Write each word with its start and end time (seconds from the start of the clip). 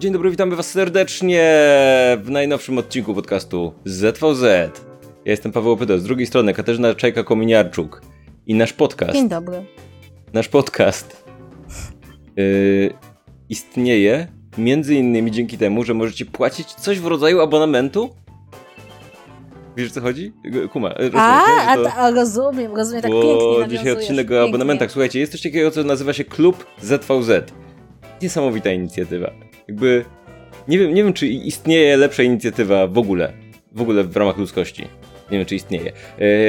Dzień 0.00 0.12
dobry, 0.12 0.30
witamy 0.30 0.56
was 0.56 0.70
serdecznie 0.70 1.42
w 2.22 2.30
najnowszym 2.30 2.78
odcinku 2.78 3.14
podcastu 3.14 3.72
ZVZ. 3.84 4.42
Ja 5.24 5.30
jestem 5.30 5.52
Paweł 5.52 5.72
Opyto, 5.72 5.98
z 5.98 6.04
drugiej 6.04 6.26
strony 6.26 6.54
Katarzyna 6.54 6.94
Czajka-Kominiarczuk 6.94 8.00
i 8.46 8.54
nasz 8.54 8.72
podcast. 8.72 9.12
Dzień 9.12 9.28
dobry. 9.28 9.64
Nasz 10.32 10.48
podcast 10.48 11.24
yy, 12.36 12.94
istnieje 13.48 14.28
między 14.58 14.94
innymi 14.94 15.30
dzięki 15.30 15.58
temu, 15.58 15.84
że 15.84 15.94
możecie 15.94 16.26
płacić 16.26 16.74
coś 16.74 17.00
w 17.00 17.06
rodzaju 17.06 17.40
abonamentu. 17.40 18.10
Wiesz 19.80 19.92
co 19.92 20.00
chodzi? 20.00 20.32
Kuma, 20.72 20.88
rozumiesz, 20.88 21.12
a, 21.14 21.76
to... 21.76 21.92
a, 21.94 22.10
rozumiem, 22.10 22.76
rozumiem, 22.76 23.02
tak 23.02 23.12
pięknie 23.12 23.78
dzisiaj 23.78 23.92
odcinek 23.92 24.30
o 24.30 24.42
abonamentach. 24.42 24.90
Słuchajcie, 24.90 25.20
jest 25.20 25.32
coś 25.32 25.42
takiego, 25.42 25.70
co 25.70 25.84
nazywa 25.84 26.12
się 26.12 26.24
Klub 26.24 26.66
ZVZ. 26.82 27.52
Niesamowita 28.22 28.70
inicjatywa. 28.70 29.30
Jakby 29.68 30.04
nie 30.68 30.78
wiem, 30.78 30.94
nie 30.94 31.04
wiem, 31.04 31.12
czy 31.12 31.26
istnieje 31.26 31.96
lepsza 31.96 32.22
inicjatywa 32.22 32.86
w 32.86 32.98
ogóle, 32.98 33.32
w 33.72 33.82
ogóle 33.82 34.04
w 34.04 34.16
ramach 34.16 34.38
ludzkości. 34.38 34.88
Nie 35.32 35.38
wiem, 35.38 35.46
czy 35.46 35.54
istnieje. 35.54 35.88
E, 35.88 35.92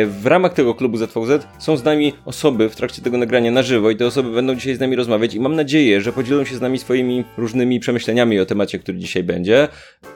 w 0.05 0.25
ramach 0.25 0.53
tego 0.53 0.75
klubu 0.75 0.97
ZVZ 0.97 1.47
są 1.59 1.77
z 1.77 1.83
nami 1.83 2.13
osoby 2.25 2.69
w 2.69 2.75
trakcie 2.75 3.01
tego 3.01 3.17
nagrania 3.17 3.51
na 3.51 3.63
żywo 3.63 3.91
i 3.91 3.95
te 3.95 4.05
osoby 4.05 4.31
będą 4.31 4.55
dzisiaj 4.55 4.75
z 4.75 4.79
nami 4.79 4.95
rozmawiać 4.95 5.33
i 5.33 5.39
mam 5.39 5.55
nadzieję, 5.55 6.01
że 6.01 6.13
podzielą 6.13 6.45
się 6.45 6.55
z 6.55 6.61
nami 6.61 6.79
swoimi 6.79 7.23
różnymi 7.37 7.79
przemyśleniami 7.79 8.39
o 8.39 8.45
temacie, 8.45 8.79
który 8.79 8.97
dzisiaj 8.97 9.23
będzie. 9.23 9.67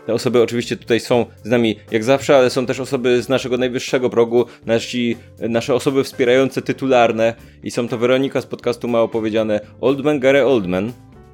Te 0.05 0.13
osoby 0.13 0.41
oczywiście 0.41 0.77
tutaj 0.77 0.99
są 0.99 1.25
z 1.43 1.49
nami 1.49 1.75
jak 1.91 2.03
zawsze, 2.03 2.37
ale 2.37 2.49
są 2.49 2.65
też 2.65 2.79
osoby 2.79 3.21
z 3.21 3.29
naszego 3.29 3.57
najwyższego 3.57 4.09
progu, 4.09 4.45
nasi, 4.65 5.17
nasze 5.39 5.73
osoby 5.73 6.03
wspierające 6.03 6.61
tytularne 6.61 7.33
i 7.63 7.71
są 7.71 7.87
to 7.87 7.97
Weronika 7.97 8.41
z 8.41 8.45
podcastu 8.45 8.87
Mało 8.87 9.07
Powiedziane, 9.07 9.59
Oldman 9.81 10.19
Gary 10.19 10.45
Oldman, 10.45 10.91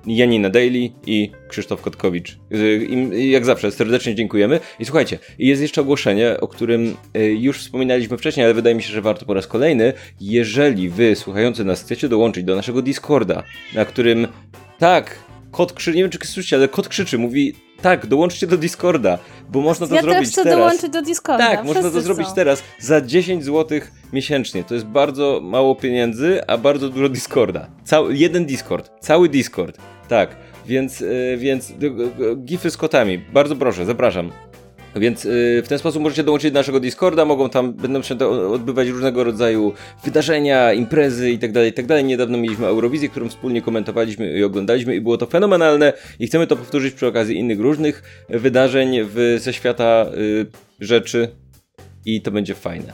Janina 0.07 0.49
Daily 0.49 0.89
i 1.05 1.31
Krzysztof 1.47 1.81
Kotkowicz. 1.81 2.37
Im, 2.89 3.13
jak 3.13 3.45
zawsze 3.45 3.71
serdecznie 3.71 4.15
dziękujemy. 4.15 4.59
I 4.79 4.85
słuchajcie, 4.85 5.19
jest 5.39 5.61
jeszcze 5.61 5.81
ogłoszenie, 5.81 6.39
o 6.39 6.47
którym 6.47 6.95
y, 7.17 7.19
już 7.33 7.59
wspominaliśmy 7.59 8.17
wcześniej, 8.17 8.45
ale 8.45 8.53
wydaje 8.53 8.75
mi 8.75 8.83
się, 8.83 8.93
że 8.93 9.01
warto 9.01 9.25
po 9.25 9.33
raz 9.33 9.47
kolejny. 9.47 9.93
Jeżeli 10.21 10.89
wy, 10.89 11.15
słuchający 11.15 11.63
nas, 11.65 11.81
chcecie 11.83 12.09
dołączyć 12.09 12.43
do 12.43 12.55
naszego 12.55 12.81
Discorda, 12.81 13.43
na 13.73 13.85
którym 13.85 14.27
tak, 14.77 15.19
kot 15.51 15.73
krzyczy, 15.73 15.97
nie 15.97 16.03
wiem 16.03 16.11
czy 16.11 16.27
słyszycie, 16.27 16.55
ale 16.55 16.67
kot 16.67 16.87
krzyczy, 16.87 17.17
mówi 17.17 17.53
tak, 17.81 18.05
dołączcie 18.05 18.47
do 18.47 18.57
Discorda, 18.57 19.17
bo 19.49 19.61
można 19.61 19.87
to 19.87 19.95
ja 19.95 20.01
zrobić 20.01 20.19
też 20.19 20.29
chcę 20.29 20.43
teraz. 20.43 20.59
dołączyć 20.59 20.89
do 20.89 21.01
Discorda. 21.01 21.47
Tak, 21.49 21.65
można 21.65 21.91
to 21.91 22.01
zrobić 22.01 22.27
teraz 22.35 22.63
za 22.79 23.01
10 23.01 23.45
zł 23.45 23.79
miesięcznie. 24.13 24.63
To 24.63 24.73
jest 24.73 24.85
bardzo 24.85 25.39
mało 25.43 25.75
pieniędzy, 25.75 26.41
a 26.47 26.57
bardzo 26.57 26.89
dużo 26.89 27.09
Discorda. 27.09 27.67
Cały, 27.83 28.17
jeden 28.17 28.45
Discord, 28.45 28.91
cały 28.99 29.29
Discord. 29.29 29.77
Tak, 30.07 30.35
więc, 30.65 30.99
yy, 30.99 31.37
więc 31.37 31.73
gify 32.45 32.71
z 32.71 32.77
kotami. 32.77 33.17
Bardzo 33.17 33.55
proszę, 33.55 33.85
zapraszam. 33.85 34.31
Więc 34.95 35.23
yy, 35.23 35.61
w 35.61 35.67
ten 35.67 35.79
sposób 35.79 36.03
możecie 36.03 36.23
dołączyć 36.23 36.51
do 36.51 36.59
naszego 36.59 36.79
Discorda, 36.79 37.25
mogą 37.25 37.49
tam, 37.49 37.73
będą 37.73 38.01
się 38.01 38.19
odbywać 38.53 38.87
różnego 38.87 39.23
rodzaju 39.23 39.73
wydarzenia, 40.03 40.73
imprezy 40.73 41.31
itd., 41.31 41.53
tak 41.53 41.65
itd. 41.65 41.95
Tak 41.95 42.05
Niedawno 42.05 42.37
mieliśmy 42.37 42.67
Eurowizję, 42.67 43.09
którą 43.09 43.29
wspólnie 43.29 43.61
komentowaliśmy 43.61 44.31
i 44.37 44.43
oglądaliśmy 44.43 44.95
i 44.95 45.01
było 45.01 45.17
to 45.17 45.25
fenomenalne 45.25 45.93
i 46.19 46.27
chcemy 46.27 46.47
to 46.47 46.55
powtórzyć 46.55 46.93
przy 46.93 47.07
okazji 47.07 47.37
innych 47.37 47.59
różnych 47.59 48.25
wydarzeń 48.29 48.97
w, 49.03 49.37
ze 49.41 49.53
świata 49.53 50.05
yy, 50.17 50.45
rzeczy 50.79 51.27
i 52.05 52.21
to 52.21 52.31
będzie 52.31 52.55
fajne. 52.55 52.93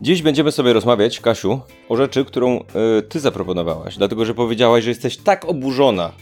Dziś 0.00 0.22
będziemy 0.22 0.52
sobie 0.52 0.72
rozmawiać, 0.72 1.20
Kasiu, 1.20 1.60
o 1.88 1.96
rzeczy, 1.96 2.24
którą 2.24 2.60
y, 2.98 3.02
ty 3.02 3.20
zaproponowałaś, 3.20 3.96
dlatego 3.96 4.24
że 4.24 4.34
powiedziałaś, 4.34 4.84
że 4.84 4.90
jesteś 4.90 5.16
tak 5.16 5.44
oburzona, 5.44 6.12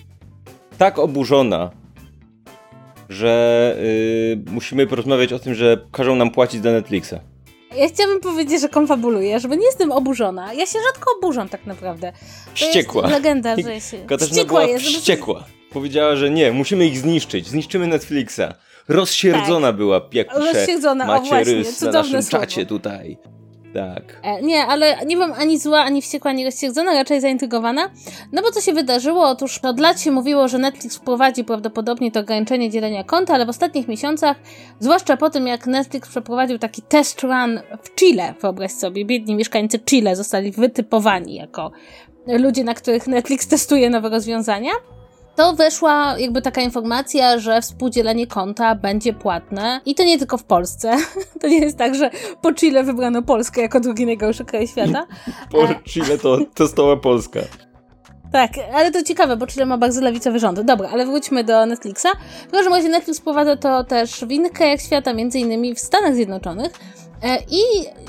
tak 0.79 0.99
oburzona, 0.99 1.71
że 3.09 3.77
y, 3.81 4.51
musimy 4.51 4.87
porozmawiać 4.87 5.33
o 5.33 5.39
tym, 5.39 5.55
że 5.55 5.87
każą 5.93 6.17
nam 6.17 6.31
płacić 6.31 6.63
za 6.63 6.73
Netflixa. 6.73 7.15
Ja 7.77 7.89
chciałabym 7.89 8.21
powiedzieć, 8.21 8.61
że 8.61 8.69
konfabuluję, 8.69 9.41
żeby 9.41 9.57
nie 9.57 9.67
jestem 9.67 9.93
oburzona. 9.93 10.53
Ja 10.53 10.67
się 10.67 10.79
rzadko 10.93 11.11
oburzam 11.19 11.49
tak 11.49 11.67
naprawdę. 11.67 12.13
To 12.13 12.19
wściekła. 12.55 13.03
Jest 13.03 13.15
legenda, 13.15 13.57
że 13.57 13.81
się... 13.81 13.99
Katarzyna 13.99 14.35
wściekła 14.35 14.61
była 14.61 14.73
jest, 14.73 14.85
wściekła. 14.85 15.45
Powiedziała, 15.71 16.17
że 16.17 16.31
nie, 16.31 16.53
musimy 16.53 16.87
ich 16.87 16.99
zniszczyć. 16.99 17.49
Zniszczymy 17.49 17.87
Netflixa. 17.87 18.55
Rozsierdzona 18.89 19.69
tak. 19.69 19.77
była, 19.77 20.01
jak 20.13 20.29
pisze 20.29 20.53
Rozsierdzona, 20.53 21.07
Macie 21.07 21.25
o 21.25 21.29
właśnie, 21.29 21.55
rys 21.55 21.83
na 21.83 21.91
naszym 21.91 22.23
słowo. 22.23 22.47
czacie 22.47 22.67
tutaj. 22.67 23.19
Tak. 23.75 24.21
E, 24.23 24.43
nie, 24.43 24.67
ale 24.67 24.97
nie 25.07 25.17
byłam 25.17 25.33
ani 25.33 25.59
zła, 25.59 25.81
ani 25.81 26.03
wściekła, 26.03 26.31
ani 26.31 26.45
rozściegdzona, 26.45 26.93
raczej 26.93 27.21
zaintrygowana. 27.21 27.91
No 28.33 28.43
bo 28.43 28.51
co 28.51 28.61
się 28.61 28.73
wydarzyło? 28.73 29.29
Otóż 29.29 29.59
od 29.59 29.81
lat 29.81 30.01
się 30.01 30.11
mówiło, 30.11 30.49
że 30.49 30.59
Netflix 30.59 30.97
wprowadzi 30.97 31.45
prawdopodobnie 31.45 32.13
to 32.13 32.21
ograniczenie 32.21 32.71
dzielenia 32.71 33.05
konta, 33.05 33.35
ale 33.35 33.47
w 33.47 33.49
ostatnich 33.49 33.89
miesiącach, 33.89 34.37
zwłaszcza 34.81 35.17
po 35.17 35.31
tym 35.31 35.47
jak 35.47 35.67
Netflix 35.67 36.09
przeprowadził 36.09 36.59
taki 36.59 36.83
test 36.83 37.23
run 37.23 37.61
w 37.83 37.95
Chile, 37.95 38.35
wyobraź 38.41 38.73
sobie, 38.73 39.05
biedni 39.05 39.35
mieszkańcy 39.35 39.79
Chile 39.79 40.17
zostali 40.17 40.53
wytypowani 40.53 41.35
jako 41.35 41.73
ludzie, 42.27 42.65
na 42.65 42.75
których 42.75 43.07
Netflix 43.07 43.47
testuje 43.47 43.91
nowe 43.91 44.09
rozwiązania, 44.09 44.73
to 45.37 45.53
weszła 45.53 46.19
jakby 46.19 46.43
taka 46.43 46.61
informacja, 46.61 47.39
że 47.39 47.61
współdzielenie 47.61 48.27
konta 48.27 48.75
będzie 48.75 49.13
płatne 49.13 49.81
i 49.87 49.95
to 49.95 50.05
nie 50.05 50.19
tylko 50.19 50.39
w 50.39 50.45
Polsce. 50.45 50.97
To 51.41 51.49
nie 51.49 51.59
jest 51.59 51.79
tak, 51.79 51.95
że 51.95 52.11
po 52.43 52.55
Chile 52.55 52.85
wybrano 52.85 53.23
Polskę 53.23 53.61
jako 53.61 53.81
drugi 53.81 54.07
najgorszy 54.07 54.45
kraj 54.45 54.69
świata. 54.69 55.07
Po 55.53 55.65
e, 55.65 55.83
Chile 55.85 56.19
to, 56.19 56.39
to 56.55 56.69
stała 56.69 56.97
Polska. 56.97 57.41
Tak, 58.33 58.51
ale 58.75 58.91
to 58.91 59.03
ciekawe, 59.03 59.37
bo 59.37 59.47
Chile 59.47 59.67
ma 59.67 59.79
bardzo 59.79 60.01
lewicowy 60.01 60.39
rząd. 60.39 60.61
Dobra, 60.61 60.89
ale 60.93 61.07
wróćmy 61.07 61.45
do 61.45 61.67
Netflixa. 61.67 62.07
W 62.49 62.51
każdym 62.51 62.73
razie 62.73 62.89
Netflix 62.89 63.21
wprowadza 63.21 63.57
to 63.57 63.85
też 63.85 64.25
w 64.25 64.31
innych 64.31 64.53
krajach 64.53 64.81
świata, 64.81 65.13
między 65.13 65.39
innymi 65.39 65.75
w 65.75 65.81
Stanach 65.81 66.15
Zjednoczonych. 66.15 66.73
E, 67.23 67.39
I 67.51 67.63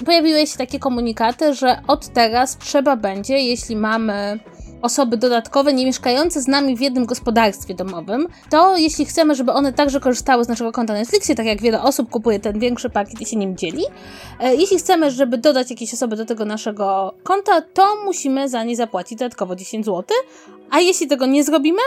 pojawiły 0.05 0.47
się 0.47 0.57
takie 0.57 0.79
komunikaty, 0.79 1.53
że 1.53 1.81
od 1.87 2.07
teraz 2.07 2.57
trzeba 2.57 2.95
będzie, 2.95 3.37
jeśli 3.37 3.75
mamy 3.75 4.39
osoby 4.85 5.17
dodatkowe, 5.17 5.73
nie 5.73 5.85
mieszkające 5.85 6.41
z 6.41 6.47
nami 6.47 6.77
w 6.77 6.81
jednym 6.81 7.05
gospodarstwie 7.05 7.73
domowym, 7.73 8.27
to 8.49 8.77
jeśli 8.77 9.05
chcemy, 9.05 9.35
żeby 9.35 9.51
one 9.51 9.73
także 9.73 9.99
korzystały 9.99 10.43
z 10.43 10.47
naszego 10.47 10.71
konta 10.71 10.93
na 10.93 10.99
Netflixie, 10.99 11.35
tak 11.35 11.45
jak 11.45 11.61
wiele 11.61 11.81
osób 11.81 12.09
kupuje 12.09 12.39
ten 12.39 12.59
większy 12.59 12.89
pakiet 12.89 13.21
i 13.21 13.25
się 13.25 13.37
nim 13.37 13.57
dzieli, 13.57 13.83
e, 14.39 14.55
jeśli 14.55 14.77
chcemy, 14.77 15.11
żeby 15.11 15.37
dodać 15.37 15.69
jakieś 15.69 15.93
osoby 15.93 16.15
do 16.15 16.25
tego 16.25 16.45
naszego 16.45 17.13
konta, 17.23 17.61
to 17.61 17.83
musimy 18.05 18.49
za 18.49 18.63
nie 18.63 18.75
zapłacić 18.75 19.19
dodatkowo 19.19 19.55
10 19.55 19.85
zł, 19.85 20.03
a 20.71 20.79
jeśli 20.79 21.07
tego 21.07 21.25
nie 21.25 21.43
zrobimy, 21.43 21.79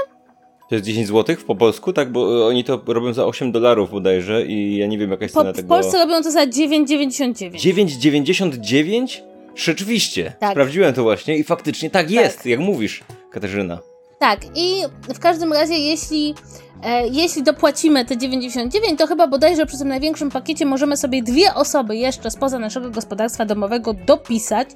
to 0.68 0.74
jest 0.74 0.84
10 0.86 1.08
zł 1.08 1.36
po 1.46 1.54
polsku, 1.54 1.92
tak? 1.92 2.12
Bo 2.12 2.46
oni 2.46 2.64
to 2.64 2.80
robią 2.86 3.12
za 3.12 3.26
8 3.26 3.52
dolarów 3.52 3.90
bodajże 3.90 4.46
i 4.46 4.76
ja 4.76 4.86
nie 4.86 4.98
wiem 4.98 5.10
jaka 5.10 5.24
jest 5.24 5.34
po, 5.34 5.40
cena 5.40 5.52
tego. 5.52 5.66
W 5.66 5.68
Polsce 5.68 5.98
robią 5.98 6.22
to 6.22 6.30
za 6.30 6.46
9,99. 6.46 7.50
9,99? 7.50 9.27
Rzeczywiście, 9.58 10.32
tak. 10.40 10.50
sprawdziłem 10.50 10.94
to 10.94 11.02
właśnie 11.02 11.38
i 11.38 11.44
faktycznie 11.44 11.90
tak 11.90 12.10
jest, 12.10 12.36
tak. 12.36 12.46
jak 12.46 12.60
mówisz, 12.60 13.04
Katarzyna. 13.30 13.78
Tak, 14.18 14.40
i 14.54 14.82
w 15.14 15.18
każdym 15.18 15.52
razie, 15.52 15.74
jeśli 15.74 16.34
jeśli 17.10 17.42
dopłacimy 17.42 18.04
te 18.04 18.16
99, 18.16 18.98
to 18.98 19.06
chyba 19.06 19.26
bodajże 19.26 19.66
przy 19.66 19.78
tym 19.78 19.88
największym 19.88 20.30
pakiecie 20.30 20.66
możemy 20.66 20.96
sobie 20.96 21.22
dwie 21.22 21.54
osoby 21.54 21.96
jeszcze 21.96 22.30
spoza 22.30 22.58
naszego 22.58 22.90
gospodarstwa 22.90 23.44
domowego 23.44 23.94
dopisać 23.94 24.68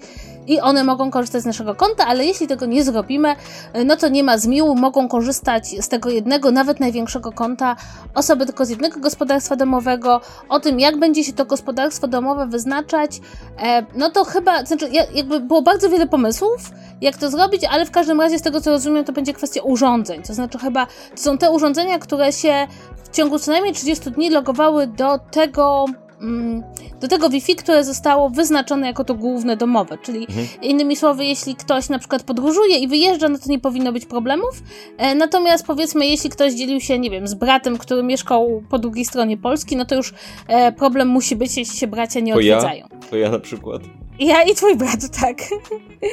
i 0.46 0.60
one 0.60 0.84
mogą 0.84 1.10
korzystać 1.10 1.42
z 1.42 1.46
naszego 1.46 1.74
konta, 1.74 2.06
ale 2.06 2.24
jeśli 2.24 2.46
tego 2.46 2.66
nie 2.66 2.84
zrobimy, 2.84 3.34
e, 3.72 3.84
no 3.84 3.96
to 3.96 4.08
nie 4.08 4.24
ma 4.24 4.38
zmiłu, 4.38 4.74
mogą 4.74 5.08
korzystać 5.08 5.68
z 5.68 5.88
tego 5.88 6.10
jednego, 6.10 6.50
nawet 6.50 6.80
największego 6.80 7.32
konta 7.32 7.76
osoby 8.14 8.46
tylko 8.46 8.64
z 8.64 8.70
jednego 8.70 9.00
gospodarstwa 9.00 9.56
domowego. 9.56 10.20
O 10.48 10.60
tym, 10.60 10.80
jak 10.80 10.98
będzie 10.98 11.24
się 11.24 11.32
to 11.32 11.44
gospodarstwo 11.44 12.08
domowe 12.08 12.46
wyznaczać, 12.46 13.20
e, 13.62 13.86
no 13.96 14.10
to 14.10 14.24
chyba, 14.24 14.64
znaczy 14.64 14.88
jakby 15.14 15.40
było 15.40 15.62
bardzo 15.62 15.88
wiele 15.88 16.06
pomysłów, 16.06 16.70
jak 17.00 17.16
to 17.16 17.30
zrobić, 17.30 17.62
ale 17.70 17.86
w 17.86 17.90
każdym 17.90 18.20
razie 18.20 18.38
z 18.38 18.42
tego 18.42 18.60
co 18.60 18.70
rozumiem, 18.70 19.04
to 19.04 19.12
będzie 19.12 19.32
kwestia 19.32 19.62
urządzeń, 19.62 20.22
to 20.22 20.34
znaczy 20.34 20.58
chyba 20.58 20.86
to 20.86 21.22
są 21.22 21.38
te 21.38 21.50
urządzenia, 21.50 21.91
które 21.98 22.32
się 22.32 22.66
w 23.04 23.16
ciągu 23.16 23.38
co 23.38 23.50
najmniej 23.50 23.74
30 23.74 24.10
dni 24.10 24.30
logowały 24.30 24.86
do 24.86 25.18
tego 25.18 25.86
mm, 26.20 26.62
do 27.00 27.08
tego 27.08 27.30
Wi-Fi, 27.30 27.56
które 27.56 27.84
zostało 27.84 28.30
wyznaczone 28.30 28.86
jako 28.86 29.04
to 29.04 29.14
główne 29.14 29.56
domowe. 29.56 29.98
Czyli 29.98 30.18
mhm. 30.18 30.46
innymi 30.62 30.96
słowy, 30.96 31.24
jeśli 31.24 31.54
ktoś 31.54 31.88
na 31.88 31.98
przykład 31.98 32.22
podróżuje 32.22 32.78
i 32.78 32.88
wyjeżdża, 32.88 33.28
no 33.28 33.38
to 33.38 33.50
nie 33.50 33.58
powinno 33.58 33.92
być 33.92 34.06
problemów. 34.06 34.62
E, 34.98 35.14
natomiast 35.14 35.66
powiedzmy, 35.66 36.06
jeśli 36.06 36.30
ktoś 36.30 36.52
dzielił 36.52 36.80
się, 36.80 36.98
nie 36.98 37.10
wiem, 37.10 37.28
z 37.28 37.34
bratem, 37.34 37.78
który 37.78 38.02
mieszkał 38.02 38.62
po 38.70 38.78
drugiej 38.78 39.04
stronie 39.04 39.36
Polski, 39.36 39.76
no 39.76 39.84
to 39.84 39.94
już 39.94 40.14
e, 40.48 40.72
problem 40.72 41.08
musi 41.08 41.36
być, 41.36 41.56
jeśli 41.56 41.78
się 41.78 41.86
bracia 41.86 42.20
nie 42.20 42.32
to 42.32 42.38
odwiedzają. 42.38 42.86
Ja? 42.92 43.08
To 43.10 43.16
ja 43.16 43.30
na 43.30 43.38
przykład. 43.38 43.82
Ja 44.18 44.42
i 44.42 44.54
twój 44.54 44.76
brat, 44.76 45.20
tak. 45.20 45.36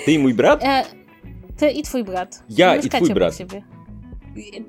Ty 0.05 0.11
i 0.11 0.19
mój 0.19 0.33
brat? 0.33 0.63
E, 0.63 0.83
ty 1.57 1.69
i 1.69 1.83
twój 1.83 2.03
brat. 2.03 2.43
Ja 2.49 2.75
i 2.75 2.89
twój 2.89 3.09
brat. 3.13 3.33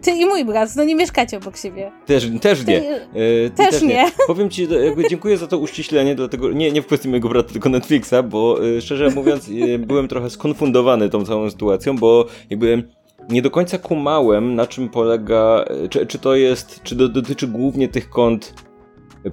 Ty 0.00 0.10
i 0.10 0.26
mój 0.26 0.44
brat, 0.44 0.76
no 0.76 0.84
nie 0.84 0.94
mieszkacie 0.94 1.36
obok 1.36 1.56
siebie. 1.56 1.92
Też, 2.06 2.28
też 2.40 2.66
nie. 2.66 2.80
Ty, 2.80 3.00
e, 3.46 3.50
też, 3.50 3.70
też 3.70 3.82
nie. 3.82 3.88
nie. 3.88 4.10
Powiem 4.26 4.50
ci, 4.50 4.68
jakby 4.84 5.08
dziękuję 5.08 5.36
za 5.36 5.46
to 5.46 5.58
uściślenie, 5.58 6.14
dlatego 6.14 6.52
nie, 6.52 6.72
nie 6.72 6.82
w 6.82 6.86
kwestii 6.86 7.08
mojego 7.08 7.28
brata, 7.28 7.52
tylko 7.52 7.68
Netflixa, 7.68 8.14
bo 8.28 8.58
e, 8.76 8.80
szczerze 8.80 9.10
mówiąc 9.10 9.48
e, 9.48 9.78
byłem 9.78 10.08
trochę 10.08 10.30
skonfundowany 10.30 11.08
tą 11.08 11.24
całą 11.24 11.50
sytuacją, 11.50 11.96
bo 11.96 12.26
jakby 12.50 12.82
nie 13.28 13.42
do 13.42 13.50
końca 13.50 13.78
kumałem, 13.78 14.54
na 14.54 14.66
czym 14.66 14.88
polega, 14.88 15.64
czy, 15.90 16.06
czy 16.06 16.18
to 16.18 16.34
jest, 16.34 16.82
czy 16.82 16.94
do, 16.94 17.08
dotyczy 17.08 17.46
głównie 17.46 17.88
tych 17.88 18.10
kont 18.10 18.54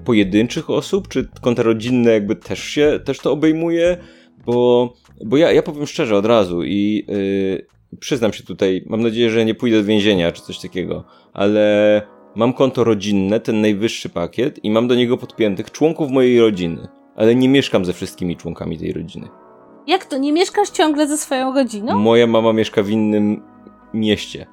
pojedynczych 0.06 0.70
osób, 0.70 1.08
czy 1.08 1.28
konta 1.42 1.64
rodzinne 1.64 2.12
jakby 2.12 2.36
też 2.36 2.64
się, 2.64 3.00
też 3.06 3.18
to 3.18 3.32
obejmuje, 3.32 3.98
bo, 4.46 4.94
bo 5.26 5.38
ja, 5.38 5.52
ja 5.52 5.62
powiem 5.62 5.88
szczerze 5.88 6.18
od 6.18 6.26
razu 6.26 6.64
i 6.64 7.06
yy, 7.08 7.77
przyznam 8.00 8.34
się 8.34 8.44
tutaj, 8.44 8.84
mam 8.86 9.02
nadzieję, 9.02 9.30
że 9.30 9.46
nie 9.46 9.56
pójdę 9.56 9.78
do 9.78 9.84
więzienia 9.84 10.32
czy 10.32 10.42
coś 10.42 10.60
takiego, 10.60 11.04
ale 11.34 12.02
mam 12.36 12.54
konto 12.54 12.84
rodzinne, 12.84 13.40
ten 13.40 13.62
najwyższy 13.62 14.10
pakiet 14.10 14.66
i 14.66 14.72
mam 14.72 14.88
do 14.88 14.96
niego 14.96 15.18
podpiętych 15.18 15.72
członków 15.72 16.12
mojej 16.12 16.40
rodziny, 16.40 16.88
ale 17.16 17.36
nie 17.36 17.50
mieszkam 17.50 17.86
ze 17.86 17.94
wszystkimi 17.94 18.38
członkami 18.38 18.78
tej 18.78 18.94
rodziny. 18.94 19.28
Jak 19.88 20.06
to? 20.06 20.18
Nie 20.18 20.34
mieszkasz 20.34 20.70
ciągle 20.70 21.08
ze 21.08 21.18
swoją 21.18 21.54
rodziną? 21.54 21.98
Moja 21.98 22.28
mama 22.28 22.54
mieszka 22.54 22.84
w 22.84 22.90
innym 22.90 23.42
mieście, 23.94 24.46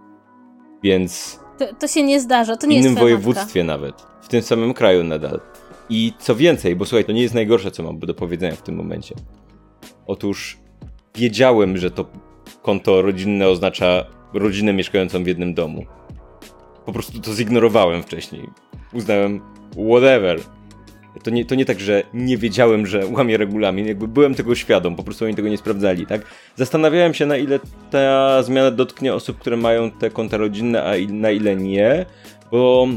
więc... 0.82 1.40
To, 1.58 1.64
to 1.74 1.88
się 1.88 2.02
nie 2.02 2.20
zdarza, 2.20 2.56
to 2.56 2.66
nie 2.66 2.76
jest 2.76 2.88
W 2.88 2.90
innym 2.90 3.02
województwie 3.02 3.64
matka. 3.64 3.80
nawet, 3.80 4.06
w 4.22 4.28
tym 4.28 4.42
samym 4.42 4.74
kraju 4.74 5.04
nadal. 5.04 5.40
I 5.90 6.12
co 6.18 6.34
więcej, 6.36 6.76
bo 6.76 6.84
słuchaj, 6.84 7.04
to 7.04 7.12
nie 7.12 7.22
jest 7.22 7.34
najgorsze, 7.34 7.70
co 7.70 7.82
mam 7.82 7.98
do 7.98 8.14
powiedzenia 8.14 8.54
w 8.54 8.62
tym 8.62 8.74
momencie. 8.74 9.14
Otóż 10.06 10.58
wiedziałem, 11.14 11.76
że 11.76 11.90
to 11.90 12.04
konto 12.64 13.02
rodzinne 13.02 13.48
oznacza 13.48 14.04
rodzinę 14.34 14.72
mieszkającą 14.72 15.24
w 15.24 15.26
jednym 15.26 15.54
domu. 15.54 15.86
Po 16.86 16.92
prostu 16.92 17.20
to 17.20 17.32
zignorowałem 17.32 18.02
wcześniej. 18.02 18.48
Uznałem, 18.92 19.40
whatever. 19.88 20.40
To 21.22 21.30
nie, 21.30 21.44
to 21.44 21.54
nie 21.54 21.64
tak, 21.64 21.80
że 21.80 22.02
nie 22.14 22.36
wiedziałem, 22.38 22.86
że 22.86 23.06
łamię 23.06 23.36
regulamin, 23.36 23.86
jakby 23.86 24.08
byłem 24.08 24.34
tego 24.34 24.54
świadom, 24.54 24.96
po 24.96 25.02
prostu 25.02 25.24
oni 25.24 25.34
tego 25.34 25.48
nie 25.48 25.58
sprawdzali, 25.58 26.06
tak? 26.06 26.22
Zastanawiałem 26.56 27.14
się, 27.14 27.26
na 27.26 27.36
ile 27.36 27.60
ta 27.90 28.42
zmiana 28.42 28.70
dotknie 28.70 29.14
osób, 29.14 29.38
które 29.38 29.56
mają 29.56 29.90
te 29.90 30.10
konta 30.10 30.36
rodzinne, 30.36 30.84
a 30.84 30.92
na 31.08 31.30
ile 31.30 31.56
nie, 31.56 32.06
bo 32.50 32.88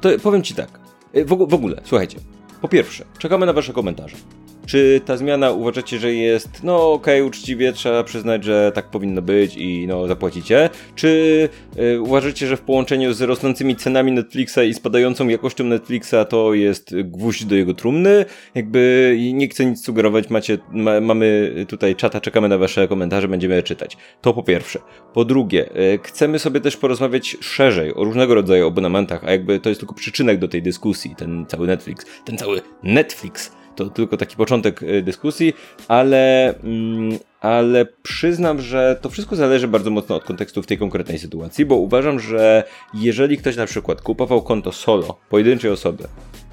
to 0.00 0.08
powiem 0.22 0.42
ci 0.42 0.54
tak. 0.54 0.80
W, 1.14 1.48
w 1.48 1.54
ogóle, 1.54 1.80
słuchajcie, 1.84 2.18
po 2.60 2.68
pierwsze, 2.68 3.04
czekamy 3.18 3.46
na 3.46 3.52
wasze 3.52 3.72
komentarze. 3.72 4.16
Czy 4.66 5.00
ta 5.04 5.16
zmiana 5.16 5.50
uważacie, 5.50 5.98
że 5.98 6.14
jest, 6.14 6.62
no 6.62 6.92
okej, 6.92 7.20
okay, 7.20 7.28
uczciwie, 7.28 7.72
trzeba 7.72 8.04
przyznać, 8.04 8.44
że 8.44 8.72
tak 8.74 8.90
powinno 8.90 9.22
być 9.22 9.56
i 9.56 9.86
no 9.86 10.06
zapłacicie? 10.06 10.70
Czy 10.94 11.48
y, 11.78 12.00
uważacie, 12.00 12.46
że 12.46 12.56
w 12.56 12.60
połączeniu 12.60 13.12
z 13.12 13.22
rosnącymi 13.22 13.76
cenami 13.76 14.12
Netflixa 14.12 14.58
i 14.68 14.74
spadającą 14.74 15.28
jakością 15.28 15.64
Netflixa 15.64 16.14
to 16.28 16.54
jest 16.54 16.94
gwóźdź 17.04 17.44
do 17.44 17.54
jego 17.54 17.74
trumny? 17.74 18.24
Jakby 18.54 19.16
nie 19.34 19.48
chcę 19.48 19.66
nic 19.66 19.84
sugerować, 19.84 20.30
macie, 20.30 20.58
ma, 20.72 21.00
mamy 21.00 21.54
tutaj 21.68 21.96
czata, 21.96 22.20
czekamy 22.20 22.48
na 22.48 22.58
wasze 22.58 22.88
komentarze, 22.88 23.28
będziemy 23.28 23.54
je 23.54 23.62
czytać. 23.62 23.96
To 24.20 24.34
po 24.34 24.42
pierwsze. 24.42 24.78
Po 25.14 25.24
drugie, 25.24 25.70
y, 25.94 25.98
chcemy 26.02 26.38
sobie 26.38 26.60
też 26.60 26.76
porozmawiać 26.76 27.36
szerzej 27.40 27.94
o 27.94 28.04
różnego 28.04 28.34
rodzaju 28.34 28.66
abonamentach, 28.66 29.24
a 29.24 29.30
jakby 29.30 29.60
to 29.60 29.68
jest 29.68 29.80
tylko 29.80 29.94
przyczynek 29.94 30.38
do 30.38 30.48
tej 30.48 30.62
dyskusji, 30.62 31.14
ten 31.16 31.46
cały 31.48 31.66
Netflix, 31.66 32.06
ten 32.24 32.38
cały 32.38 32.60
Netflix 32.82 33.50
to 33.76 33.90
tylko 33.90 34.16
taki 34.16 34.36
początek 34.36 34.82
y, 34.82 35.02
dyskusji, 35.02 35.54
ale, 35.88 36.54
mm, 36.58 37.18
ale 37.40 37.86
przyznam, 38.02 38.60
że 38.60 38.98
to 39.02 39.10
wszystko 39.10 39.36
zależy 39.36 39.68
bardzo 39.68 39.90
mocno 39.90 40.16
od 40.16 40.24
kontekstu 40.24 40.62
w 40.62 40.66
tej 40.66 40.78
konkretnej 40.78 41.18
sytuacji, 41.18 41.64
bo 41.64 41.76
uważam, 41.76 42.20
że 42.20 42.64
jeżeli 42.94 43.38
ktoś 43.38 43.56
na 43.56 43.66
przykład 43.66 44.02
kupował 44.02 44.42
konto 44.42 44.72
solo, 44.72 45.18
pojedynczej 45.30 45.70
osoby, 45.70 46.04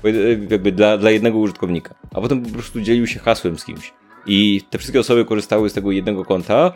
y, 0.06 0.48
jakby 0.50 0.72
dla, 0.72 0.98
dla 0.98 1.12
jednego 1.12 1.38
użytkownika, 1.38 1.96
a 2.14 2.22
potem 2.22 2.42
po 2.42 2.50
prostu 2.50 2.82
dzielił 2.82 3.08
się 3.08 3.20
hasłem 3.20 3.58
z 3.58 3.66
kimś 3.66 3.94
i 4.26 4.62
te 4.70 4.78
wszystkie 4.78 5.00
osoby 5.00 5.26
korzystały 5.26 5.70
z 5.70 5.74
tego 5.74 5.92
jednego 5.92 6.26
konta, 6.26 6.74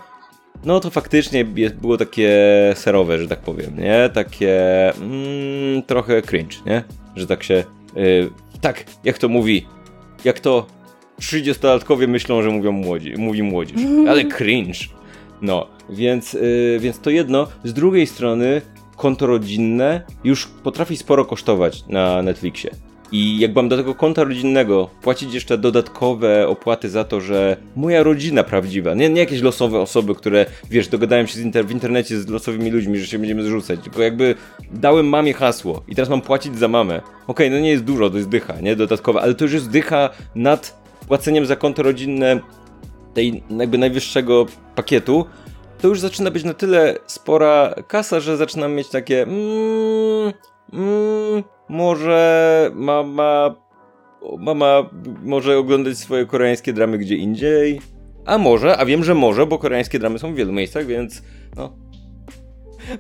no 0.66 0.80
to 0.80 0.90
faktycznie 0.90 1.46
było 1.82 1.98
takie 1.98 2.30
serowe, 2.76 3.20
że 3.20 3.28
tak 3.28 3.40
powiem, 3.40 3.80
nie? 3.80 4.10
Takie 4.14 4.90
mm, 4.94 5.84
trochę 5.84 6.22
cringe, 6.22 6.56
nie? 6.66 6.84
Że 7.16 7.28
tak 7.28 7.44
się... 7.44 7.64
Yy, 7.96 8.30
tak, 8.62 8.86
jak 9.04 9.18
to 9.18 9.30
mówi 9.30 9.66
jak 10.28 10.40
to 10.40 10.66
30-latkowie 11.22 12.08
myślą, 12.08 12.42
że 12.42 12.50
mówią 12.50 12.72
młodzi, 12.72 13.14
mówi 13.18 13.44
młodzież. 13.44 13.82
Ale 14.10 14.26
cringe. 14.26 14.80
No, 15.42 15.68
więc, 15.90 16.34
yy, 16.34 16.80
więc 16.80 17.00
to 17.00 17.10
jedno. 17.10 17.48
Z 17.64 17.74
drugiej 17.74 18.08
strony, 18.08 18.62
konto 18.98 19.28
rodzinne 19.28 20.02
już 20.24 20.48
potrafi 20.48 20.98
sporo 20.98 21.26
kosztować 21.26 21.88
na 21.88 22.22
Netflixie. 22.22 22.72
I 23.12 23.40
jak 23.40 23.56
mam 23.56 23.70
do 23.70 23.78
tego 23.78 23.96
konta 23.96 24.24
rodzinnego 24.24 24.90
płacić 25.02 25.34
jeszcze 25.34 25.58
dodatkowe 25.58 26.48
opłaty 26.48 26.90
za 26.90 27.04
to, 27.04 27.22
że 27.22 27.58
moja 27.76 28.04
rodzina 28.04 28.44
prawdziwa, 28.44 28.94
nie, 28.94 29.10
nie 29.10 29.20
jakieś 29.20 29.42
losowe 29.42 29.80
osoby, 29.80 30.16
które, 30.16 30.46
wiesz, 30.70 30.88
dogadałem 30.88 31.28
się 31.28 31.42
inter 31.42 31.66
w 31.66 31.72
internecie 31.72 32.20
z 32.20 32.28
losowymi 32.28 32.72
ludźmi, 32.72 33.00
że 33.00 33.08
się 33.08 33.20
będziemy 33.20 33.44
zrzucać, 33.44 33.80
tylko 33.84 34.02
jakby 34.02 34.36
dałem 34.72 35.10
mamie 35.10 35.34
hasło 35.34 35.84
i 35.88 35.96
teraz 35.96 36.10
mam 36.10 36.22
płacić 36.22 36.58
za 36.58 36.68
mamę. 36.68 36.96
Okej, 36.98 37.14
okay, 37.28 37.50
no 37.50 37.60
nie 37.60 37.70
jest 37.70 37.84
dużo, 37.84 38.10
to 38.10 38.18
jest 38.18 38.30
dycha, 38.30 38.62
nie, 38.62 38.76
dodatkowa, 38.76 39.22
ale 39.22 39.34
to 39.36 39.46
już 39.46 39.54
jest 39.54 39.70
dycha 39.70 40.10
nad 40.36 40.82
płaceniem 41.08 41.46
za 41.46 41.56
konto 41.56 41.84
rodzinne 41.84 42.40
tej 43.14 43.44
jakby 43.58 43.78
najwyższego 43.78 44.46
pakietu, 44.76 45.26
to 45.82 45.88
już 45.88 46.00
zaczyna 46.00 46.32
być 46.32 46.44
na 46.44 46.54
tyle 46.54 46.96
spora 47.08 47.76
kasa, 47.88 48.20
że 48.20 48.38
zaczynam 48.38 48.74
mieć 48.74 48.90
takie 48.90 49.24
mm, 49.24 50.34
mm, 50.74 51.44
może 51.70 52.72
mama, 52.74 53.56
mama 54.38 54.90
może 55.24 55.58
oglądać 55.58 55.98
swoje 55.98 56.26
koreańskie 56.26 56.74
dramy 56.74 56.98
gdzie 56.98 57.16
indziej. 57.16 57.82
A 58.26 58.38
może, 58.38 58.78
a 58.78 58.86
wiem, 58.86 59.04
że 59.04 59.16
może, 59.16 59.46
bo 59.46 59.60
koreańskie 59.60 60.00
dramy 60.00 60.20
są 60.20 60.34
w 60.34 60.36
wielu 60.36 60.54
miejscach, 60.54 60.86
więc 60.86 61.22
no. 61.56 61.74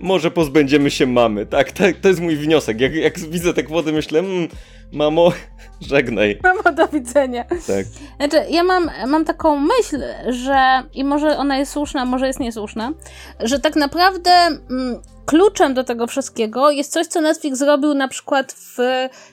Może 0.01 0.31
pozbędziemy 0.31 0.91
się 0.91 1.05
mamy. 1.05 1.45
Tak, 1.45 1.71
tak 1.71 1.95
to 1.97 2.07
jest 2.07 2.21
mój 2.21 2.35
wniosek. 2.35 2.81
Jak, 2.81 2.95
jak 2.95 3.19
widzę 3.19 3.53
te 3.53 3.63
kwoty, 3.63 3.93
myślę, 3.93 4.19
mmm, 4.19 4.47
mamo, 4.91 5.31
żegnaj. 5.89 6.39
Mamo, 6.43 6.71
do 6.71 6.87
widzenia. 6.87 7.43
Tak. 7.43 7.85
Znaczy, 8.17 8.49
ja 8.49 8.63
mam, 8.63 8.89
mam 9.07 9.25
taką 9.25 9.59
myśl, 9.59 10.03
że 10.29 10.83
i 10.93 11.03
może 11.03 11.37
ona 11.37 11.57
jest 11.57 11.71
słuszna, 11.71 12.05
może 12.05 12.27
jest 12.27 12.39
niesłuszna, 12.39 12.93
że 13.39 13.59
tak 13.59 13.75
naprawdę 13.75 14.31
mm, 14.69 15.01
kluczem 15.27 15.73
do 15.73 15.83
tego 15.83 16.07
wszystkiego 16.07 16.71
jest 16.71 16.91
coś, 16.91 17.07
co 17.07 17.21
Netflix 17.21 17.57
zrobił 17.59 17.93
na 17.93 18.07
przykład 18.07 18.53
w 18.53 18.77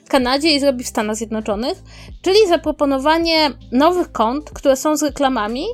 Kanadzie 0.07 0.55
i 0.55 0.59
zrobi 0.59 0.83
w 0.83 0.87
Stanach 0.87 1.15
Zjednoczonych, 1.15 1.77
czyli 2.21 2.47
zaproponowanie 2.47 3.51
nowych 3.71 4.11
kont, 4.11 4.49
które 4.49 4.75
są 4.75 4.97
z 4.97 5.03
reklamami, 5.03 5.65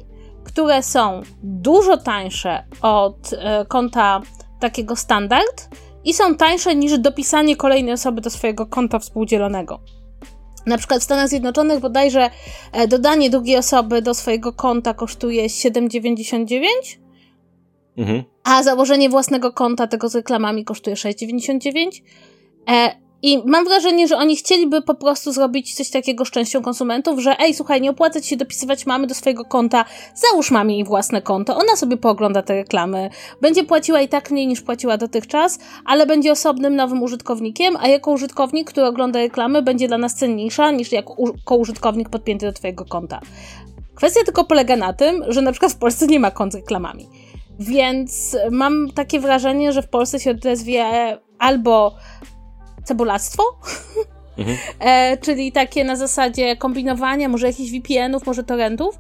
które 0.44 0.84
są 0.84 1.22
dużo 1.44 1.98
tańsze 1.98 2.64
od 2.82 3.34
e, 3.34 3.66
konta 3.66 4.22
takiego 4.60 4.96
standard 4.96 5.70
i 6.04 6.14
są 6.14 6.36
tańsze 6.36 6.76
niż 6.76 7.00
dopisanie 7.00 7.56
kolejnej 7.56 7.94
osoby 7.94 8.22
do 8.22 8.30
swojego 8.30 8.66
konta 8.66 9.00
współdzielonego. 9.00 9.80
Na 10.66 10.78
przykład 10.78 11.02
w 11.02 11.04
Stanach 11.04 11.30
Zjednoczonych 11.30 11.80
bodajże 11.80 12.30
e, 12.72 12.88
dodanie 12.88 13.30
drugiej 13.30 13.58
osoby 13.58 14.02
do 14.02 14.14
swojego 14.14 14.54
konta 14.54 14.94
kosztuje 14.94 15.48
7,99 15.48 17.01
mhm. 17.98 18.24
a 18.44 18.64
założenie 18.64 19.10
własnego 19.10 19.52
konta 19.52 19.88
tego 19.88 20.10
z 20.10 20.16
reklamami 20.16 20.66
kosztuje 20.66 20.96
6,99. 20.96 22.02
E, 22.70 23.02
i 23.24 23.42
mam 23.46 23.66
wrażenie, 23.66 24.08
że 24.08 24.18
oni 24.18 24.36
chcieliby 24.36 24.82
po 24.82 24.96
prostu 24.96 25.32
zrobić 25.32 25.76
coś 25.76 25.90
takiego 25.90 26.26
z 26.26 26.32
częścią 26.32 26.62
konsumentów, 26.62 27.20
że 27.20 27.36
ej, 27.40 27.54
słuchaj, 27.54 27.82
nie 27.82 27.92
opłaca 27.92 28.22
ci 28.22 28.30
się 28.30 28.38
dopisywać 28.38 28.86
mamy 28.86 29.08
do 29.08 29.16
swojego 29.16 29.46
konta, 29.46 29.86
załóż 30.16 30.52
mamie 30.52 30.76
jej 30.76 30.84
własne 30.84 31.22
konto, 31.22 31.58
ona 31.58 31.76
sobie 31.76 31.98
poogląda 31.98 32.42
te 32.42 32.54
reklamy, 32.54 33.10
będzie 33.42 33.64
płaciła 33.64 34.02
i 34.02 34.08
tak 34.08 34.32
mniej 34.32 34.48
niż 34.48 34.62
płaciła 34.62 34.98
dotychczas, 34.98 35.60
ale 35.86 36.06
będzie 36.06 36.32
osobnym 36.32 36.76
nowym 36.76 37.04
użytkownikiem, 37.04 37.78
a 37.80 37.88
jako 37.88 38.12
użytkownik, 38.12 38.72
który 38.72 38.88
ogląda 38.88 39.20
reklamy, 39.20 39.62
będzie 39.62 39.88
dla 39.88 39.98
nas 39.98 40.16
cenniejsza 40.16 40.72
niż 40.72 40.92
jako 40.92 41.16
użytkownik 41.56 42.10
podpięty 42.10 42.46
do 42.46 42.54
twojego 42.54 42.86
konta. 42.86 43.22
Kwestia 43.96 44.24
tylko 44.26 44.44
polega 44.44 44.76
na 44.76 44.94
tym, 44.94 45.24
że 45.28 45.42
na 45.42 45.52
przykład 45.52 45.72
w 45.72 45.78
Polsce 45.78 46.08
nie 46.08 46.20
ma 46.20 46.32
kont 46.32 46.54
z 46.54 46.56
reklamami. 46.56 47.08
Więc 47.62 48.38
mam 48.52 48.92
takie 48.96 49.20
wrażenie, 49.20 49.74
że 49.74 49.82
w 49.82 49.90
Polsce 49.90 50.20
się 50.20 50.32
odezwie 50.32 50.86
albo 51.40 51.96
cebulactwo, 52.84 53.44
mhm. 54.38 54.58
e, 54.80 55.18
czyli 55.18 55.52
takie 55.52 55.84
na 55.84 55.96
zasadzie 55.96 56.56
kombinowania, 56.56 57.30
może 57.30 57.48
jakichś 57.48 57.72
VPN-ów, 57.72 58.26
może 58.26 58.44
torrentów, 58.44 58.96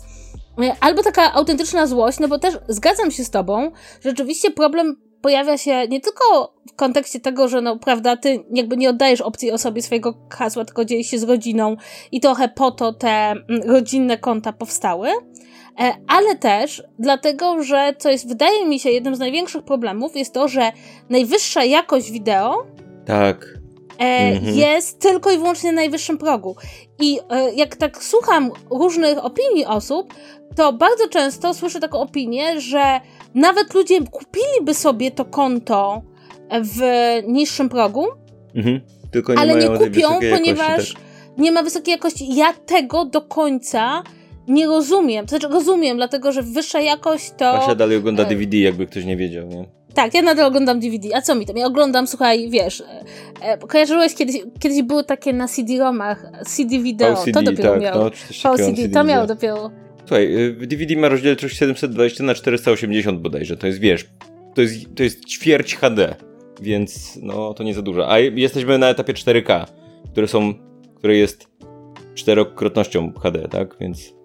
e, 0.64 0.76
albo 0.80 1.04
taka 1.04 1.34
autentyczna 1.34 1.88
złość, 1.88 2.20
no 2.20 2.28
bo 2.28 2.40
też 2.40 2.58
zgadzam 2.68 3.12
się 3.12 3.24
z 3.24 3.30
tobą, 3.30 3.72
że 4.02 4.10
rzeczywiście 4.10 4.52
problem 4.52 4.98
pojawia 5.22 5.58
się 5.58 5.88
nie 5.88 6.02
tylko 6.02 6.54
w 6.70 6.76
kontekście 6.76 7.20
tego, 7.20 7.48
że 7.48 7.62
no 7.62 7.80
prawda, 7.80 8.18
ty 8.18 8.44
jakby 8.54 8.78
nie 8.78 8.90
oddajesz 8.90 9.22
opcji 9.22 9.52
osobie 9.52 9.82
swojego 9.82 10.14
hasła, 10.30 10.66
tylko 10.66 10.86
dzielisz 10.86 11.08
się 11.08 11.20
z 11.20 11.24
rodziną 11.24 11.78
i 12.12 12.22
trochę 12.22 12.50
po 12.50 12.72
to 12.72 12.94
te 12.94 13.10
mm, 13.10 13.44
rodzinne 13.66 14.18
konta 14.18 14.54
powstały, 14.54 15.10
ale 16.08 16.36
też 16.36 16.84
dlatego, 17.00 17.64
że 17.64 17.94
co 17.98 18.10
jest, 18.10 18.28
wydaje 18.28 18.66
mi 18.66 18.80
się, 18.80 18.90
jednym 18.90 19.16
z 19.16 19.20
największych 19.20 19.64
problemów 19.64 20.16
jest 20.16 20.34
to, 20.34 20.48
że 20.48 20.72
najwyższa 21.10 21.64
jakość 21.64 22.12
wideo 22.12 22.66
Tak. 23.06 23.46
e, 24.00 24.04
Mhm. 24.04 24.56
jest 24.58 25.00
tylko 25.00 25.32
i 25.32 25.38
wyłącznie 25.38 25.72
na 25.72 25.76
najwyższym 25.76 26.18
progu. 26.18 26.56
I 27.00 27.20
e, 27.30 27.54
jak 27.54 27.76
tak 27.76 28.04
słucham 28.04 28.52
różnych 28.70 29.26
opinii 29.26 29.66
osób, 29.66 30.14
to 30.56 30.74
bardzo 30.74 31.08
często 31.08 31.54
słyszę 31.54 31.80
taką 31.80 32.00
opinię, 32.02 32.62
że 32.62 33.00
nawet 33.36 33.74
ludzie 33.74 34.02
kupiliby 34.12 34.74
sobie 34.74 35.12
to 35.12 35.26
konto 35.26 36.02
w 36.62 36.82
niższym 37.28 37.70
progu, 37.70 38.06
Mhm. 38.56 38.82
Nie 39.30 39.38
ale 39.40 39.56
nie 39.56 39.68
kupią, 39.68 39.78
wysokiej 39.80 40.02
jakości, 40.02 40.32
ponieważ 40.32 40.94
tak. 40.94 41.04
nie 41.38 41.52
ma 41.52 41.64
wysokiej 41.64 41.92
jakości. 41.92 42.36
Ja 42.36 42.54
tego 42.54 43.06
do 43.06 43.22
końca 43.22 44.04
nie 44.48 44.68
rozumiem. 44.68 45.26
To 45.26 45.30
znaczy 45.30 45.48
rozumiem, 45.48 45.98
dlatego 45.98 46.32
że 46.32 46.42
wyższa 46.42 46.82
jakość 46.82 47.30
to... 47.30 47.54
Basia 47.54 47.76
dalej 47.76 47.98
ogląda 47.98 48.24
e, 48.24 48.26
DVD, 48.26 48.58
jakby 48.58 48.88
ktoś 48.88 49.06
nie 49.06 49.18
wiedział, 49.18 49.48
nie? 49.48 49.66
Tak, 49.94 50.14
ja 50.14 50.22
nadal 50.22 50.46
oglądam 50.46 50.80
DVD. 50.80 51.16
A 51.16 51.22
co 51.22 51.36
mi 51.36 51.46
tam? 51.46 51.58
Ja 51.58 51.66
oglądam, 51.66 52.08
słuchaj, 52.08 52.50
wiesz, 52.50 52.82
e, 52.82 53.04
e, 53.42 53.58
kojarzyłeś 53.58 54.16
kiedyś, 54.16 54.36
kiedyś 54.60 54.82
były 54.82 55.04
takie 55.04 55.34
na 55.34 55.48
CD-romach, 55.48 56.32
CD 56.46 56.80
wideo, 56.80 57.16
VCD, 57.16 57.32
to 57.32 57.42
dopiero 57.42 57.72
tak, 57.72 57.82
miał. 57.82 58.00
no, 58.00 58.10
VCD, 58.10 58.76
CD, 58.76 58.90
to 58.90 59.04
miał 59.04 59.28
tak. 59.28 59.38
dopiero. 59.38 59.72
Słuchaj, 60.00 60.36
y, 60.36 60.68
DVD 60.68 60.96
ma 60.96 61.10
rozdzielczość 61.10 61.58
720 61.58 62.24
na 62.24 62.36
480 62.36 63.22
bodajże, 63.22 63.58
to 63.58 63.68
jest, 63.68 63.80
wiesz, 63.80 64.06
to 64.54 64.62
jest, 64.62 64.96
to 64.96 65.04
jest 65.04 65.26
ćwierć 65.26 65.76
HD, 65.76 66.16
więc 66.62 67.20
no 67.22 67.54
to 67.54 67.64
nie 67.64 67.74
za 67.74 67.82
dużo. 67.82 68.12
A 68.12 68.20
jesteśmy 68.20 68.78
na 68.78 68.90
etapie 68.90 69.14
4K, 69.14 69.66
które 70.12 70.28
są, 70.28 70.54
które 70.96 71.18
jest 71.18 71.48
czterokrotnością 72.16 73.14
HD, 73.14 73.48
tak, 73.48 73.76
więc... 73.80 74.21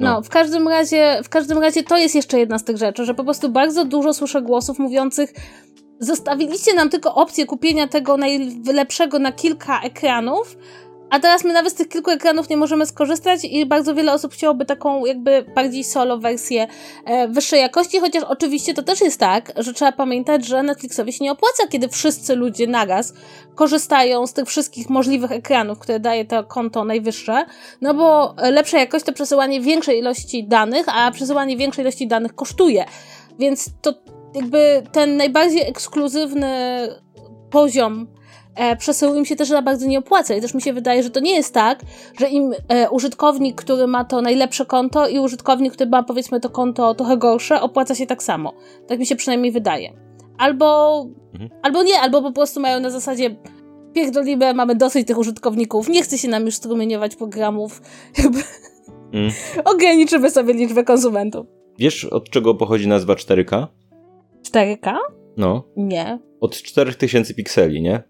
No, 0.00 0.22
w 0.22 0.28
każdym 0.28 0.68
razie, 0.68 1.20
w 1.24 1.28
każdym 1.28 1.58
razie 1.58 1.82
to 1.82 1.96
jest 1.96 2.14
jeszcze 2.14 2.38
jedna 2.38 2.58
z 2.58 2.64
tych 2.64 2.76
rzeczy, 2.76 3.04
że 3.04 3.14
po 3.14 3.24
prostu 3.24 3.48
bardzo 3.48 3.84
dużo 3.84 4.14
słyszę 4.14 4.42
głosów 4.42 4.78
mówiących 4.78 5.32
zostawiliście 6.00 6.74
nam 6.74 6.90
tylko 6.90 7.14
opcję 7.14 7.46
kupienia 7.46 7.88
tego 7.88 8.16
najlepszego 8.16 9.18
na 9.18 9.32
kilka 9.32 9.80
ekranów, 9.80 10.56
a 11.10 11.20
teraz 11.20 11.44
my 11.44 11.52
nawet 11.52 11.72
z 11.72 11.76
tych 11.76 11.88
kilku 11.88 12.10
ekranów 12.10 12.48
nie 12.48 12.56
możemy 12.56 12.86
skorzystać 12.86 13.44
i 13.44 13.66
bardzo 13.66 13.94
wiele 13.94 14.12
osób 14.12 14.32
chciałoby 14.32 14.64
taką 14.64 15.04
jakby 15.04 15.44
bardziej 15.54 15.84
solo 15.84 16.18
wersję 16.18 16.66
e, 17.04 17.28
wyższej 17.28 17.60
jakości, 17.60 18.00
chociaż 18.00 18.24
oczywiście 18.24 18.74
to 18.74 18.82
też 18.82 19.00
jest 19.00 19.20
tak, 19.20 19.52
że 19.56 19.72
trzeba 19.72 19.92
pamiętać, 19.92 20.46
że 20.46 20.62
Netflixowi 20.62 21.12
się 21.12 21.24
nie 21.24 21.32
opłaca, 21.32 21.66
kiedy 21.68 21.88
wszyscy 21.88 22.34
ludzie 22.34 22.66
naraz 22.66 23.14
korzystają 23.54 24.26
z 24.26 24.32
tych 24.32 24.48
wszystkich 24.48 24.90
możliwych 24.90 25.32
ekranów, 25.32 25.78
które 25.78 26.00
daje 26.00 26.24
to 26.24 26.44
konto 26.44 26.84
najwyższe, 26.84 27.44
no 27.80 27.94
bo 27.94 28.34
lepsza 28.38 28.78
jakość 28.78 29.04
to 29.04 29.12
przesyłanie 29.12 29.60
większej 29.60 29.98
ilości 29.98 30.48
danych, 30.48 30.86
a 30.88 31.10
przesyłanie 31.10 31.56
większej 31.56 31.82
ilości 31.82 32.06
danych 32.06 32.34
kosztuje. 32.34 32.84
Więc 33.38 33.70
to 33.82 33.94
jakby 34.34 34.82
ten 34.92 35.16
najbardziej 35.16 35.68
ekskluzywny 35.68 36.88
poziom 37.50 38.15
e, 38.56 38.76
przesyłu 38.76 39.14
im 39.14 39.24
się 39.24 39.36
też 39.36 39.48
za 39.48 39.62
bardzo 39.62 39.86
nie 39.86 39.98
opłaca. 39.98 40.34
I 40.34 40.40
też 40.40 40.54
mi 40.54 40.62
się 40.62 40.72
wydaje, 40.72 41.02
że 41.02 41.10
to 41.10 41.20
nie 41.20 41.34
jest 41.34 41.54
tak, 41.54 41.80
że 42.20 42.28
im 42.28 42.52
e, 42.68 42.90
użytkownik, 42.90 43.56
który 43.62 43.86
ma 43.86 44.04
to 44.04 44.20
najlepsze 44.22 44.66
konto 44.66 45.08
i 45.08 45.18
użytkownik, 45.18 45.72
który 45.72 45.90
ma 45.90 46.02
powiedzmy 46.02 46.40
to 46.40 46.50
konto 46.50 46.94
trochę 46.94 47.16
gorsze, 47.16 47.60
opłaca 47.60 47.94
się 47.94 48.06
tak 48.06 48.22
samo. 48.22 48.52
Tak 48.88 48.98
mi 48.98 49.06
się 49.06 49.16
przynajmniej 49.16 49.52
wydaje. 49.52 49.92
Albo, 50.38 51.06
Mhm. 51.34 51.50
albo 51.62 51.82
nie, 51.82 52.00
albo 52.00 52.22
po 52.22 52.32
prostu 52.32 52.60
mają 52.60 52.80
na 52.80 52.90
zasadzie 52.90 53.36
pierdolimy, 53.92 54.54
mamy 54.54 54.74
dosyć 54.74 55.06
tych 55.06 55.18
użytkowników, 55.18 55.88
nie 55.88 56.02
chce 56.02 56.18
się 56.18 56.28
nam 56.28 56.46
już 56.46 56.54
strumieniować 56.54 57.16
programów, 57.16 57.80
Mm. 59.12 59.30
ograniczymy 59.64 60.30
sobie 60.30 60.54
liczbę 60.54 60.84
konsumentów. 60.84 61.46
Wiesz, 61.78 62.04
od 62.04 62.30
czego 62.30 62.54
pochodzi 62.54 62.88
nazwa 62.88 63.14
4K? 63.14 63.66
4K? 64.52 64.94
No, 65.36 65.64
Nie. 65.76 66.18
od 66.40 66.56
4000 66.62 67.34
pikseli, 67.34 67.82
nie? 67.82 68.02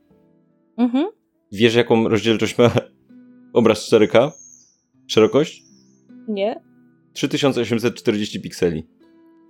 Mhm. 0.76 1.06
Wiesz, 1.52 1.74
jaką 1.74 2.08
rozdzielczość 2.08 2.58
ma 2.58 2.70
obraz 3.52 3.92
4K? 3.92 4.30
Szerokość? 5.06 5.62
Nie. 6.28 6.60
3840 7.12 8.40
pikseli. 8.40 8.86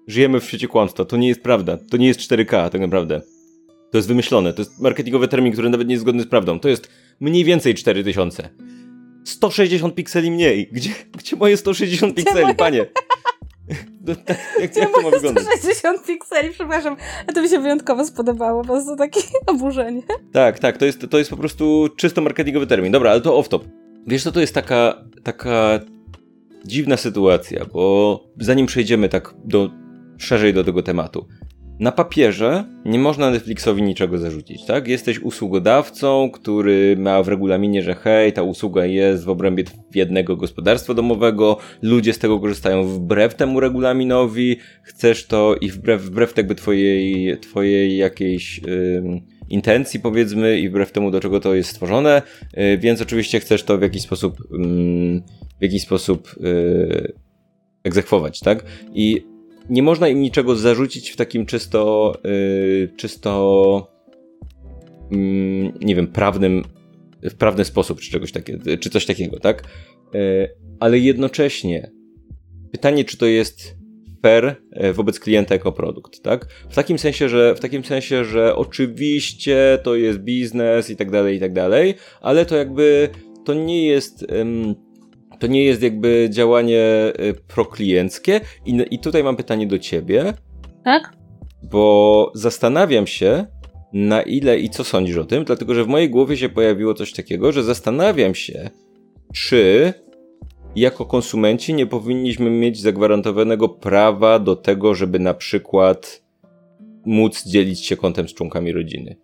Żyjemy 0.06 0.40
w 0.40 0.44
świecie 0.44 0.68
kłamstwa. 0.68 1.04
To 1.04 1.16
nie 1.16 1.28
jest 1.28 1.42
prawda. 1.42 1.78
To 1.90 1.96
nie 1.96 2.06
jest 2.06 2.20
4K 2.20 2.70
tak 2.70 2.80
naprawdę. 2.80 3.20
To 3.90 3.98
jest 3.98 4.08
wymyślone. 4.08 4.52
To 4.52 4.62
jest 4.62 4.80
marketingowy 4.80 5.28
termin, 5.28 5.52
który 5.52 5.70
nawet 5.70 5.88
nie 5.88 5.94
jest 5.94 6.02
zgodny 6.02 6.22
z 6.22 6.26
prawdą. 6.26 6.60
To 6.60 6.68
jest 6.68 6.88
mniej 7.20 7.44
więcej 7.44 7.74
4000. 7.74 8.48
160 9.24 9.94
pikseli 9.94 10.30
mniej. 10.30 10.68
Gdzie, 10.72 10.90
gdzie 11.18 11.36
moje 11.36 11.56
160 11.56 12.14
pikseli, 12.14 12.54
panie? 12.54 12.86
No, 14.06 14.14
tak, 14.14 14.38
jak, 14.60 14.76
jak 14.76 14.92
to 14.92 15.02
ma 15.02 15.10
wyglądać? 15.10 15.44
160 15.44 16.06
pikseli, 16.06 16.50
przepraszam. 16.50 16.96
A 17.26 17.32
to 17.32 17.42
mi 17.42 17.48
się 17.48 17.58
wyjątkowo 17.58 18.04
spodobało, 18.04 18.62
po 18.62 18.68
prostu 18.68 18.96
takie 18.96 19.20
oburzenie. 19.46 20.02
Tak, 20.32 20.58
tak, 20.58 20.76
to 20.76 20.84
jest, 20.84 21.06
to 21.10 21.18
jest 21.18 21.30
po 21.30 21.36
prostu 21.36 21.88
czysto 21.96 22.22
marketingowy 22.22 22.66
termin. 22.66 22.92
Dobra, 22.92 23.10
ale 23.10 23.20
to 23.20 23.40
off-top. 23.40 23.60
Wiesz 24.06 24.22
co, 24.22 24.32
to 24.32 24.40
jest 24.40 24.54
taka, 24.54 25.04
taka 25.22 25.80
dziwna 26.64 26.96
sytuacja, 26.96 27.64
bo 27.72 28.24
zanim 28.40 28.66
przejdziemy 28.66 29.08
tak 29.08 29.34
do, 29.44 29.70
szerzej 30.18 30.54
do 30.54 30.64
tego 30.64 30.82
tematu. 30.82 31.26
Na 31.78 31.92
papierze 31.92 32.64
nie 32.84 32.98
można 32.98 33.30
Netflixowi 33.30 33.82
niczego 33.82 34.18
zarzucić, 34.18 34.64
tak? 34.64 34.88
Jesteś 34.88 35.18
usługodawcą, 35.18 36.30
który 36.30 36.96
ma 36.98 37.22
w 37.22 37.28
regulaminie, 37.28 37.82
że 37.82 37.94
hej, 37.94 38.32
ta 38.32 38.42
usługa 38.42 38.86
jest 38.86 39.24
w 39.24 39.28
obrębie 39.28 39.64
jednego 39.94 40.36
gospodarstwa 40.36 40.94
domowego, 40.94 41.58
ludzie 41.82 42.12
z 42.12 42.18
tego 42.18 42.40
korzystają 42.40 42.84
wbrew 42.84 43.34
temu 43.34 43.60
regulaminowi, 43.60 44.56
chcesz 44.82 45.26
to 45.26 45.56
i 45.60 45.70
wbrew, 45.70 46.02
wbrew 46.02 46.36
jakby 46.36 46.54
twojej, 46.54 47.38
twojej 47.38 47.96
jakiejś 47.96 48.60
ym, 48.68 49.20
intencji 49.48 50.00
powiedzmy 50.00 50.58
i 50.58 50.68
wbrew 50.68 50.92
temu, 50.92 51.10
do 51.10 51.20
czego 51.20 51.40
to 51.40 51.54
jest 51.54 51.70
stworzone, 51.70 52.22
y, 52.58 52.78
więc 52.78 53.00
oczywiście 53.00 53.40
chcesz 53.40 53.62
to 53.62 53.78
w 53.78 53.82
jakiś 53.82 54.02
sposób 54.02 54.38
ym, 54.54 55.22
w 55.58 55.62
jakiś 55.62 55.82
sposób 55.82 56.34
y, 56.44 57.12
egzekwować, 57.84 58.40
tak? 58.40 58.64
I 58.94 59.35
nie 59.70 59.82
można 59.82 60.08
im 60.08 60.20
niczego 60.20 60.56
zarzucić 60.56 61.10
w 61.10 61.16
takim 61.16 61.46
czysto, 61.46 62.12
y, 62.26 62.90
czysto, 62.96 63.92
mm, 65.12 65.72
nie 65.80 65.94
wiem, 65.94 66.06
prawnym, 66.06 66.64
w 67.22 67.34
prawny 67.34 67.64
sposób, 67.64 68.00
czy 68.00 68.10
czegoś 68.10 68.32
czy 68.80 68.90
coś 68.90 69.06
takiego, 69.06 69.40
tak? 69.40 69.64
Y, 70.14 70.48
ale 70.80 70.98
jednocześnie 70.98 71.90
pytanie, 72.72 73.04
czy 73.04 73.16
to 73.16 73.26
jest 73.26 73.76
fair 74.22 74.56
e, 74.72 74.92
wobec 74.92 75.20
klienta 75.20 75.54
jako 75.54 75.72
produkt, 75.72 76.22
tak? 76.22 76.46
W 76.70 76.74
takim 76.74 76.98
sensie, 76.98 77.28
że 77.28 77.54
w 77.54 77.60
takim 77.60 77.84
sensie, 77.84 78.24
że 78.24 78.56
oczywiście 78.56 79.78
to 79.82 79.94
jest 79.94 80.18
biznes 80.18 80.90
i 80.90 80.96
tak 80.96 81.10
dalej, 81.10 81.36
i 81.36 81.40
tak 81.40 81.52
dalej, 81.52 81.94
ale 82.20 82.46
to 82.46 82.56
jakby 82.56 83.08
to 83.44 83.54
nie 83.54 83.86
jest 83.86 84.26
to 85.38 85.46
nie 85.46 85.64
jest 85.64 85.82
jakby 85.82 86.28
działanie 86.32 86.82
e, 86.82 87.12
proklienckie 87.48 88.40
i, 88.66 88.84
i 88.90 88.98
tutaj 88.98 89.24
mam 89.24 89.36
pytanie 89.36 89.66
do 89.66 89.78
ciebie, 89.78 90.34
Tak? 90.84 91.12
bo 91.62 92.32
zastanawiam 92.34 93.06
się, 93.06 93.46
na 93.92 94.22
ile 94.22 94.58
i 94.58 94.70
co 94.70 94.84
sądzisz 94.84 95.16
o 95.16 95.24
tym, 95.24 95.44
dlatego 95.44 95.74
że 95.74 95.84
w 95.84 95.88
mojej 95.88 96.10
głowie 96.10 96.36
się 96.36 96.48
pojawiło 96.48 96.94
coś 96.94 97.12
takiego, 97.12 97.52
że 97.52 97.62
zastanawiam 97.64 98.34
się, 98.34 98.70
czy 99.34 99.92
jako 100.76 101.06
konsumenci 101.06 101.74
nie 101.74 101.86
powinniśmy 101.86 102.50
mieć 102.50 102.80
zagwarantowanego 102.80 103.68
prawa 103.68 104.38
do 104.38 104.56
tego, 104.56 104.94
żeby 104.94 105.18
na 105.18 105.34
przykład 105.34 106.24
móc 107.06 107.44
dzielić 107.44 107.86
się 107.86 107.96
kontem 107.96 108.28
z 108.28 108.34
członkami 108.34 108.72
rodziny. 108.72 109.16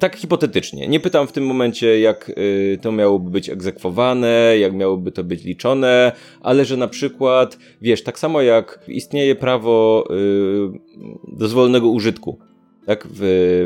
Tak 0.00 0.16
hipotetycznie. 0.16 0.88
Nie 0.88 1.00
pytam 1.00 1.26
w 1.26 1.32
tym 1.32 1.46
momencie, 1.46 2.00
jak 2.00 2.28
y, 2.28 2.78
to 2.82 2.92
miałoby 2.92 3.30
być 3.30 3.50
egzekwowane, 3.50 4.58
jak 4.58 4.74
miałoby 4.74 5.12
to 5.12 5.24
być 5.24 5.44
liczone, 5.44 6.12
ale 6.40 6.64
że 6.64 6.76
na 6.76 6.88
przykład, 6.88 7.58
wiesz, 7.82 8.02
tak 8.02 8.18
samo 8.18 8.42
jak 8.42 8.80
istnieje 8.88 9.34
prawo 9.34 10.04
y, 10.10 11.36
dozwolonego 11.38 11.88
użytku, 11.88 12.38
tak, 12.86 13.08
w, 13.10 13.20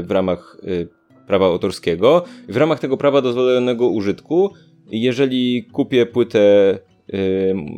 w 0.07 0.11
ramach 0.11 0.59
y, 0.65 0.89
prawa 1.27 1.47
autorskiego, 1.47 2.25
w 2.49 2.57
ramach 2.57 2.81
tego 2.81 2.97
prawa 2.97 3.23
dozwolonego 3.23 3.89
użytku, 3.89 4.51
jeżeli 4.91 5.65
kupię 5.65 6.07
płytę 6.07 6.79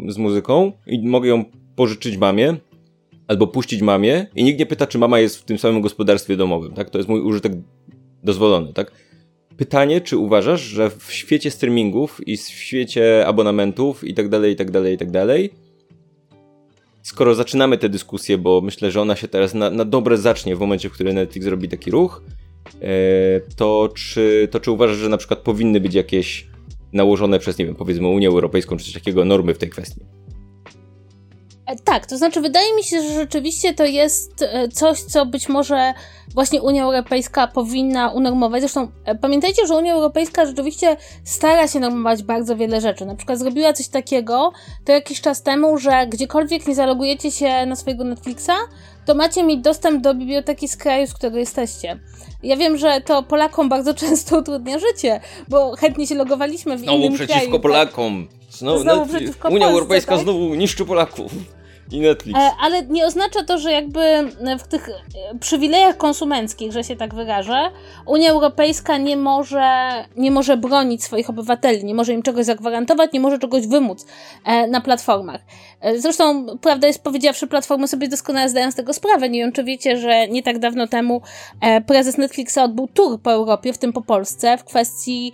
z 0.08 0.18
muzyką 0.18 0.72
i 0.86 1.08
mogę 1.08 1.28
ją 1.28 1.44
pożyczyć 1.76 2.16
mamie, 2.16 2.56
albo 3.28 3.46
puścić 3.46 3.82
mamie 3.82 4.26
i 4.36 4.44
nikt 4.44 4.58
nie 4.58 4.66
pyta, 4.66 4.86
czy 4.86 4.98
mama 4.98 5.18
jest 5.18 5.38
w 5.38 5.44
tym 5.44 5.58
samym 5.58 5.82
gospodarstwie 5.82 6.36
domowym, 6.36 6.72
tak? 6.72 6.90
To 6.90 6.98
jest 6.98 7.08
mój 7.08 7.20
użytek 7.20 7.52
dozwolony, 8.24 8.72
tak? 8.72 8.92
Pytanie, 9.56 10.00
czy 10.00 10.16
uważasz, 10.16 10.60
że 10.60 10.90
w 10.90 11.12
świecie 11.12 11.50
streamingów 11.50 12.28
i 12.28 12.36
w 12.36 12.40
świecie 12.40 13.26
abonamentów 13.26 14.04
i 14.04 14.14
tak 14.14 14.28
dalej, 14.28 14.52
i 14.52 14.56
tak 14.56 14.70
dalej, 14.70 14.94
i 14.94 14.98
tak 14.98 15.10
dalej, 15.10 15.50
skoro 17.02 17.34
zaczynamy 17.34 17.78
tę 17.78 17.88
dyskusję, 17.88 18.38
bo 18.38 18.60
myślę, 18.60 18.90
że 18.90 19.00
ona 19.00 19.16
się 19.16 19.28
teraz 19.28 19.54
na, 19.54 19.70
na 19.70 19.84
dobre 19.84 20.18
zacznie 20.18 20.56
w 20.56 20.60
momencie, 20.60 20.88
w 20.88 20.92
którym 20.92 21.14
Netflix 21.14 21.44
zrobi 21.44 21.68
taki 21.68 21.90
ruch, 21.90 22.22
e, 22.82 22.86
to 23.56 23.88
czy, 23.96 24.48
to 24.50 24.60
czy 24.60 24.70
uważasz, 24.70 24.96
że 24.96 25.08
na 25.08 25.16
przykład 25.16 25.40
powinny 25.40 25.80
być 25.80 25.94
jakieś 25.94 26.46
nałożone 26.92 27.38
przez, 27.38 27.58
nie 27.58 27.66
wiem, 27.66 27.74
powiedzmy 27.74 28.08
Unię 28.08 28.28
Europejską 28.28 28.76
czy 28.76 28.84
coś 28.84 28.92
takiego 28.92 29.24
normy 29.24 29.54
w 29.54 29.58
tej 29.58 29.70
kwestii? 29.70 30.00
E, 31.66 31.76
tak, 31.76 32.06
to 32.06 32.16
znaczy 32.16 32.40
wydaje 32.40 32.74
mi 32.74 32.84
się, 32.84 33.02
że 33.02 33.14
rzeczywiście 33.14 33.74
to 33.74 33.84
jest 33.84 34.42
e, 34.42 34.68
coś, 34.68 35.00
co 35.00 35.26
być 35.26 35.48
może 35.48 35.94
właśnie 36.34 36.62
Unia 36.62 36.84
Europejska 36.84 37.46
powinna 37.46 38.10
unormować. 38.10 38.60
Zresztą 38.60 38.88
e, 39.04 39.14
pamiętajcie, 39.14 39.66
że 39.66 39.74
Unia 39.74 39.94
Europejska 39.94 40.46
rzeczywiście 40.46 40.96
stara 41.24 41.68
się 41.68 41.80
normować 41.80 42.22
bardzo 42.22 42.56
wiele 42.56 42.80
rzeczy. 42.80 43.06
Na 43.06 43.14
przykład 43.14 43.38
zrobiła 43.38 43.72
coś 43.72 43.88
takiego 43.88 44.52
to 44.84 44.92
jakiś 44.92 45.20
czas 45.20 45.42
temu, 45.42 45.78
że 45.78 46.06
gdziekolwiek 46.06 46.66
nie 46.66 46.74
zalogujecie 46.74 47.30
się 47.30 47.66
na 47.66 47.76
swojego 47.76 48.04
Netflixa, 48.04 48.52
to 49.06 49.14
macie 49.14 49.44
mieć 49.44 49.60
dostęp 49.60 50.02
do 50.02 50.14
biblioteki 50.14 50.68
z 50.68 50.76
kraju, 50.76 51.06
z 51.06 51.14
którego 51.14 51.38
jesteście. 51.38 51.98
Ja 52.42 52.56
wiem, 52.56 52.78
że 52.78 53.00
to 53.00 53.22
Polakom 53.22 53.68
bardzo 53.68 53.94
często 54.04 54.38
utrudnia 54.38 54.78
życie, 54.78 55.20
bo 55.48 55.76
chętnie 55.76 56.06
się 56.06 56.14
logowaliśmy 56.14 56.76
w 56.76 56.80
znowu 56.80 56.98
innym 56.98 57.14
przeciwko 57.14 57.38
kraju. 57.40 57.60
tak? 58.26 58.34
Znowu, 58.54 58.78
Znowu 58.78 59.06
przeciwko 59.06 59.48
Unia 59.48 59.58
Polsce, 59.58 59.74
Europejska 59.74 60.14
tak? 60.14 60.24
znowu 60.24 60.54
niszczy 60.54 60.84
Polaków. 60.84 61.32
I 61.92 62.00
Netflix. 62.00 62.40
E, 62.40 62.50
Ale 62.60 62.82
nie 62.82 63.06
oznacza 63.06 63.44
to, 63.44 63.58
że 63.58 63.72
jakby 63.72 64.00
w 64.58 64.62
tych 64.62 64.88
e, 64.88 65.38
przywilejach 65.40 65.96
konsumenckich, 65.96 66.72
że 66.72 66.84
się 66.84 66.96
tak 66.96 67.14
wyrażę, 67.14 67.70
Unia 68.06 68.30
Europejska 68.30 68.96
nie 68.96 69.16
może, 69.16 69.90
nie 70.16 70.30
może 70.30 70.56
bronić 70.56 71.04
swoich 71.04 71.30
obywateli, 71.30 71.84
nie 71.84 71.94
może 71.94 72.12
im 72.12 72.22
czegoś 72.22 72.46
zagwarantować, 72.46 73.12
nie 73.12 73.20
może 73.20 73.38
czegoś 73.38 73.66
wymóc 73.66 74.06
e, 74.44 74.66
na 74.66 74.80
platformach. 74.80 75.40
Zresztą, 75.96 76.46
prawda 76.60 76.86
jest 76.86 77.02
powiedziawszy, 77.02 77.46
platformy 77.46 77.88
sobie 77.88 78.08
doskonale 78.08 78.48
zdają 78.48 78.70
z 78.70 78.74
tego 78.74 78.92
sprawę. 78.92 79.28
Nie 79.28 79.40
wiem, 79.40 79.52
czy 79.52 79.64
wiecie, 79.64 79.96
że 79.96 80.28
nie 80.28 80.42
tak 80.42 80.58
dawno 80.58 80.86
temu 80.86 81.22
prezes 81.86 82.18
Netflixa 82.18 82.58
odbył 82.58 82.88
tour 82.88 83.20
po 83.20 83.32
Europie, 83.32 83.72
w 83.72 83.78
tym 83.78 83.92
po 83.92 84.02
Polsce, 84.02 84.58
w 84.58 84.64
kwestii 84.64 85.32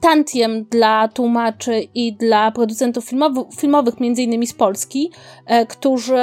tantiem 0.00 0.64
dla 0.64 1.08
tłumaczy 1.08 1.80
i 1.94 2.12
dla 2.12 2.50
producentów 2.50 3.10
filmowych, 3.58 4.00
między 4.00 4.22
innymi 4.22 4.46
z 4.46 4.54
Polski, 4.54 5.10
e, 5.46 5.66
którzy 5.66 6.16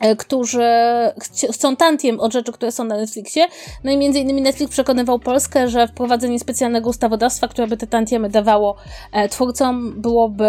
e, 0.00 0.16
którzy 0.16 0.64
chcą 1.52 1.76
tantiem 1.76 2.20
od 2.20 2.32
rzeczy, 2.32 2.52
które 2.52 2.72
są 2.72 2.84
na 2.84 2.96
Netflixie. 2.96 3.46
No 3.84 3.92
i 3.92 3.96
między 3.96 4.20
innymi 4.20 4.42
Netflix 4.42 4.72
przekonywał 4.72 5.18
Polskę, 5.18 5.68
że 5.68 5.88
wprowadzenie 5.88 6.38
specjalnego 6.38 6.90
ustawodawstwa, 6.90 7.48
które 7.48 7.66
by 7.66 7.76
te 7.76 7.86
tantiemy 7.86 8.28
dawało 8.28 8.76
e, 9.12 9.28
twórcom, 9.28 10.00
byłoby 10.00 10.46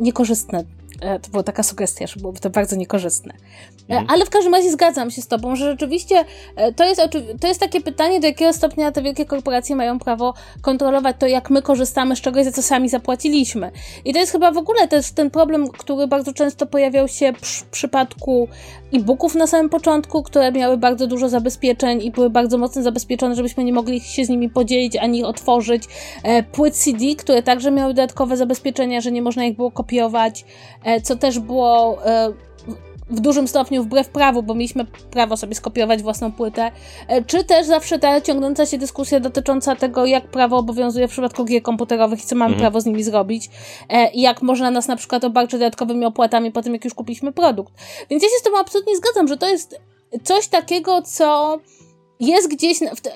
niekorzystne. 0.00 0.64
E, 1.02 1.18
to 1.18 1.30
była 1.30 1.42
taka 1.42 1.62
sugestia, 1.62 2.06
że 2.06 2.20
byłoby 2.20 2.40
to 2.40 2.50
bardzo 2.50 2.76
niekorzystne. 2.76 3.32
E, 3.32 3.92
Mhm. 3.92 4.10
Ale 4.10 4.26
w 4.26 4.30
każdym 4.30 4.54
razie 4.54 4.70
zgadzam 4.70 5.10
się 5.10 5.22
z 5.22 5.26
Tobą, 5.26 5.56
że 5.56 5.70
rzeczywiście 5.70 6.24
e, 6.56 6.72
to 6.72 6.84
jest, 6.84 7.00
to 7.40 7.46
jest 7.46 7.60
takie 7.60 7.80
pytanie, 7.80 8.20
do 8.20 8.26
jakiego 8.26 8.52
stopnia 8.52 8.92
te 8.92 9.02
wielkie 9.02 9.24
korporacje 9.24 9.76
mają 9.76 9.98
prawo 9.98 10.34
kontrolować 10.62 11.16
to, 11.18 11.26
jak 11.26 11.50
my 11.50 11.62
korzystamy 11.62 12.16
z 12.16 12.20
czegoś, 12.20 12.44
za 12.44 12.52
co 12.52 12.62
sami 12.62 12.88
zapłaciliśmy. 12.88 13.70
I 14.04 14.12
to 14.12 14.18
jest 14.18 14.32
chyba 14.32 14.52
w 14.52 14.56
ogóle 14.56 14.88
też 14.88 15.12
ten 15.12 15.30
problem, 15.30 15.68
który 15.68 16.06
bardzo 16.06 16.32
często 16.32 16.66
pojawiał 16.66 17.08
się 17.08 17.32
przy, 17.40 17.64
w 17.64 17.66
przypadku 17.66 18.48
e-booków 18.94 19.34
na 19.34 19.46
samym 19.46 19.68
początku, 19.68 20.22
które 20.22 20.52
miały 20.52 20.76
bardzo 20.76 21.06
dużo 21.06 21.28
zabezpieczeń 21.28 22.02
i 22.02 22.10
były 22.10 22.30
bardzo 22.30 22.58
mocno 22.58 22.82
zabezpieczone, 22.82 23.34
żebyśmy 23.34 23.64
nie 23.64 23.72
mogli 23.72 24.00
się 24.00 24.24
z 24.24 24.28
nimi 24.28 24.50
podzielić 24.50 24.96
ani 24.96 25.18
ich 25.18 25.24
otworzyć. 25.24 25.84
Płyt 26.52 26.74
CD, 26.74 27.04
które 27.18 27.42
także 27.42 27.70
miały 27.70 27.94
dodatkowe 27.94 28.36
zabezpieczenia, 28.36 29.00
że 29.00 29.12
nie 29.12 29.22
można 29.22 29.44
ich 29.44 29.56
było 29.56 29.70
kopiować, 29.70 30.44
co 31.00 31.16
też 31.16 31.38
było 31.38 31.98
e, 32.06 32.32
w 33.10 33.20
dużym 33.20 33.48
stopniu 33.48 33.82
wbrew 33.82 34.08
prawu, 34.08 34.42
bo 34.42 34.54
mieliśmy 34.54 34.84
prawo 34.84 35.36
sobie 35.36 35.54
skopiować 35.54 36.02
własną 36.02 36.32
płytę, 36.32 36.70
E, 37.08 37.22
czy 37.24 37.44
też 37.44 37.66
zawsze 37.66 37.98
ta 37.98 38.20
ciągnąca 38.20 38.66
się 38.66 38.78
dyskusja 38.78 39.20
dotycząca 39.20 39.76
tego, 39.76 40.06
jak 40.06 40.28
prawo 40.28 40.56
obowiązuje 40.56 41.08
w 41.08 41.10
przypadku 41.10 41.44
gier 41.44 41.62
komputerowych 41.62 42.24
i 42.24 42.26
co 42.26 42.36
mamy 42.36 42.54
Mhm. 42.54 42.60
prawo 42.60 42.80
z 42.80 42.86
nimi 42.86 43.02
zrobić, 43.02 43.50
e, 43.88 44.10
i 44.10 44.20
jak 44.20 44.42
można 44.42 44.70
nas 44.70 44.88
na 44.88 44.96
przykład 44.96 45.24
obarczyć 45.24 45.60
dodatkowymi 45.60 46.04
opłatami 46.04 46.52
po 46.52 46.62
tym, 46.62 46.72
jak 46.72 46.84
już 46.84 46.94
kupiliśmy 46.94 47.32
produkt. 47.32 47.72
Więc 48.10 48.22
ja 48.22 48.28
się 48.28 48.36
z 48.38 48.42
tym 48.42 48.54
absolutnie 48.54 48.96
zgadzam, 48.96 49.28
że 49.28 49.36
to 49.36 49.48
jest 49.48 49.80
coś 50.24 50.48
takiego, 50.48 51.02
co 51.02 51.58
jest 52.20 52.48
gdzieś, 52.50 52.78
w 52.96 53.00
te, 53.00 53.10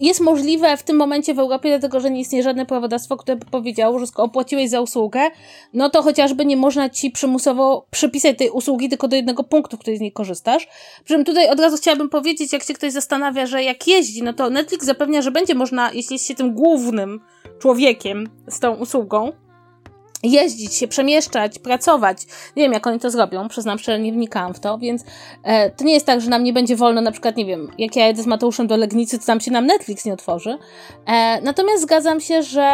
jest 0.00 0.20
możliwe 0.20 0.76
w 0.76 0.82
tym 0.82 0.96
momencie 0.96 1.34
w 1.34 1.38
Europie, 1.38 1.68
dlatego 1.68 2.00
że 2.00 2.10
nie 2.10 2.20
istnieje 2.20 2.44
żadne 2.44 2.66
prawodawstwo, 2.66 3.16
które 3.16 3.36
by 3.36 3.46
powiedziało, 3.46 3.98
że 3.98 4.06
skoro 4.06 4.26
opłaciłeś 4.26 4.70
za 4.70 4.80
usługę, 4.80 5.20
no 5.74 5.90
to 5.90 6.02
chociażby 6.02 6.46
nie 6.46 6.56
można 6.56 6.90
ci 6.90 7.10
przymusowo 7.10 7.86
przypisać 7.90 8.38
tej 8.38 8.50
usługi 8.50 8.88
tylko 8.88 9.08
do 9.08 9.16
jednego 9.16 9.44
punktu, 9.44 9.76
w 9.76 9.80
której 9.80 9.98
z 9.98 10.00
niej 10.00 10.12
korzystasz. 10.12 10.68
Przy 11.04 11.14
czym 11.14 11.24
tutaj 11.24 11.48
od 11.48 11.60
razu 11.60 11.76
chciałabym 11.76 12.08
powiedzieć, 12.08 12.52
jak 12.52 12.62
się 12.62 12.74
ktoś 12.74 12.92
zastanawia, 12.92 13.46
że 13.46 13.62
jak 13.62 13.88
jeździ, 13.88 14.22
no 14.22 14.32
to 14.32 14.50
Netflix 14.50 14.86
zapewnia, 14.86 15.22
że 15.22 15.30
będzie 15.30 15.54
można, 15.54 15.92
jeśli 15.92 16.14
jest 16.14 16.26
się 16.26 16.34
tym 16.34 16.54
głównym 16.54 17.20
człowiekiem 17.58 18.28
z 18.48 18.60
tą 18.60 18.76
usługą, 18.76 19.32
jeździć 20.22 20.74
się, 20.74 20.88
przemieszczać, 20.88 21.58
pracować. 21.58 22.26
Nie 22.56 22.62
wiem, 22.62 22.72
jak 22.72 22.86
oni 22.86 23.00
to 23.00 23.10
zrobią, 23.10 23.48
przyznam 23.48 23.78
szczerze, 23.78 24.00
nie 24.00 24.12
wnikałam 24.12 24.54
w 24.54 24.60
to, 24.60 24.78
więc 24.78 25.04
e, 25.42 25.70
to 25.70 25.84
nie 25.84 25.94
jest 25.94 26.06
tak, 26.06 26.20
że 26.20 26.30
nam 26.30 26.44
nie 26.44 26.52
będzie 26.52 26.76
wolno, 26.76 27.00
na 27.00 27.12
przykład, 27.12 27.36
nie 27.36 27.46
wiem, 27.46 27.70
jak 27.78 27.96
ja 27.96 28.06
jedę 28.06 28.22
z 28.22 28.26
Mateuszem 28.26 28.66
do 28.66 28.76
Legnicy, 28.76 29.18
to 29.18 29.26
tam 29.26 29.40
się 29.40 29.50
nam 29.50 29.66
Netflix 29.66 30.04
nie 30.04 30.12
otworzy. 30.12 30.58
E, 31.06 31.40
natomiast 31.40 31.82
zgadzam 31.82 32.20
się, 32.20 32.42
że 32.42 32.70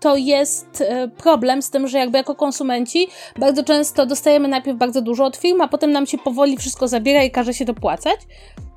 to 0.00 0.16
jest 0.16 0.80
e, 0.80 1.08
problem 1.08 1.62
z 1.62 1.70
tym, 1.70 1.88
że 1.88 1.98
jakby 1.98 2.18
jako 2.18 2.34
konsumenci 2.34 3.08
bardzo 3.38 3.64
często 3.64 4.06
dostajemy 4.06 4.48
najpierw 4.48 4.78
bardzo 4.78 5.02
dużo 5.02 5.24
od 5.24 5.36
firm, 5.36 5.60
a 5.60 5.68
potem 5.68 5.92
nam 5.92 6.06
się 6.06 6.18
powoli 6.18 6.56
wszystko 6.56 6.88
zabiera 6.88 7.22
i 7.22 7.30
każe 7.30 7.54
się 7.54 7.64
dopłacać. 7.64 8.20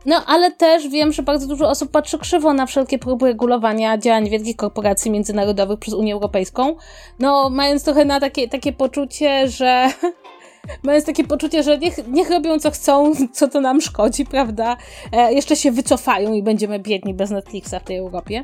No, 0.07 0.25
ale 0.25 0.51
też 0.51 0.87
wiem, 0.87 1.11
że 1.11 1.23
bardzo 1.23 1.47
dużo 1.47 1.69
osób 1.69 1.91
patrzy 1.91 2.19
krzywo 2.19 2.53
na 2.53 2.65
wszelkie 2.65 2.99
próby 2.99 3.25
regulowania 3.25 3.97
działań 3.97 4.29
wielkich 4.29 4.55
korporacji 4.55 5.11
międzynarodowych 5.11 5.79
przez 5.79 5.93
Unię 5.93 6.13
Europejską. 6.13 6.75
No, 7.19 7.49
mając 7.49 7.83
trochę 7.83 8.05
na 8.05 8.19
takie, 8.19 8.47
takie 8.47 8.73
poczucie, 8.73 9.47
że. 9.47 9.87
Mając 10.83 11.05
takie 11.05 11.23
poczucie, 11.23 11.63
że 11.63 11.77
niech, 11.77 12.07
niech 12.07 12.29
robią 12.29 12.59
co 12.59 12.71
chcą, 12.71 13.11
co 13.33 13.47
to 13.47 13.61
nam 13.61 13.81
szkodzi, 13.81 14.25
prawda? 14.25 14.77
E, 15.11 15.33
jeszcze 15.33 15.55
się 15.55 15.71
wycofają 15.71 16.33
i 16.33 16.43
będziemy 16.43 16.79
biedni 16.79 17.13
bez 17.13 17.29
Netflixa 17.29 17.73
w 17.81 17.83
tej 17.83 17.97
Europie. 17.97 18.43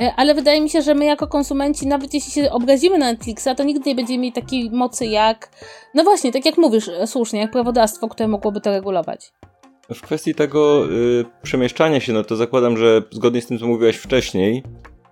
E, 0.00 0.12
ale 0.16 0.34
wydaje 0.34 0.60
mi 0.60 0.70
się, 0.70 0.82
że 0.82 0.94
my 0.94 1.04
jako 1.04 1.26
konsumenci, 1.26 1.86
nawet 1.86 2.14
jeśli 2.14 2.32
się 2.32 2.50
obrazimy 2.50 2.98
na 2.98 3.06
Netflixa, 3.06 3.48
to 3.56 3.64
nigdy 3.64 3.90
nie 3.90 3.94
będziemy 3.94 4.18
mieli 4.18 4.32
takiej 4.32 4.70
mocy 4.70 5.06
jak. 5.06 5.50
No 5.94 6.04
właśnie, 6.04 6.32
tak 6.32 6.46
jak 6.46 6.58
mówisz 6.58 6.90
słusznie, 7.06 7.40
jak 7.40 7.50
prawodawstwo, 7.50 8.08
które 8.08 8.28
mogłoby 8.28 8.60
to 8.60 8.70
regulować. 8.70 9.32
W 9.94 10.00
kwestii 10.02 10.34
tego 10.34 10.86
y, 10.90 11.24
przemieszczania 11.42 12.00
się, 12.00 12.12
no 12.12 12.24
to 12.24 12.36
zakładam, 12.36 12.76
że 12.76 13.02
zgodnie 13.10 13.42
z 13.42 13.46
tym, 13.46 13.58
co 13.58 13.66
mówiłaś 13.66 13.96
wcześniej, 13.96 14.62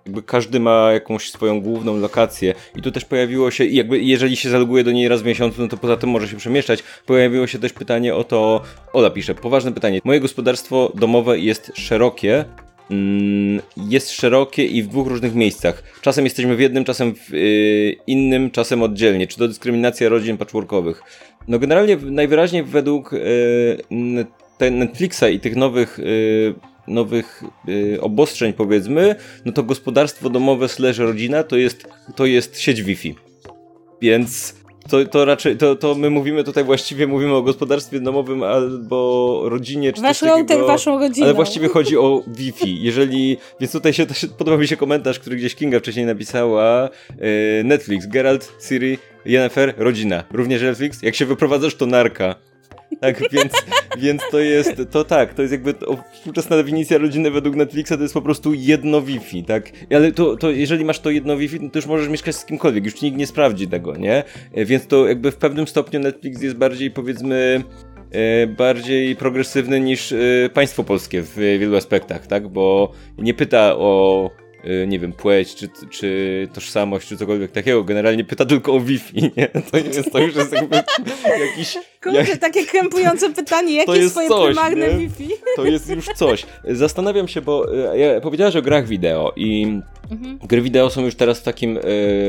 jakby 0.05 0.23
każdy 0.23 0.59
ma 0.59 0.91
jakąś 0.91 1.31
swoją 1.31 1.61
główną 1.61 1.97
lokację 1.97 2.53
i 2.75 2.81
tu 2.81 2.91
też 2.91 3.05
pojawiło 3.05 3.51
się, 3.51 3.65
jakby 3.65 3.99
jeżeli 3.99 4.35
się 4.35 4.49
zaloguje 4.49 4.83
do 4.83 4.91
niej 4.91 5.07
raz 5.07 5.21
w 5.21 5.25
miesiącu, 5.25 5.61
no 5.61 5.67
to 5.67 5.77
poza 5.77 5.97
tym 5.97 6.09
może 6.09 6.27
się 6.27 6.37
przemieszczać. 6.37 6.83
Pojawiło 7.05 7.47
się 7.47 7.59
też 7.59 7.73
pytanie 7.73 8.15
o 8.15 8.23
to, 8.23 8.61
Ola 8.93 9.09
pisze, 9.09 9.35
poważne 9.35 9.71
pytanie. 9.71 9.99
Moje 10.03 10.19
gospodarstwo 10.19 10.91
domowe 10.95 11.39
jest 11.39 11.71
szerokie, 11.75 12.45
mm, 12.91 13.61
jest 13.77 14.11
szerokie 14.11 14.65
i 14.65 14.83
w 14.83 14.87
dwóch 14.87 15.07
różnych 15.07 15.35
miejscach. 15.35 15.83
Czasem 16.01 16.25
jesteśmy 16.25 16.55
w 16.55 16.59
jednym, 16.59 16.85
czasem 16.85 17.15
w 17.15 17.33
y, 17.33 17.95
innym, 18.07 18.51
czasem 18.51 18.83
oddzielnie. 18.83 19.27
Czy 19.27 19.37
to 19.37 19.47
dyskryminacja 19.47 20.09
rodzin 20.09 20.37
patchworkowych? 20.37 21.03
No 21.47 21.59
generalnie 21.59 21.97
najwyraźniej 21.97 22.63
według 22.63 23.13
y, 23.13 23.17
Netflixa 24.59 25.23
i 25.31 25.39
tych 25.39 25.55
nowych 25.55 25.99
y, 25.99 26.53
nowych 26.87 27.43
y, 27.69 28.01
obostrzeń 28.01 28.53
powiedzmy, 28.53 29.15
no 29.45 29.51
to 29.51 29.63
gospodarstwo 29.63 30.29
domowe 30.29 30.69
slash 30.69 30.97
rodzina 30.97 31.43
to 31.43 31.57
jest, 31.57 31.87
to 32.15 32.25
jest 32.25 32.59
sieć 32.59 32.83
Wi-Fi. 32.83 33.15
Więc 34.01 34.59
to, 34.89 35.05
to 35.05 35.25
raczej, 35.25 35.57
to, 35.57 35.75
to 35.75 35.95
my 35.95 36.09
mówimy 36.09 36.43
tutaj 36.43 36.63
właściwie, 36.63 37.07
mówimy 37.07 37.35
o 37.35 37.41
gospodarstwie 37.41 37.99
domowym 37.99 38.43
albo 38.43 39.41
rodzinie, 39.45 39.93
czy 39.93 40.01
Wasz 40.01 40.21
router, 40.21 40.65
waszą 40.65 40.99
rodziną. 40.99 41.25
Ale 41.25 41.33
właściwie 41.33 41.67
chodzi 41.67 41.97
o 41.97 42.23
Wi-Fi. 42.27 42.83
Jeżeli, 42.83 43.37
więc 43.59 43.71
tutaj 43.71 43.93
się 43.93 44.05
też 44.05 44.27
podoba 44.37 44.57
mi 44.57 44.67
się 44.67 44.77
komentarz, 44.77 45.19
który 45.19 45.35
gdzieś 45.35 45.55
Kinga 45.55 45.79
wcześniej 45.79 46.05
napisała. 46.05 46.89
Yy, 47.09 47.63
Netflix, 47.63 48.05
Geralt, 48.05 48.51
Siri, 48.67 48.97
Yennefer, 49.25 49.73
rodzina. 49.77 50.23
Również 50.31 50.61
Netflix. 50.61 51.01
Jak 51.01 51.15
się 51.15 51.25
wyprowadzasz, 51.25 51.75
to 51.75 51.85
narka. 51.85 52.35
Tak, 53.01 53.31
więc, 53.31 53.53
więc 53.97 54.21
to 54.31 54.39
jest, 54.39 54.81
to 54.91 55.03
tak, 55.03 55.33
to 55.33 55.41
jest 55.41 55.51
jakby 55.51 55.73
to, 55.73 56.03
współczesna 56.13 56.55
definicja 56.55 56.97
rodziny 56.97 57.31
według 57.31 57.55
Netflixa 57.55 57.89
to 57.89 58.01
jest 58.01 58.13
po 58.13 58.21
prostu 58.21 58.53
jedno 58.53 59.01
Wi-Fi, 59.01 59.43
tak? 59.43 59.71
Ale 59.95 60.11
to, 60.11 60.35
to 60.35 60.51
jeżeli 60.51 60.85
masz 60.85 60.99
to 60.99 61.09
jedno 61.09 61.37
Wi-Fi, 61.37 61.59
no 61.61 61.69
to 61.69 61.79
już 61.79 61.85
możesz 61.85 62.09
mieszkać 62.09 62.35
z 62.35 62.45
kimkolwiek, 62.45 62.85
już 62.85 63.01
nikt 63.01 63.17
nie 63.17 63.27
sprawdzi 63.27 63.67
tego, 63.67 63.97
nie? 63.97 64.23
Więc 64.53 64.87
to 64.87 65.07
jakby 65.07 65.31
w 65.31 65.37
pewnym 65.37 65.67
stopniu 65.67 65.99
Netflix 65.99 66.41
jest 66.41 66.55
bardziej 66.55 66.91
powiedzmy 66.91 67.63
e, 68.11 68.47
bardziej 68.47 69.15
progresywny 69.15 69.79
niż 69.79 70.11
e, 70.11 70.17
państwo 70.53 70.83
polskie 70.83 71.21
w 71.21 71.35
wielu 71.35 71.75
aspektach, 71.75 72.27
tak? 72.27 72.47
Bo 72.47 72.91
nie 73.17 73.33
pyta 73.33 73.75
o 73.75 74.29
nie 74.87 74.99
wiem, 74.99 75.13
płeć, 75.13 75.55
czy, 75.55 75.69
czy 75.89 76.47
tożsamość, 76.53 77.07
czy 77.07 77.17
cokolwiek 77.17 77.51
takiego. 77.51 77.83
Generalnie 77.83 78.23
pyta 78.23 78.45
tylko 78.45 78.73
o 78.73 78.79
Wi-Fi, 78.79 79.21
nie? 79.37 79.47
To, 79.47 79.77
jest, 79.77 80.11
to 80.11 80.19
już 80.19 80.35
jest 80.35 80.51
jakby 80.51 80.75
jakiś... 81.49 81.77
Kurde, 82.03 82.19
jak- 82.19 82.37
takie 82.37 82.65
krępujące 82.65 83.29
pytanie, 83.43 83.73
jakie 83.73 83.85
To 83.85 83.95
jest 83.95 84.11
twoje 84.13 84.29
coś, 84.29 84.45
prymarne 84.45 84.87
nie? 84.93 84.97
Wi-Fi? 84.97 85.29
To 85.55 85.65
jest 85.65 85.89
już 85.89 86.05
coś. 86.05 86.45
Zastanawiam 86.63 87.27
się, 87.27 87.41
bo 87.41 87.75
e, 87.93 87.99
ja 87.99 88.21
powiedziałaś 88.21 88.55
o 88.55 88.61
grach 88.61 88.87
wideo 88.87 89.33
i 89.35 89.79
Mhm. 90.11 90.39
gry 90.47 90.61
wideo 90.61 90.89
są 90.89 91.05
już 91.05 91.15
teraz 91.15 91.39
w 91.39 91.43
takim, 91.43 91.77
e, 91.77 91.81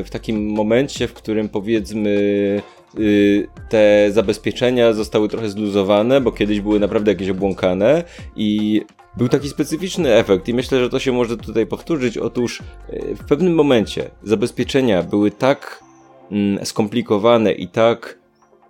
w 0.04 0.08
takim 0.10 0.46
momencie, 0.50 1.08
w 1.08 1.12
którym 1.12 1.48
powiedzmy 1.48 2.10
y, 2.10 2.62
te 3.68 4.08
zabezpieczenia 4.12 4.92
zostały 4.92 5.28
trochę 5.28 5.50
zluzowane, 5.50 6.20
bo 6.20 6.32
kiedyś 6.32 6.60
były 6.60 6.80
naprawdę 6.80 7.12
jakieś 7.12 7.28
obłąkane 7.28 8.04
i 8.36 8.82
był 9.16 9.28
taki 9.28 9.48
specyficzny 9.48 10.14
efekt 10.14 10.48
i 10.48 10.54
myślę, 10.54 10.80
że 10.80 10.90
to 10.90 10.98
się 10.98 11.12
może 11.12 11.36
tutaj 11.36 11.66
powtórzyć. 11.66 12.18
Otóż 12.18 12.60
y, 12.60 13.14
w 13.14 13.24
pewnym 13.24 13.54
momencie 13.54 14.10
zabezpieczenia 14.22 15.02
były 15.02 15.30
tak 15.30 15.84
mm, 16.30 16.66
skomplikowane 16.66 17.52
i 17.52 17.68
tak, 17.68 18.18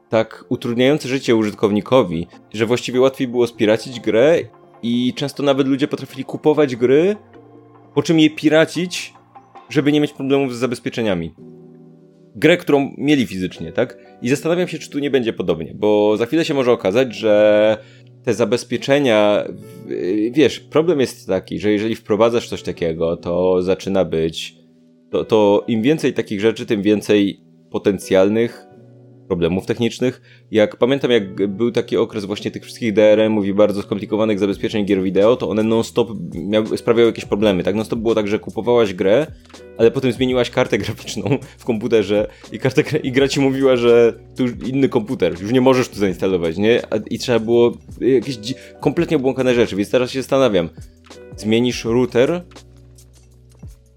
tak 0.09 0.45
utrudniające 0.49 1.09
życie 1.09 1.37
użytkownikowi, 1.37 2.27
że 2.55 2.67
właściwie 2.67 3.01
łatwiej 3.01 3.29
było 3.29 3.47
spiracić 3.47 4.01
grę 4.01 4.39
i 4.83 5.15
często 5.17 5.43
nawet 5.43 5.67
ludzie 5.67 5.89
potrafili 5.89 6.25
kupować 6.25 6.77
gry, 6.77 7.17
po 7.95 8.03
czym 8.03 8.21
je 8.21 8.31
piracić, 8.31 9.15
żeby 9.69 9.93
nie 9.93 10.01
mieć 10.01 10.13
problemów 10.13 10.55
z 10.55 10.59
zabezpieczeniami 10.59 11.35
grę, 12.37 12.57
którą 12.57 12.95
mieli 12.99 13.27
fizycznie, 13.27 13.73
tak? 13.73 13.99
I 14.23 14.29
zastanawiam 14.29 14.69
się, 14.69 14.79
czy 14.79 14.91
tu 14.91 14.99
nie 14.99 15.11
będzie 15.11 15.33
podobnie, 15.33 15.75
bo 15.75 16.17
za 16.17 16.27
chwilę 16.27 16.45
się 16.45 16.55
może 16.55 16.73
okazać, 16.73 17.15
że 17.15 17.77
te 18.25 18.35
zabezpieczenia, 18.35 19.45
wiesz, 20.31 20.61
problem 20.61 21.01
jest 21.01 21.27
taki, 21.27 21.59
że 21.59 21.73
jeżeli 21.73 21.97
wprowadzasz 21.97 22.49
coś 22.49 22.63
takiego, 22.63 23.17
to 23.17 23.63
zaczyna 23.63 24.05
być, 24.05 24.57
to, 25.11 25.25
to 25.25 25.65
im 25.69 25.83
więcej 25.83 26.13
takich 26.13 26.41
rzeczy, 26.41 26.67
tym 26.67 26.83
więcej 26.83 27.41
potencjalnych 27.71 28.67
problemów 29.31 29.67
technicznych. 29.67 30.21
Jak 30.51 30.77
pamiętam, 30.77 31.11
jak 31.11 31.49
był 31.49 31.71
taki 31.71 31.97
okres 31.97 32.25
właśnie 32.25 32.51
tych 32.51 32.63
wszystkich 32.63 32.93
DRM-ów 32.93 33.47
i 33.47 33.55
bardzo 33.55 33.83
skomplikowanych 33.83 34.39
zabezpieczeń 34.39 34.85
gier 34.85 35.03
wideo, 35.03 35.37
to 35.37 35.49
one 35.49 35.63
non-stop 35.63 36.09
sprawiały 36.77 37.07
jakieś 37.07 37.25
problemy. 37.25 37.63
Tak 37.63 37.75
non-stop 37.75 37.99
było 37.99 38.15
tak, 38.15 38.29
że 38.29 38.39
kupowałaś 38.39 38.95
grę, 38.95 39.27
ale 39.79 39.91
potem 39.91 40.13
zmieniłaś 40.13 40.51
kartę 40.51 40.79
graficzną 40.79 41.39
w 41.59 41.65
komputerze 41.65 42.29
i, 42.53 42.59
kartę, 42.59 42.83
i 43.03 43.13
gra 43.13 43.29
ci 43.29 43.41
mówiła, 43.41 43.77
że 43.77 44.15
tu 44.37 44.45
inny 44.67 44.89
komputer, 44.89 45.43
już 45.43 45.53
nie 45.53 45.61
możesz 45.61 45.89
tu 45.89 45.97
zainstalować, 45.97 46.57
nie? 46.57 46.83
I 47.11 47.19
trzeba 47.19 47.39
było 47.39 47.73
jakieś 48.01 48.39
kompletnie 48.81 49.17
obłąkane 49.17 49.55
rzeczy, 49.55 49.77
więc 49.77 49.91
teraz 49.91 50.11
się 50.11 50.23
zastanawiam. 50.23 50.69
Zmienisz 51.37 51.85
router, 51.85 52.45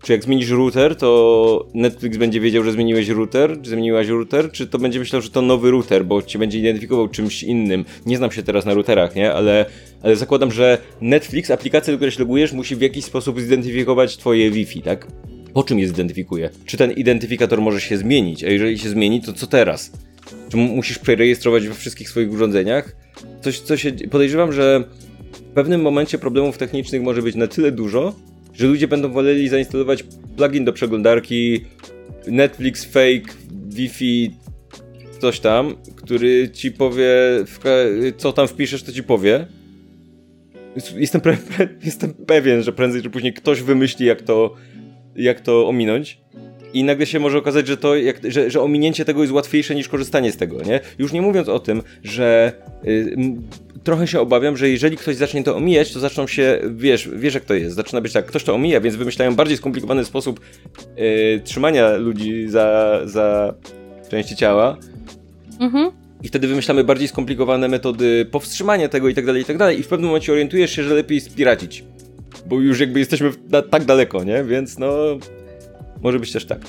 czy 0.04 0.12
jak 0.12 0.24
zmienisz 0.24 0.50
router, 0.50 0.96
to 0.96 1.68
Netflix 1.74 2.18
będzie 2.18 2.40
wiedział, 2.40 2.64
że 2.64 2.72
zmieniłeś 2.72 3.10
router, 3.10 3.62
czy 3.62 3.70
zmieniłaś 3.70 4.08
router, 4.08 4.52
czy 4.52 4.68
to 4.68 4.80
będzie 4.80 5.00
myślał, 5.00 5.22
że 5.22 5.30
to 5.30 5.42
nowy 5.42 5.72
router, 5.72 6.06
bo 6.06 6.22
cię 6.22 6.40
będzie 6.40 6.60
identyfikował 6.60 7.08
czymś 7.08 7.44
innym. 7.44 7.86
Nie 8.06 8.18
znam 8.18 8.32
się 8.32 8.44
teraz 8.44 8.66
na 8.66 8.74
routerach, 8.74 9.16
nie? 9.16 9.34
Ale, 9.34 9.66
ale 10.02 10.16
zakładam, 10.16 10.52
że 10.52 10.78
Netflix, 11.02 11.52
aplikacja, 11.52 11.94
do 11.94 11.98
której 11.98 12.12
się 12.12 12.20
logujesz, 12.20 12.54
musi 12.54 12.76
w 12.76 12.82
jakiś 12.82 13.06
sposób 13.06 13.42
zidentyfikować 13.42 14.18
twoje 14.18 14.52
Wi-Fi, 14.52 14.82
tak? 14.82 15.08
Po 15.54 15.64
czym 15.64 15.80
je 15.80 15.88
zidentyfikuje? 15.88 16.50
Czy 16.66 16.78
ten 16.78 16.92
identyfikator 16.92 17.62
może 17.62 17.82
się 17.82 17.98
zmienić? 17.98 18.44
A 18.44 18.50
jeżeli 18.50 18.80
się 18.80 18.90
zmieni, 18.90 19.22
to 19.22 19.34
co 19.34 19.48
teraz? 19.48 19.92
Czy 20.50 20.58
musisz 20.58 21.00
przerejestrować 21.00 21.68
we 21.68 21.74
wszystkich 21.74 22.10
swoich 22.10 22.32
urządzeniach? 22.32 22.96
Coś, 23.42 23.60
co 23.60 23.78
się... 23.78 23.92
Podejrzewam, 23.92 24.54
że 24.54 24.84
w 25.34 25.42
pewnym 25.42 25.82
momencie 25.82 26.18
problemów 26.18 26.58
technicznych 26.58 27.02
może 27.02 27.22
być 27.22 27.36
na 27.36 27.48
tyle 27.48 27.72
dużo, 27.72 28.16
że 28.54 28.68
ludzie 28.68 28.88
będą 28.88 29.12
woleli 29.12 29.50
zainstalować 29.50 30.04
plugin 30.38 30.66
do 30.66 30.74
przeglądarki 30.74 31.66
Netflix 32.28 32.86
Fake 32.86 33.34
Wi-Fi 33.70 34.32
coś 35.20 35.40
tam, 35.40 35.76
który 35.96 36.50
ci 36.50 36.72
powie, 36.72 37.10
co 38.18 38.34
tam 38.34 38.48
wpiszesz, 38.48 38.84
to 38.84 38.92
ci 38.92 39.04
powie. 39.04 39.48
Jestem, 40.98 41.22
pre, 41.22 41.38
pre, 41.58 41.68
jestem 41.84 42.14
pewien, 42.14 42.64
że 42.64 42.74
prędzej 42.74 43.02
czy 43.02 43.10
później 43.10 43.34
ktoś 43.34 43.62
wymyśli, 43.62 44.06
jak 44.06 44.22
to, 44.22 44.56
jak 45.16 45.42
to 45.42 45.68
ominąć. 45.68 46.18
I 46.74 46.84
nagle 46.84 47.06
się 47.06 47.20
może 47.20 47.38
okazać, 47.38 47.68
że 47.68 47.78
to, 47.78 47.96
jak, 47.96 48.32
że, 48.32 48.52
że 48.52 48.62
ominięcie 48.62 49.06
tego 49.06 49.22
jest 49.22 49.34
łatwiejsze 49.34 49.76
niż 49.76 49.90
korzystanie 49.90 50.32
z 50.32 50.38
tego, 50.38 50.64
nie? 50.64 50.80
Już 51.00 51.14
nie 51.14 51.22
mówiąc 51.22 51.50
o 51.50 51.60
tym, 51.60 51.82
że 52.04 52.54
y, 52.88 53.16
trochę 53.84 54.08
się 54.08 54.20
obawiam, 54.20 54.58
że 54.58 54.70
jeżeli 54.70 54.98
ktoś 54.98 55.16
zacznie 55.16 55.44
to 55.44 55.56
omijać, 55.56 55.94
to 55.94 56.00
zaczną 56.00 56.28
się, 56.28 56.60
wiesz, 56.76 57.10
wiesz 57.16 57.34
jak 57.34 57.46
to 57.46 57.54
jest, 57.54 57.76
zaczyna 57.76 58.02
być 58.02 58.14
tak, 58.14 58.26
ktoś 58.26 58.44
to 58.44 58.56
omija, 58.56 58.82
więc 58.82 58.96
wymyślają 58.96 59.36
bardziej 59.36 59.58
skomplikowany 59.58 60.06
sposób 60.06 60.40
yy, 60.98 61.42
trzymania 61.44 61.98
ludzi 61.98 62.50
za, 62.50 63.00
za 63.06 63.54
części 64.10 64.36
ciała. 64.36 64.78
Mhm. 65.60 65.92
I 66.24 66.28
wtedy 66.28 66.48
wymyślamy 66.48 66.84
bardziej 66.84 67.08
skomplikowane 67.08 67.68
metody 67.68 68.26
powstrzymania 68.26 68.90
tego 68.90 69.10
i 69.10 69.14
tak 69.14 69.26
dalej, 69.26 69.42
i 69.42 69.46
tak 69.46 69.58
dalej. 69.58 69.80
I 69.80 69.84
w 69.84 69.88
pewnym 69.88 70.08
momencie 70.08 70.32
orientujesz 70.32 70.72
się, 70.72 70.84
że 70.84 70.94
lepiej 70.94 71.22
spiracić. 71.22 71.84
Bo 72.46 72.62
już 72.62 72.80
jakby 72.80 73.00
jesteśmy 73.00 73.32
na, 73.50 73.62
tak 73.62 73.86
daleko, 73.86 74.24
nie? 74.24 74.44
Więc 74.44 74.80
no, 74.80 74.96
może 76.02 76.20
być 76.20 76.32
też 76.32 76.46
tak. 76.46 76.62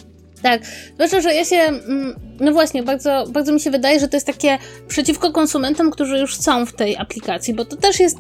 Tak, 0.45 0.63
zwłaszcza, 0.95 1.21
że 1.21 1.35
ja 1.35 1.45
się, 1.45 1.57
mm, 1.57 2.15
no 2.41 2.53
właśnie, 2.53 2.83
bardzo, 2.83 3.25
bardzo 3.29 3.53
mi 3.53 3.61
się 3.61 3.71
wydaje, 3.71 4.01
że 4.01 4.09
to 4.09 4.17
jest 4.17 4.27
takie 4.27 4.59
przeciwko 4.89 5.33
konsumentom, 5.33 5.91
którzy 5.91 6.19
już 6.19 6.37
są 6.37 6.67
w 6.67 6.73
tej 6.73 6.97
aplikacji, 6.97 7.55
bo 7.55 7.65
to 7.65 7.77
też 7.77 8.01
jest 8.01 8.17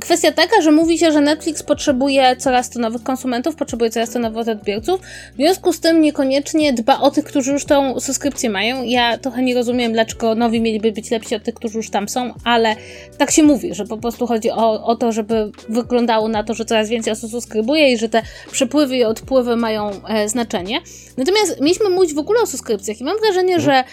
kwestia 0.00 0.32
taka, 0.32 0.60
że 0.60 0.72
mówi 0.72 0.98
się, 0.98 1.12
że 1.12 1.20
Netflix 1.20 1.62
potrzebuje 1.62 2.36
coraz 2.36 2.70
to 2.70 2.80
nowych 2.80 3.02
konsumentów, 3.02 3.56
potrzebuje 3.56 3.90
coraz 3.90 4.10
to 4.10 4.18
nowych 4.18 4.48
odbiorców, 4.48 5.00
w 5.32 5.36
związku 5.36 5.72
z 5.72 5.80
tym 5.80 6.00
niekoniecznie 6.00 6.72
dba 6.72 7.00
o 7.00 7.10
tych, 7.10 7.24
którzy 7.24 7.52
już 7.52 7.64
tą 7.64 8.00
subskrypcję 8.00 8.50
mają. 8.50 8.82
Ja 8.82 9.18
trochę 9.18 9.42
nie 9.42 9.54
rozumiem, 9.54 9.92
dlaczego 9.92 10.34
nowi 10.34 10.60
mieliby 10.60 10.92
być 10.92 11.10
lepsi 11.10 11.34
od 11.34 11.42
tych, 11.44 11.54
którzy 11.54 11.76
już 11.76 11.90
tam 11.90 12.08
są, 12.08 12.34
ale 12.44 12.76
tak 13.18 13.30
się 13.30 13.42
mówi, 13.42 13.74
że 13.74 13.84
po 13.84 13.98
prostu 13.98 14.26
chodzi 14.26 14.50
o, 14.50 14.84
o 14.84 14.96
to, 14.96 15.12
żeby 15.12 15.52
wyglądało 15.68 16.28
na 16.28 16.44
to, 16.44 16.54
że 16.54 16.64
coraz 16.64 16.88
więcej 16.88 17.12
osób 17.12 17.30
subskrybuje 17.30 17.92
i 17.92 17.98
że 17.98 18.08
te 18.08 18.22
przepływy 18.52 18.96
i 18.96 19.04
odpływy 19.04 19.56
mają 19.56 19.90
e, 20.08 20.28
znaczenie. 20.28 20.80
Natomiast 21.16 21.60
mieliśmy 21.60 21.90
mówić 21.90 22.14
w 22.14 22.18
ogóle 22.18 22.40
o 22.40 22.46
subskrypcjach 22.46 23.00
i 23.00 23.04
mam 23.04 23.18
wrażenie, 23.18 23.60
że 23.60 23.72
e, 23.72 23.84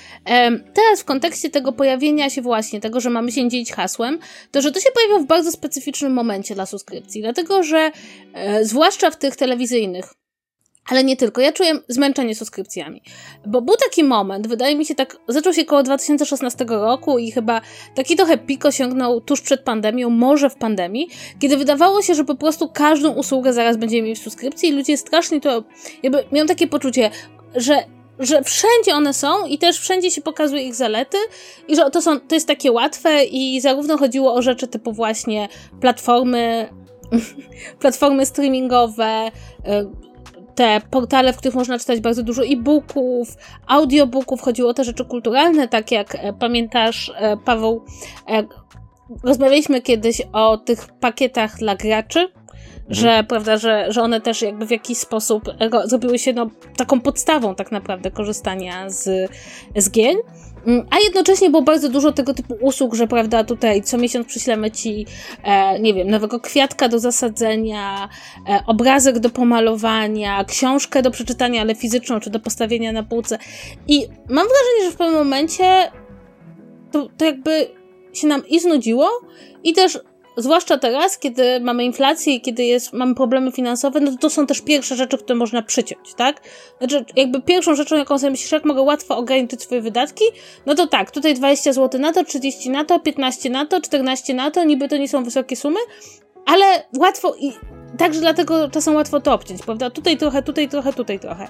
teraz 0.74 1.02
w 1.02 1.06
kontekście 1.06 1.50
tego 1.50 1.72
pojawienia 1.72 2.30
się 2.30 2.42
właśnie, 2.42 2.82
tego, 2.82 3.00
że 3.00 3.10
mamy 3.10 3.32
się 3.32 3.50
dzielić 3.50 3.72
hasłem, 3.72 4.20
to 4.52 4.62
że 4.62 4.72
to 4.72 4.80
się 4.80 4.90
pojawia 4.94 5.26
w 5.26 5.28
bardzo 5.28 5.52
specyficznym 5.66 6.14
momencie 6.14 6.56
dla 6.56 6.66
subskrypcji, 6.66 7.22
dlatego 7.22 7.64
że 7.64 7.92
e, 8.34 8.66
zwłaszcza 8.66 9.12
w 9.12 9.18
tych 9.18 9.36
telewizyjnych, 9.36 10.14
ale 10.90 11.04
nie 11.04 11.18
tylko. 11.18 11.42
Ja 11.42 11.52
czuję 11.52 11.72
zmęczenie 11.88 12.36
subskrypcjami. 12.36 13.02
Bo 13.46 13.62
był 13.62 13.76
taki 13.76 14.04
moment, 14.04 14.48
wydaje 14.48 14.76
mi 14.76 14.86
się 14.86 14.96
tak, 14.96 15.18
zaczął 15.28 15.54
się 15.54 15.62
około 15.62 15.84
2016 15.84 16.66
roku 16.68 17.18
i 17.18 17.32
chyba 17.32 17.62
taki 17.96 18.16
trochę 18.16 18.38
pik 18.38 18.66
osiągnął 18.66 19.22
tuż 19.22 19.42
przed 19.42 19.62
pandemią, 19.62 20.10
może 20.10 20.50
w 20.50 20.56
pandemii, 20.56 21.10
kiedy 21.40 21.58
wydawało 21.58 22.02
się, 22.02 22.16
że 22.16 22.24
po 22.26 22.36
prostu 22.36 22.70
każdą 22.70 23.14
usługę 23.14 23.54
zaraz 23.54 23.78
będziemy 23.78 24.08
mieć 24.08 24.20
w 24.20 24.24
subskrypcji 24.24 24.70
i 24.70 24.72
ludzie 24.72 24.98
strasznie 24.98 25.42
to, 25.42 25.64
jakby 26.04 26.24
miałem 26.32 26.48
takie 26.48 26.68
poczucie, 26.68 27.10
że 27.56 27.84
że 28.20 28.44
wszędzie 28.44 28.96
one 28.96 29.14
są 29.14 29.46
i 29.46 29.58
też 29.58 29.80
wszędzie 29.80 30.12
się 30.12 30.22
pokazuje 30.22 30.64
ich 30.64 30.76
zalety 30.76 31.18
i 31.68 31.76
że 31.76 31.90
to, 31.92 32.02
są, 32.02 32.20
to 32.20 32.36
jest 32.36 32.48
takie 32.48 32.72
łatwe 32.72 33.24
i 33.24 33.62
zarówno 33.62 33.98
chodziło 33.98 34.34
o 34.34 34.42
rzeczy 34.42 34.68
typu 34.68 34.94
właśnie 34.94 35.48
platformy, 35.82 36.70
platformy 37.82 38.26
streamingowe, 38.26 39.32
y, 39.68 40.06
te 40.56 40.82
portale, 40.92 41.34
w 41.34 41.38
których 41.38 41.56
można 41.56 41.80
czytać 41.80 42.00
bardzo 42.00 42.24
dużo 42.24 42.46
e-booków, 42.46 43.28
audiobooków, 43.68 44.42
chodziło 44.42 44.70
o 44.70 44.74
te 44.74 44.84
rzeczy 44.84 45.06
kulturalne, 45.06 45.68
tak 45.68 45.92
jak 45.92 46.16
e, 46.16 46.34
pamiętasz, 46.34 47.12
e, 47.16 47.38
Paweł, 47.38 47.86
e, 48.30 48.44
rozmawialiśmy 49.24 49.82
kiedyś 49.82 50.22
o 50.34 50.58
tych 50.58 50.88
pakietach 51.00 51.58
dla 51.58 51.76
graczy, 51.76 52.28
że, 52.90 53.08
mhm. 53.08 53.26
prawda, 53.26 53.58
że, 53.58 53.86
że 53.90 54.02
one 54.02 54.22
też 54.22 54.42
jakby 54.42 54.66
w 54.66 54.72
jakiś 54.72 54.98
sposób 54.98 55.44
zrobiły 55.86 56.20
się 56.20 56.34
no, 56.34 56.50
taką 56.78 57.02
podstawą 57.02 57.56
tak 57.56 57.72
naprawdę 57.72 58.12
korzystania 58.12 58.90
z, 58.90 59.32
z 59.76 59.92
gier. 59.92 60.16
Mm, 60.68 60.86
a 60.92 61.00
jednocześnie 61.00 61.50
było 61.50 61.62
bardzo 61.62 61.90
dużo 61.90 62.12
tego 62.12 62.34
typu 62.34 62.54
usług, 62.62 62.96
że 62.96 63.08
prawda, 63.08 63.44
tutaj 63.44 63.82
co 63.82 63.98
miesiąc 63.98 64.28
przyślemy 64.28 64.72
ci, 64.72 65.06
e, 65.44 65.80
nie 65.80 65.94
wiem, 65.94 66.10
nowego 66.10 66.40
kwiatka 66.40 66.90
do 66.90 67.00
zasadzenia, 67.00 68.10
e, 68.50 68.60
obrazek 68.68 69.20
do 69.20 69.30
pomalowania, 69.30 70.44
książkę 70.44 71.02
do 71.02 71.12
przeczytania, 71.12 71.62
ale 71.62 71.76
fizyczną, 71.76 72.20
czy 72.20 72.30
do 72.30 72.40
postawienia 72.40 72.92
na 72.92 73.04
półce. 73.04 73.38
I 73.88 74.08
mam 74.30 74.48
wrażenie, 74.48 74.86
że 74.86 74.92
w 74.92 74.96
pewnym 74.96 75.18
momencie 75.18 75.92
to, 76.92 77.10
to 77.18 77.26
jakby 77.26 77.68
się 78.14 78.28
nam 78.28 78.48
i 78.48 78.60
znudziło, 78.60 79.10
i 79.64 79.74
też 79.74 80.00
zwłaszcza 80.38 80.78
teraz, 80.78 81.18
kiedy 81.18 81.60
mamy 81.60 81.84
inflację 81.84 82.34
i 82.34 82.42
kiedy 82.42 82.64
jest, 82.64 82.94
mamy 82.94 83.16
problemy 83.16 83.52
finansowe, 83.52 84.00
no 84.00 84.12
to, 84.12 84.18
to 84.18 84.30
są 84.30 84.48
też 84.48 84.62
pierwsze 84.62 84.96
rzeczy, 84.96 85.18
które 85.18 85.36
można 85.36 85.62
przyciąć, 85.62 86.14
tak? 86.14 86.42
Znaczy, 86.78 87.06
jakby 87.16 87.42
pierwszą 87.42 87.76
rzeczą, 87.76 87.96
jaką 87.96 88.20
sobie 88.20 88.32
myślisz, 88.32 88.52
jak 88.52 88.66
mogę 88.66 88.82
łatwo 88.82 89.18
ograniczyć 89.18 89.62
swoje 89.62 89.82
wydatki, 89.82 90.24
no 90.66 90.76
to 90.76 90.88
tak, 90.88 91.12
tutaj 91.12 91.34
20 91.34 91.74
zł 91.74 92.02
na 92.02 92.14
to, 92.14 92.24
30 92.24 92.70
na 92.70 92.86
to, 92.86 93.00
15 93.00 93.50
na 93.50 93.66
to, 93.66 93.82
14 93.82 94.34
na 94.34 94.52
to, 94.52 94.64
niby 94.64 94.88
to 94.88 94.98
nie 94.98 95.08
są 95.08 95.24
wysokie 95.24 95.56
sumy, 95.56 95.80
ale 96.46 96.66
łatwo 96.98 97.36
i 97.40 97.52
także 97.98 98.20
dlatego 98.20 98.70
czasem 98.70 98.96
łatwo 98.96 99.20
to 99.20 99.34
obciąć, 99.34 99.62
prawda? 99.62 99.90
Tutaj 99.90 100.18
trochę, 100.18 100.44
tutaj 100.44 100.70
trochę, 100.70 100.94
tutaj 100.94 101.20
trochę. 101.20 101.48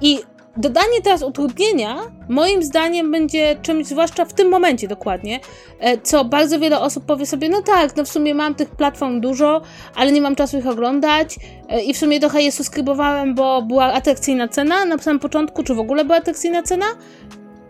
I 0.00 0.18
dodanie 0.58 1.02
teraz 1.02 1.22
utrudnienia, 1.22 1.96
moim 2.28 2.62
zdaniem, 2.62 3.10
będzie 3.10 3.56
czymś, 3.62 3.86
zwłaszcza 3.86 4.24
w 4.24 4.32
tym 4.32 4.48
momencie 4.48 4.88
dokładnie, 4.88 5.40
e, 5.80 5.98
co 5.98 6.24
bardzo 6.24 6.58
wiele 6.58 6.80
osób 6.80 7.04
powie 7.04 7.26
sobie, 7.26 7.48
no 7.48 7.62
tak, 7.62 7.96
no 7.96 8.04
w 8.04 8.08
sumie 8.08 8.34
mam 8.34 8.54
tych 8.54 8.70
platform 8.70 9.20
dużo, 9.20 9.60
ale 9.94 10.12
nie 10.12 10.20
mam 10.20 10.36
czasu 10.36 10.58
ich 10.58 10.66
oglądać 10.66 11.36
e, 11.68 11.82
i 11.82 11.94
w 11.94 11.98
sumie 11.98 12.20
trochę 12.20 12.42
je 12.42 12.52
subskrybowałem, 12.52 13.34
bo 13.34 13.62
była 13.62 13.84
atrakcyjna 13.84 14.48
cena 14.48 14.84
na 14.84 14.98
samym 14.98 15.20
początku, 15.20 15.62
czy 15.62 15.74
w 15.74 15.78
ogóle 15.78 16.04
była 16.04 16.18
atrakcyjna 16.18 16.62
cena. 16.62 16.86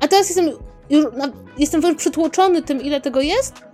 a 0.00 0.08
teraz 0.08 0.28
jestem 0.28 0.50
już, 0.90 1.06
jestem 1.58 1.80
wręcz 1.80 1.98
przytłoczony 1.98 2.62
tym, 2.62 2.82
ile 2.82 3.00
tego 3.00 3.20
jest, 3.20 3.68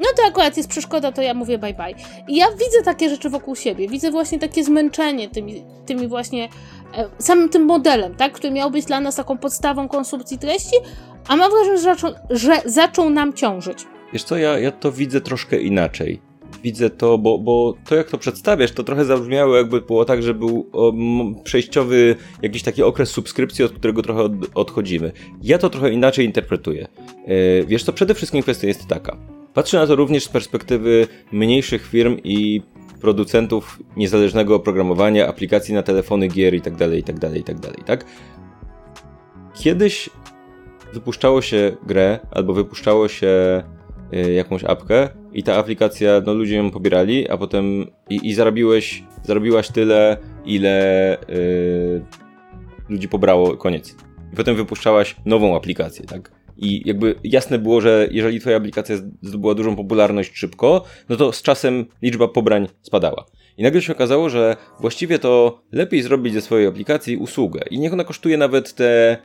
no 0.00 0.06
to 0.16 0.28
akurat 0.28 0.56
jest 0.56 0.68
przeszkoda, 0.68 1.12
to 1.12 1.22
ja 1.22 1.34
mówię 1.34 1.58
bye 1.58 1.74
bye. 1.74 1.94
I 2.28 2.36
ja 2.36 2.46
widzę 2.50 2.82
takie 2.84 3.10
rzeczy 3.10 3.30
wokół 3.30 3.56
siebie, 3.56 3.88
widzę 3.88 4.10
właśnie 4.10 4.38
takie 4.38 4.64
zmęczenie 4.64 5.28
tymi, 5.28 5.64
tymi 5.86 6.08
właśnie, 6.08 6.48
samym 7.18 7.48
tym 7.48 7.64
modelem, 7.64 8.14
tak, 8.14 8.32
który 8.32 8.52
miał 8.52 8.70
być 8.70 8.84
dla 8.84 9.00
nas 9.00 9.16
taką 9.16 9.38
podstawą 9.38 9.88
konsumpcji 9.88 10.38
treści, 10.38 10.76
a 11.28 11.36
mam 11.36 11.50
wrażenie, 11.50 11.76
że 11.76 11.82
zaczął, 11.82 12.12
że 12.30 12.62
zaczął 12.64 13.10
nam 13.10 13.32
ciążyć. 13.32 13.86
Wiesz 14.12 14.22
co, 14.22 14.36
ja, 14.36 14.58
ja 14.58 14.72
to 14.72 14.92
widzę 14.92 15.20
troszkę 15.20 15.60
inaczej. 15.60 16.20
Widzę 16.62 16.90
to, 16.90 17.18
bo, 17.18 17.38
bo 17.38 17.74
to 17.88 17.94
jak 17.94 18.10
to 18.10 18.18
przedstawiasz, 18.18 18.72
to 18.72 18.84
trochę 18.84 19.04
zabrzmiało 19.04 19.56
jakby 19.56 19.80
było 19.80 20.04
tak, 20.04 20.22
że 20.22 20.34
był 20.34 20.68
o, 20.72 20.92
przejściowy 21.44 22.16
jakiś 22.42 22.62
taki 22.62 22.82
okres 22.82 23.10
subskrypcji, 23.10 23.64
od 23.64 23.72
którego 23.72 24.02
trochę 24.02 24.22
od, 24.22 24.32
odchodzimy. 24.54 25.12
Ja 25.42 25.58
to 25.58 25.70
trochę 25.70 25.90
inaczej 25.90 26.26
interpretuję. 26.26 26.86
Yy, 27.26 27.64
wiesz 27.66 27.84
co, 27.84 27.92
przede 27.92 28.14
wszystkim 28.14 28.42
kwestia 28.42 28.66
jest 28.66 28.86
taka. 28.86 29.16
Patrzę 29.54 29.78
na 29.78 29.86
to 29.86 29.96
również 29.96 30.24
z 30.24 30.28
perspektywy 30.28 31.06
mniejszych 31.32 31.86
firm 31.86 32.16
i 32.24 32.62
producentów 33.00 33.78
niezależnego 33.96 34.54
oprogramowania, 34.54 35.28
aplikacji 35.28 35.74
na 35.74 35.82
telefony, 35.82 36.28
gier 36.28 36.54
itd., 36.54 36.96
itd., 36.96 37.30
itd., 37.36 37.68
tak? 37.86 38.04
Kiedyś 39.54 40.10
wypuszczało 40.92 41.42
się 41.42 41.76
grę 41.86 42.18
albo 42.30 42.52
wypuszczało 42.52 43.08
się 43.08 43.62
y, 44.14 44.32
jakąś 44.32 44.64
apkę 44.64 45.08
i 45.32 45.42
ta 45.42 45.56
aplikacja, 45.56 46.22
no 46.26 46.34
ludzie 46.34 46.56
ją 46.56 46.70
pobierali, 46.70 47.28
a 47.30 47.36
potem 47.36 47.86
i, 48.10 48.28
i 48.28 48.34
zarobiłeś, 48.34 49.04
zarobiłaś 49.24 49.68
tyle, 49.68 50.16
ile 50.44 51.16
y, 51.28 52.04
ludzi 52.88 53.08
pobrało, 53.08 53.56
koniec. 53.56 53.96
I 54.32 54.36
potem 54.36 54.56
wypuszczałaś 54.56 55.16
nową 55.24 55.56
aplikację, 55.56 56.04
tak? 56.04 56.39
I 56.56 56.88
jakby 56.88 57.14
jasne 57.24 57.58
było, 57.58 57.80
że 57.80 58.08
jeżeli 58.10 58.40
twoja 58.40 58.56
aplikacja 58.56 58.96
zdobyła 59.22 59.54
dużą 59.54 59.76
popularność 59.76 60.36
szybko, 60.36 60.84
no 61.08 61.16
to 61.16 61.32
z 61.32 61.42
czasem 61.42 61.86
liczba 62.02 62.28
pobrań 62.28 62.68
spadała. 62.82 63.26
I 63.58 63.62
nagle 63.62 63.82
się 63.82 63.92
okazało, 63.92 64.30
że 64.30 64.56
właściwie 64.80 65.18
to 65.18 65.62
lepiej 65.72 66.02
zrobić 66.02 66.34
ze 66.34 66.40
swojej 66.40 66.66
aplikacji 66.66 67.16
usługę. 67.16 67.60
I 67.70 67.78
niech 67.78 67.92
ona 67.92 68.04
kosztuje 68.04 68.36
nawet 68.36 68.74
te, 68.74 69.16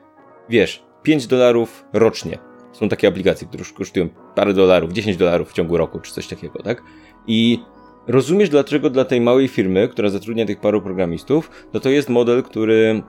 wiesz, 0.50 0.84
5 1.04 1.28
dolarów 1.28 1.86
rocznie. 1.94 2.38
Są 2.74 2.90
takie 2.90 3.08
aplikacje, 3.08 3.48
które 3.48 3.62
już 3.62 3.74
kosztują 3.74 4.10
parę 4.36 4.54
dolarów, 4.54 4.94
10 4.94 5.18
dolarów 5.18 5.52
w 5.52 5.54
ciągu 5.54 5.78
roku, 5.78 6.00
czy 6.00 6.14
coś 6.14 6.28
takiego, 6.28 6.64
tak? 6.64 6.84
I 7.28 7.60
rozumiesz, 8.08 8.50
dlaczego 8.50 8.90
dla 8.90 9.06
tej 9.06 9.22
małej 9.22 9.48
firmy, 9.48 9.88
która 9.88 10.10
zatrudnia 10.10 10.46
tych 10.46 10.60
paru 10.60 10.82
programistów, 10.82 11.52
no 11.74 11.80
to 11.80 11.90
jest 11.90 12.10
model, 12.10 12.44
który 12.44 13.04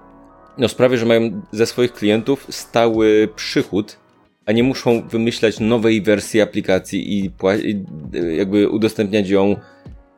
no, 0.58 0.68
sprawia, 0.68 0.96
że 0.96 1.06
mają 1.06 1.42
ze 1.52 1.66
swoich 1.66 1.92
klientów 1.92 2.46
stały 2.50 3.28
przychód 3.36 3.98
a 4.46 4.52
nie 4.52 4.62
muszą 4.62 5.08
wymyślać 5.08 5.60
nowej 5.60 6.02
wersji 6.02 6.40
aplikacji 6.40 7.18
i, 7.18 7.30
i 7.64 7.84
jakby 8.36 8.68
udostępniać 8.68 9.28
ją 9.28 9.56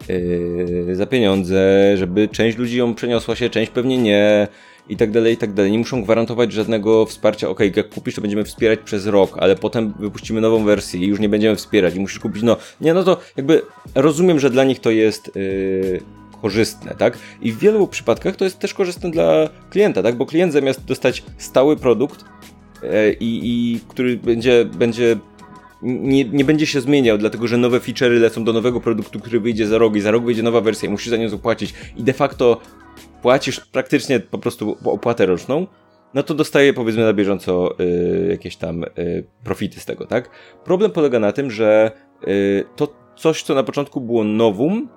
yy, 0.08 0.96
za 0.96 1.06
pieniądze, 1.06 1.92
żeby 1.96 2.28
część 2.28 2.58
ludzi 2.58 2.76
ją 2.76 2.94
przeniosła 2.94 3.36
się, 3.36 3.50
część 3.50 3.70
pewnie 3.70 3.98
nie 3.98 4.48
i 4.88 4.96
tak 4.96 5.10
dalej, 5.10 5.34
i 5.34 5.36
tak 5.36 5.52
dalej. 5.52 5.72
Nie 5.72 5.78
muszą 5.78 6.02
gwarantować 6.02 6.52
żadnego 6.52 7.06
wsparcia. 7.06 7.48
Ok, 7.48 7.60
jak 7.76 7.88
kupisz, 7.88 8.14
to 8.14 8.20
będziemy 8.20 8.44
wspierać 8.44 8.80
przez 8.84 9.06
rok, 9.06 9.36
ale 9.38 9.56
potem 9.56 9.94
wypuścimy 9.98 10.40
nową 10.40 10.64
wersję 10.64 11.00
i 11.00 11.06
już 11.06 11.20
nie 11.20 11.28
będziemy 11.28 11.56
wspierać 11.56 11.94
i 11.94 12.00
musisz 12.00 12.18
kupić, 12.18 12.42
no, 12.42 12.56
nie, 12.80 12.94
no 12.94 13.04
to 13.04 13.20
jakby 13.36 13.62
rozumiem, 13.94 14.40
że 14.40 14.50
dla 14.50 14.64
nich 14.64 14.80
to 14.80 14.90
jest 14.90 15.36
yy, 15.36 16.00
korzystne, 16.42 16.94
tak? 16.94 17.18
I 17.42 17.52
w 17.52 17.58
wielu 17.58 17.86
przypadkach 17.86 18.36
to 18.36 18.44
jest 18.44 18.58
też 18.58 18.74
korzystne 18.74 19.10
dla 19.10 19.48
klienta, 19.70 20.02
tak? 20.02 20.16
Bo 20.16 20.26
klient 20.26 20.52
zamiast 20.52 20.84
dostać 20.84 21.22
stały 21.38 21.76
produkt, 21.76 22.24
E, 22.24 22.37
i, 23.20 23.40
i 23.44 23.80
który 23.88 24.16
będzie, 24.16 24.64
będzie 24.64 25.16
nie, 25.82 26.24
nie 26.24 26.44
będzie 26.44 26.66
się 26.66 26.80
zmieniał, 26.80 27.18
dlatego 27.18 27.48
że 27.48 27.56
nowe 27.56 27.78
feature'y 27.78 28.20
lecą 28.20 28.44
do 28.44 28.52
nowego 28.52 28.80
produktu, 28.80 29.20
który 29.20 29.40
wyjdzie 29.40 29.66
za 29.66 29.78
rok 29.78 29.96
i 29.96 30.00
za 30.00 30.10
rok 30.10 30.24
wyjdzie 30.24 30.42
nowa 30.42 30.60
wersja 30.60 30.88
i 30.88 30.92
musisz 30.92 31.08
za 31.08 31.16
nią 31.16 31.28
zapłacić 31.28 31.74
i 31.96 32.02
de 32.02 32.12
facto 32.12 32.60
płacisz 33.22 33.60
praktycznie 33.60 34.20
po 34.20 34.38
prostu 34.38 34.76
opłatę 34.84 35.26
roczną, 35.26 35.66
no 36.14 36.22
to 36.22 36.34
dostaje 36.34 36.72
powiedzmy 36.72 37.04
na 37.04 37.12
bieżąco 37.12 37.80
y, 37.80 38.28
jakieś 38.30 38.56
tam 38.56 38.84
y, 38.84 39.24
profity 39.44 39.80
z 39.80 39.84
tego, 39.84 40.06
tak? 40.06 40.30
Problem 40.64 40.90
polega 40.90 41.18
na 41.18 41.32
tym, 41.32 41.50
że 41.50 41.90
y, 42.28 42.64
to 42.76 42.94
coś, 43.16 43.42
co 43.42 43.54
na 43.54 43.62
początku 43.62 44.00
było 44.00 44.24
nowum, 44.24 44.88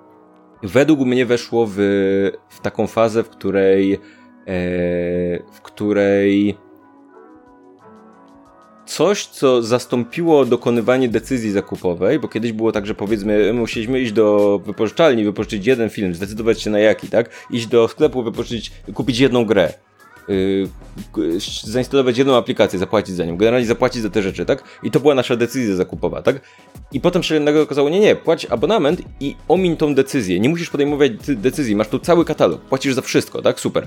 według 0.62 1.00
mnie 1.00 1.26
weszło 1.26 1.66
w, 1.66 1.76
w 2.48 2.60
taką 2.60 2.86
fazę, 2.86 3.22
w 3.22 3.28
której 3.28 3.98
w 5.52 5.60
której 5.62 6.58
coś, 8.92 9.26
co 9.26 9.62
zastąpiło 9.62 10.44
dokonywanie 10.44 11.08
decyzji 11.08 11.50
zakupowej, 11.50 12.18
bo 12.18 12.28
kiedyś 12.28 12.52
było 12.52 12.72
tak, 12.72 12.86
że 12.86 12.94
powiedzmy, 12.94 13.52
musieliśmy 13.52 14.00
iść 14.00 14.12
do 14.12 14.58
wypożyczalni, 14.66 15.24
wypożyczyć 15.24 15.66
jeden 15.66 15.90
film, 15.90 16.14
zdecydować 16.14 16.62
się 16.62 16.70
na 16.70 16.78
jaki, 16.78 17.08
tak? 17.08 17.30
Iść 17.50 17.66
do 17.66 17.88
sklepu, 17.88 18.22
wypożyczyć, 18.22 18.72
kupić 18.94 19.18
jedną 19.18 19.44
grę. 19.44 19.72
Yy, 20.28 20.68
zainstalować 21.64 22.18
jedną 22.18 22.36
aplikację, 22.36 22.78
zapłacić 22.78 23.14
za 23.14 23.24
nią, 23.24 23.36
generalnie 23.36 23.66
zapłacić 23.66 24.02
za 24.02 24.10
te 24.10 24.22
rzeczy, 24.22 24.44
tak? 24.44 24.64
I 24.82 24.90
to 24.90 25.00
była 25.00 25.14
nasza 25.14 25.36
decyzja 25.36 25.76
zakupowa, 25.76 26.22
tak? 26.22 26.40
I 26.92 27.00
potem 27.00 27.22
się 27.22 27.40
nagle 27.40 27.62
okazało, 27.62 27.90
nie, 27.90 28.00
nie, 28.00 28.16
płać 28.16 28.46
abonament 28.46 29.02
i 29.20 29.36
omiń 29.48 29.76
tą 29.76 29.94
decyzję. 29.94 30.40
Nie 30.40 30.48
musisz 30.48 30.70
podejmować 30.70 31.12
decyzji, 31.28 31.76
masz 31.76 31.88
tu 31.88 31.98
cały 31.98 32.24
katalog, 32.24 32.60
płacisz 32.60 32.94
za 32.94 33.02
wszystko, 33.02 33.42
tak? 33.42 33.60
Super. 33.60 33.86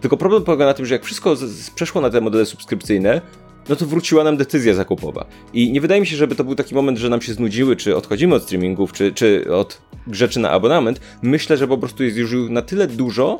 Tylko 0.00 0.16
problem 0.16 0.44
polega 0.44 0.66
na 0.66 0.74
tym, 0.74 0.86
że 0.86 0.94
jak 0.94 1.04
wszystko 1.04 1.36
przeszło 1.74 2.00
na 2.00 2.10
te 2.10 2.20
modele 2.20 2.46
subskrypcyjne, 2.46 3.20
no 3.68 3.76
to 3.76 3.86
wróciła 3.86 4.24
nam 4.24 4.36
decyzja 4.36 4.74
zakupowa. 4.74 5.26
I 5.52 5.72
nie 5.72 5.80
wydaje 5.80 6.00
mi 6.00 6.06
się, 6.06 6.16
żeby 6.16 6.34
to 6.34 6.44
był 6.44 6.54
taki 6.54 6.74
moment, 6.74 6.98
że 6.98 7.08
nam 7.08 7.22
się 7.22 7.32
znudziły, 7.32 7.76
czy 7.76 7.96
odchodzimy 7.96 8.34
od 8.34 8.42
streamingów, 8.42 8.92
czy, 8.92 9.12
czy 9.12 9.54
od 9.54 9.80
rzeczy 10.12 10.40
na 10.40 10.50
abonament. 10.50 11.00
Myślę, 11.22 11.56
że 11.56 11.68
po 11.68 11.78
prostu 11.78 12.04
jest 12.04 12.16
już 12.16 12.50
na 12.50 12.62
tyle 12.62 12.86
dużo, 12.86 13.38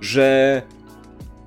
że 0.00 0.62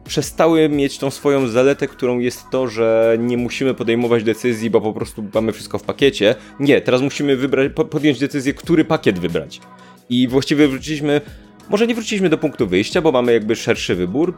przestały 0.08 0.70
mieć 0.70 0.98
tą 0.98 1.12
swoją 1.12 1.48
zaletę, 1.48 1.88
którą 1.88 2.20
jest 2.20 2.50
to, 2.52 2.68
że 2.68 3.18
nie 3.20 3.38
musimy 3.38 3.74
podejmować 3.74 4.24
decyzji, 4.24 4.70
bo 4.70 4.82
po 4.82 4.94
prostu 4.94 5.26
mamy 5.34 5.52
wszystko 5.52 5.78
w 5.78 5.84
pakiecie. 5.84 6.36
Nie, 6.60 6.82
teraz 6.82 7.02
musimy 7.02 7.36
wybrać, 7.36 7.72
podjąć 7.90 8.20
decyzję, 8.20 8.54
który 8.54 8.86
pakiet 8.86 9.20
wybrać. 9.20 9.62
I 10.10 10.28
właściwie 10.28 10.68
wróciliśmy, 10.68 11.22
może 11.70 11.88
nie 11.88 11.96
wróciliśmy 11.96 12.30
do 12.30 12.38
punktu 12.38 12.68
wyjścia, 12.68 13.02
bo 13.02 13.12
mamy 13.12 13.34
jakby 13.34 13.56
szerszy 13.56 13.96
wybór, 13.96 14.34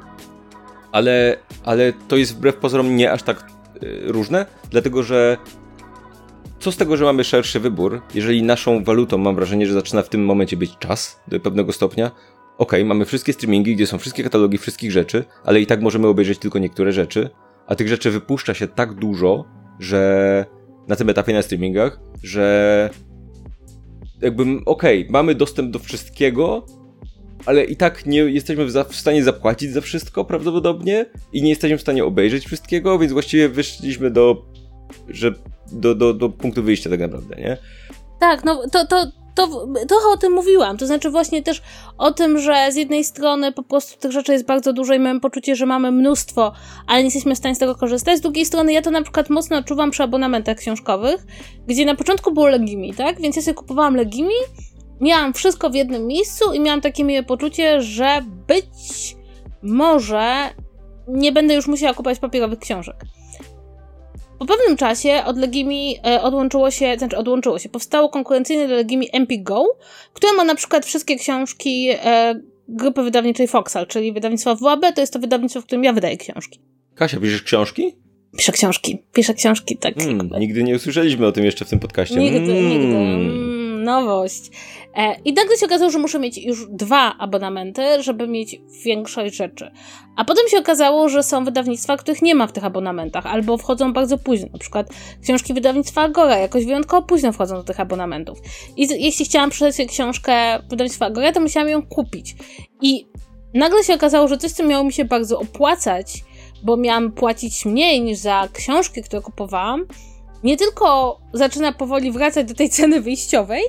ale, 0.91 1.37
ale 1.63 1.93
to 2.07 2.17
jest 2.17 2.35
wbrew 2.35 2.55
pozorom 2.55 2.95
nie 2.95 3.11
aż 3.11 3.23
tak 3.23 3.60
różne, 4.03 4.45
dlatego 4.69 5.03
że 5.03 5.37
co 6.59 6.71
z 6.71 6.77
tego, 6.77 6.97
że 6.97 7.05
mamy 7.05 7.23
szerszy 7.23 7.59
wybór, 7.59 8.01
jeżeli 8.13 8.43
naszą 8.43 8.83
walutą 8.83 9.17
mam 9.17 9.35
wrażenie, 9.35 9.67
że 9.67 9.73
zaczyna 9.73 10.01
w 10.01 10.09
tym 10.09 10.25
momencie 10.25 10.57
być 10.57 10.77
czas 10.77 11.19
do 11.27 11.39
pewnego 11.39 11.73
stopnia. 11.73 12.11
Ok, 12.57 12.73
mamy 12.85 13.05
wszystkie 13.05 13.33
streamingi, 13.33 13.75
gdzie 13.75 13.87
są 13.87 13.97
wszystkie 13.97 14.23
katalogi 14.23 14.57
wszystkich 14.57 14.91
rzeczy, 14.91 15.23
ale 15.43 15.61
i 15.61 15.65
tak 15.65 15.81
możemy 15.81 16.07
obejrzeć 16.07 16.39
tylko 16.39 16.59
niektóre 16.59 16.91
rzeczy, 16.91 17.29
a 17.67 17.75
tych 17.75 17.87
rzeczy 17.87 18.11
wypuszcza 18.11 18.53
się 18.53 18.67
tak 18.67 18.93
dużo, 18.93 19.45
że 19.79 20.45
na 20.87 20.95
tym 20.95 21.09
etapie 21.09 21.33
na 21.33 21.41
streamingach, 21.41 21.99
że 22.23 22.89
jakby 24.21 24.43
okej, 24.65 25.01
okay, 25.01 25.11
mamy 25.11 25.35
dostęp 25.35 25.71
do 25.71 25.79
wszystkiego, 25.79 26.65
ale 27.45 27.63
i 27.63 27.75
tak 27.75 28.05
nie 28.05 28.19
jesteśmy 28.19 28.65
w 28.65 28.95
stanie 28.95 29.23
zapłacić 29.23 29.71
za 29.71 29.81
wszystko 29.81 30.25
prawdopodobnie 30.25 31.05
i 31.33 31.43
nie 31.43 31.49
jesteśmy 31.49 31.77
w 31.77 31.81
stanie 31.81 32.05
obejrzeć 32.05 32.45
wszystkiego, 32.45 32.99
więc 32.99 33.13
właściwie 33.13 33.49
wyszliśmy 33.49 34.11
do, 34.11 34.45
że, 35.07 35.33
do, 35.71 35.95
do, 35.95 36.13
do 36.13 36.29
punktu 36.29 36.63
wyjścia 36.63 36.89
tak 36.89 36.99
naprawdę, 36.99 37.35
nie? 37.35 37.57
Tak, 38.19 38.43
no 38.43 38.61
to, 38.71 38.87
to, 38.87 39.11
to 39.35 39.67
trochę 39.87 40.07
o 40.13 40.17
tym 40.17 40.33
mówiłam. 40.33 40.77
To 40.77 40.87
znaczy 40.87 41.09
właśnie 41.09 41.43
też 41.43 41.61
o 41.97 42.11
tym, 42.11 42.39
że 42.39 42.71
z 42.71 42.75
jednej 42.75 43.03
strony 43.03 43.51
po 43.51 43.63
prostu 43.63 43.99
tych 43.99 44.11
rzeczy 44.11 44.33
jest 44.33 44.45
bardzo 44.45 44.73
dużo 44.73 44.93
i 44.93 44.99
mamy 44.99 45.19
poczucie, 45.19 45.55
że 45.55 45.65
mamy 45.65 45.91
mnóstwo, 45.91 46.53
ale 46.87 46.99
nie 46.99 47.05
jesteśmy 47.05 47.35
w 47.35 47.37
stanie 47.37 47.55
z 47.55 47.59
tego 47.59 47.75
korzystać. 47.75 48.17
Z 48.17 48.21
drugiej 48.21 48.45
strony 48.45 48.73
ja 48.73 48.81
to 48.81 48.91
na 48.91 49.01
przykład 49.01 49.29
mocno 49.29 49.57
odczuwam 49.57 49.91
przy 49.91 50.03
abonamentach 50.03 50.57
książkowych, 50.57 51.25
gdzie 51.67 51.85
na 51.85 51.95
początku 51.95 52.31
było 52.31 52.47
Legimi, 52.47 52.93
tak? 52.93 53.21
Więc 53.21 53.35
ja 53.35 53.41
sobie 53.41 53.55
kupowałam 53.55 53.95
Legimi 53.95 54.35
miałam 55.01 55.33
wszystko 55.33 55.69
w 55.69 55.75
jednym 55.75 56.07
miejscu 56.07 56.53
i 56.53 56.59
miałam 56.59 56.81
takie 56.81 57.03
miłe 57.03 57.23
poczucie, 57.23 57.81
że 57.81 58.21
być 58.47 59.15
może 59.61 60.49
nie 61.07 61.31
będę 61.31 61.53
już 61.53 61.67
musiała 61.67 61.93
kupować 61.93 62.19
papierowych 62.19 62.59
książek. 62.59 62.95
Po 64.39 64.45
pewnym 64.45 64.77
czasie 64.77 65.23
od 65.25 65.37
Legimi 65.37 65.95
e, 66.05 66.21
odłączyło 66.21 66.71
się, 66.71 66.95
znaczy 66.97 67.17
odłączyło 67.17 67.59
się, 67.59 67.69
powstało 67.69 68.09
konkurencyjne 68.09 68.67
do 68.67 68.75
Legimi 68.75 69.09
MP 69.13 69.37
Go, 69.37 69.65
które 70.13 70.33
ma 70.33 70.43
na 70.43 70.55
przykład 70.55 70.85
wszystkie 70.85 71.15
książki 71.15 71.89
e, 71.89 72.41
grupy 72.67 73.03
wydawniczej 73.03 73.47
Foxal, 73.47 73.87
czyli 73.87 74.13
wydawnictwa 74.13 74.55
WAB, 74.55 74.81
to 74.95 75.01
jest 75.01 75.13
to 75.13 75.19
wydawnictwo, 75.19 75.61
w 75.61 75.65
którym 75.65 75.83
ja 75.83 75.93
wydaję 75.93 76.17
książki. 76.17 76.59
Kasia, 76.95 77.19
piszesz 77.19 77.43
książki? 77.43 77.95
Piszę 78.37 78.51
książki, 78.51 79.03
piszę 79.13 79.33
książki, 79.33 79.77
tak. 79.77 80.01
Mm, 80.01 80.29
nigdy 80.39 80.63
nie 80.63 80.75
usłyszeliśmy 80.75 81.27
o 81.27 81.31
tym 81.31 81.45
jeszcze 81.45 81.65
w 81.65 81.69
tym 81.69 81.79
podcaście. 81.79 82.15
Nigdy, 82.15 82.37
mm. 82.37 82.69
nigdy. 82.69 83.60
Nowość. 83.83 84.51
E, 84.95 85.15
I 85.25 85.33
nagle 85.33 85.57
się 85.57 85.65
okazało, 85.65 85.91
że 85.91 85.99
muszę 85.99 86.19
mieć 86.19 86.37
już 86.37 86.67
dwa 86.69 87.17
abonamenty, 87.17 88.03
żeby 88.03 88.27
mieć 88.27 88.61
większość 88.85 89.35
rzeczy. 89.35 89.71
A 90.15 90.25
potem 90.25 90.47
się 90.47 90.57
okazało, 90.57 91.09
że 91.09 91.23
są 91.23 91.45
wydawnictwa, 91.45 91.97
których 91.97 92.21
nie 92.21 92.35
ma 92.35 92.47
w 92.47 92.51
tych 92.51 92.65
abonamentach, 92.65 93.25
albo 93.25 93.57
wchodzą 93.57 93.93
bardzo 93.93 94.17
późno. 94.17 94.47
Na 94.53 94.59
przykład 94.59 94.87
książki 95.23 95.53
wydawnictwa 95.53 96.01
Agora 96.01 96.37
jakoś 96.37 96.65
wyjątkowo 96.65 97.07
późno 97.07 97.31
wchodzą 97.31 97.55
do 97.55 97.63
tych 97.63 97.79
abonamentów. 97.79 98.39
I 98.77 99.03
jeśli 99.03 99.25
chciałam 99.25 99.49
przeczytać 99.49 99.87
książkę 99.87 100.59
wydawnictwa 100.69 101.05
Agora, 101.05 101.31
to 101.31 101.39
musiałam 101.39 101.69
ją 101.69 101.85
kupić. 101.85 102.35
I 102.81 103.07
nagle 103.53 103.83
się 103.83 103.93
okazało, 103.93 104.27
że 104.27 104.37
coś, 104.37 104.51
co 104.51 104.63
miało 104.63 104.83
mi 104.83 104.93
się 104.93 105.05
bardzo 105.05 105.39
opłacać, 105.39 106.23
bo 106.63 106.77
miałam 106.77 107.11
płacić 107.11 107.65
mniej 107.65 108.01
niż 108.01 108.17
za 108.17 108.47
książki, 108.53 109.01
które 109.03 109.21
kupowałam, 109.21 109.85
nie 110.43 110.57
tylko 110.57 111.19
zaczyna 111.33 111.71
powoli 111.71 112.11
wracać 112.11 112.47
do 112.47 112.53
tej 112.53 112.69
ceny 112.69 113.01
wyjściowej, 113.01 113.63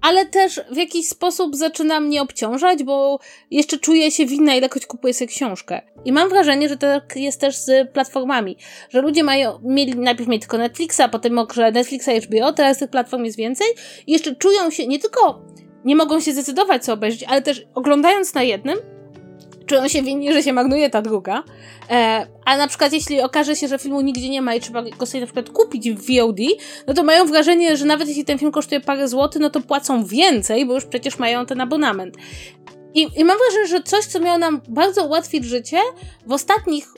ale 0.00 0.26
też 0.26 0.60
w 0.72 0.76
jakiś 0.76 1.08
sposób 1.08 1.56
zaczyna 1.56 2.00
mnie 2.00 2.22
obciążać, 2.22 2.84
bo 2.84 3.18
jeszcze 3.50 3.78
czuję 3.78 4.10
się 4.10 4.26
winna, 4.26 4.54
ilekroć 4.54 4.86
kupuję 4.86 5.14
sobie 5.14 5.28
książkę. 5.28 5.82
I 6.04 6.12
mam 6.12 6.28
wrażenie, 6.28 6.68
że 6.68 6.76
tak 6.76 7.16
jest 7.16 7.40
też 7.40 7.56
z 7.56 7.92
platformami, 7.92 8.56
że 8.90 9.00
ludzie 9.00 9.24
mają, 9.24 9.58
mieli 9.62 9.96
najpierw 9.96 10.28
mieli 10.28 10.40
tylko 10.40 10.58
Netflixa, 10.58 11.00
potem 11.12 11.32
może 11.32 11.72
Netflixa 11.72 12.08
i 12.08 12.20
HBO, 12.20 12.52
teraz 12.52 12.78
tych 12.78 12.90
platform 12.90 13.24
jest 13.24 13.38
więcej 13.38 13.66
i 14.06 14.12
jeszcze 14.12 14.36
czują 14.36 14.70
się, 14.70 14.86
nie 14.86 14.98
tylko 14.98 15.42
nie 15.84 15.96
mogą 15.96 16.20
się 16.20 16.32
zdecydować 16.32 16.84
co 16.84 16.92
obejrzeć, 16.92 17.24
ale 17.28 17.42
też 17.42 17.66
oglądając 17.74 18.34
na 18.34 18.42
jednym, 18.42 18.78
czują 19.70 19.88
się 19.88 20.02
winni, 20.02 20.32
że 20.32 20.42
się 20.42 20.52
marnuje 20.52 20.90
ta 20.90 21.02
druga. 21.02 21.42
E, 21.90 22.26
a 22.44 22.56
na 22.56 22.68
przykład 22.68 22.92
jeśli 22.92 23.20
okaże 23.20 23.56
się, 23.56 23.68
że 23.68 23.78
filmu 23.78 24.00
nigdzie 24.00 24.28
nie 24.28 24.42
ma 24.42 24.54
i 24.54 24.60
trzeba 24.60 24.82
go 24.82 25.06
sobie 25.06 25.20
na 25.20 25.26
przykład 25.26 25.50
kupić 25.50 25.90
w 25.90 26.06
VOD, 26.06 26.38
no 26.86 26.94
to 26.94 27.02
mają 27.02 27.26
wrażenie, 27.26 27.76
że 27.76 27.84
nawet 27.84 28.08
jeśli 28.08 28.24
ten 28.24 28.38
film 28.38 28.52
kosztuje 28.52 28.80
parę 28.80 29.08
złotych, 29.08 29.42
no 29.42 29.50
to 29.50 29.60
płacą 29.60 30.04
więcej, 30.04 30.66
bo 30.66 30.74
już 30.74 30.84
przecież 30.84 31.18
mają 31.18 31.46
ten 31.46 31.60
abonament. 31.60 32.16
I, 32.94 33.08
I 33.16 33.24
mam 33.24 33.38
wrażenie, 33.38 33.66
że 33.66 33.82
coś, 33.82 34.04
co 34.04 34.20
miało 34.20 34.38
nam 34.38 34.60
bardzo 34.68 35.04
ułatwić 35.04 35.44
życie, 35.44 35.78
w 36.26 36.32
ostatnich 36.32 36.94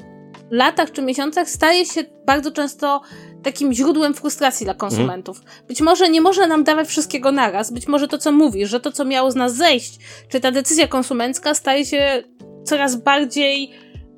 latach 0.51 0.93
czy 0.93 1.03
miesiącach 1.03 1.51
staje 1.51 1.87
się 1.87 2.05
bardzo 2.27 2.51
często 2.51 3.01
takim 3.43 3.73
źródłem 3.73 4.15
frustracji 4.15 4.65
dla 4.65 4.75
konsumentów. 4.75 5.39
Mhm. 5.39 5.67
Być 5.69 5.81
może 5.81 6.11
nie 6.11 6.21
może 6.21 6.47
nam 6.47 6.65
dawać 6.65 6.89
wszystkiego 6.89 7.33
naraz, 7.33 7.73
być 7.73 7.89
może 7.89 8.09
to, 8.09 8.19
co 8.19 8.33
mówisz, 8.33 8.71
że 8.71 8.81
to, 8.81 8.93
co 8.93 9.05
miało 9.05 9.31
z 9.31 9.35
nas 9.35 9.55
zejść, 9.55 9.99
czy 10.29 10.41
ta 10.41 10.51
decyzja 10.51 10.89
konsumencka 10.89 11.55
staje 11.55 11.87
się 11.87 12.23
coraz 12.65 13.03
bardziej 13.03 13.71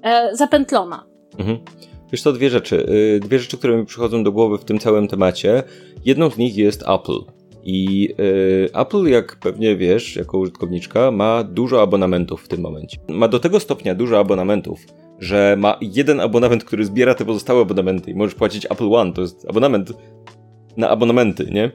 e, 0.03 0.37
zapętlona. 0.37 1.07
Mhm. 1.39 1.59
Wiesz 2.13 2.23
to 2.23 2.33
dwie 2.33 2.51
rzeczy. 2.51 2.87
Y, 3.17 3.21
dwie 3.21 3.39
rzeczy, 3.39 3.59
które 3.59 3.77
mi 3.77 3.87
przychodzą 3.87 4.25
do 4.25 4.33
głowy 4.33 4.59
w 4.59 4.65
tym 4.65 4.79
całym 4.79 5.09
temacie. 5.09 5.63
Jedną 6.05 6.31
z 6.31 6.37
nich 6.37 6.57
jest 6.57 6.83
Apple. 6.83 7.19
I 7.65 8.09
y, 8.21 8.69
Apple, 8.75 9.05
jak 9.07 9.37
pewnie 9.37 9.77
wiesz, 9.77 10.17
jako 10.17 10.39
użytkowniczka, 10.39 11.11
ma 11.11 11.45
dużo 11.45 11.83
abonamentów 11.83 12.45
w 12.45 12.49
tym 12.49 12.61
momencie. 12.61 12.99
Ma 13.09 13.29
do 13.29 13.39
tego 13.41 13.61
stopnia 13.61 13.95
dużo 13.95 14.19
abonamentów, 14.19 14.81
że 15.19 15.57
ma 15.59 15.79
jeden 15.81 16.21
abonament, 16.21 16.65
który 16.65 16.85
zbiera 16.85 17.15
te 17.15 17.25
pozostałe 17.25 17.63
abonamenty 17.63 18.11
i 18.11 18.15
możesz 18.15 18.35
płacić 18.35 18.67
Apple 18.67 18.93
One. 18.93 19.13
To 19.13 19.21
jest 19.21 19.47
abonament 19.51 19.93
na 20.77 20.89
abonamenty, 20.89 21.45
nie? 21.51 21.71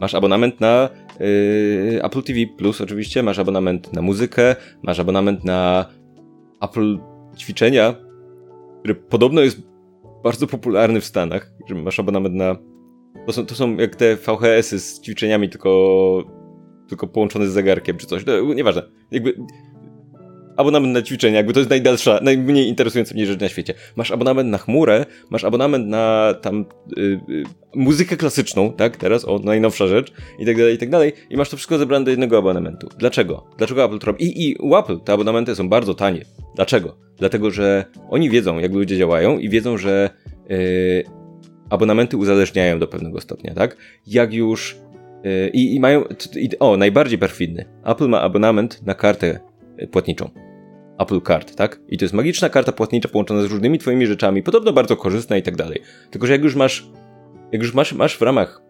Masz 0.00 0.14
abonament 0.14 0.60
na 0.60 0.88
y, 1.20 2.00
Apple 2.02 2.22
TV 2.22 2.38
Plus 2.58 2.80
oczywiście, 2.80 3.22
masz 3.22 3.38
abonament 3.38 3.92
na 3.92 4.02
muzykę, 4.02 4.56
masz 4.82 5.00
abonament 5.00 5.44
na 5.44 5.86
Apple 6.60 6.98
ćwiczenia, 7.38 7.94
który 8.78 8.94
podobno 8.94 9.40
jest 9.40 9.62
bardzo 10.24 10.46
popularny 10.46 11.00
w 11.00 11.04
Stanach, 11.04 11.52
że 11.68 11.74
masz 11.74 12.00
abonament 12.00 12.34
na... 12.34 12.56
To 13.26 13.32
są, 13.32 13.46
to 13.46 13.54
są 13.54 13.76
jak 13.76 13.96
te 13.96 14.16
VHS-y 14.16 14.80
z 14.80 15.00
ćwiczeniami, 15.00 15.48
tylko, 15.48 16.24
tylko 16.88 17.06
połączone 17.06 17.46
z 17.46 17.52
zegarkiem 17.52 17.96
czy 17.96 18.06
coś. 18.06 18.26
No, 18.26 18.54
nieważne. 18.54 18.82
Jakby 19.10 19.34
abonament 20.56 20.94
na 20.94 21.02
ćwiczenia, 21.02 21.36
jakby 21.36 21.52
to 21.52 21.60
jest 21.60 21.70
najdalsza, 21.70 22.18
najmniej 22.22 22.68
interesująca 22.68 23.14
mnie 23.14 23.26
rzecz 23.26 23.40
na 23.40 23.48
świecie. 23.48 23.74
Masz 23.96 24.10
abonament 24.10 24.50
na 24.50 24.58
chmurę, 24.58 25.06
masz 25.30 25.44
abonament 25.44 25.88
na 25.88 26.34
tam 26.42 26.64
y, 26.98 27.00
y, 27.02 27.44
muzykę 27.74 28.16
klasyczną, 28.16 28.72
tak, 28.72 28.96
teraz, 28.96 29.24
o, 29.24 29.38
najnowsza 29.38 29.86
rzecz 29.86 30.12
i 30.38 30.46
tak 30.46 30.56
dalej, 30.56 30.74
i 30.74 30.78
tak 30.78 30.90
dalej 30.90 31.12
i 31.30 31.36
masz 31.36 31.50
to 31.50 31.56
wszystko 31.56 31.78
zebrane 31.78 32.04
do 32.04 32.10
jednego 32.10 32.38
abonamentu. 32.38 32.88
Dlaczego? 32.98 33.46
Dlaczego 33.58 33.84
Apple 33.84 33.98
to 33.98 34.06
robi? 34.06 34.24
I, 34.24 34.50
i 34.50 34.56
u 34.56 34.76
Apple 34.76 35.00
te 35.00 35.12
abonamenty 35.12 35.54
są 35.54 35.68
bardzo 35.68 35.94
tanie. 35.94 36.24
Dlaczego? 36.56 36.96
Dlatego, 37.18 37.50
że 37.50 37.84
oni 38.10 38.30
wiedzą, 38.30 38.58
jak 38.58 38.72
ludzie 38.72 38.98
działają 38.98 39.38
i 39.38 39.48
wiedzą, 39.48 39.78
że 39.78 40.10
y, 40.50 41.04
abonamenty 41.70 42.16
uzależniają 42.16 42.78
do 42.78 42.88
pewnego 42.88 43.20
stopnia, 43.20 43.54
tak? 43.54 43.76
Jak 44.06 44.34
już 44.34 44.76
y, 45.26 45.48
i, 45.48 45.80
mają, 45.80 46.04
i, 46.36 46.50
o, 46.58 46.76
najbardziej 46.76 47.18
perfidny. 47.18 47.64
Apple 47.84 48.08
ma 48.08 48.20
abonament 48.20 48.86
na 48.86 48.94
kartę 48.94 49.40
płatniczą. 49.90 50.30
Apple 50.98 51.20
Card, 51.20 51.56
tak? 51.56 51.80
I 51.88 51.98
to 51.98 52.04
jest 52.04 52.14
magiczna 52.14 52.48
karta 52.48 52.72
płatnicza 52.72 53.08
połączona 53.08 53.42
z 53.42 53.44
różnymi 53.44 53.78
twoimi 53.78 54.06
rzeczami, 54.06 54.42
podobno 54.42 54.72
bardzo 54.72 54.96
korzystna 54.96 55.36
i 55.36 55.42
tak 55.42 55.56
dalej. 55.56 55.82
Tylko, 56.10 56.26
że 56.26 56.32
jak 56.32 56.42
już 56.42 56.54
masz, 56.54 56.90
jak 57.52 57.62
już 57.62 57.74
masz, 57.74 57.92
masz 57.92 58.18
w 58.18 58.22
ramach 58.22 58.62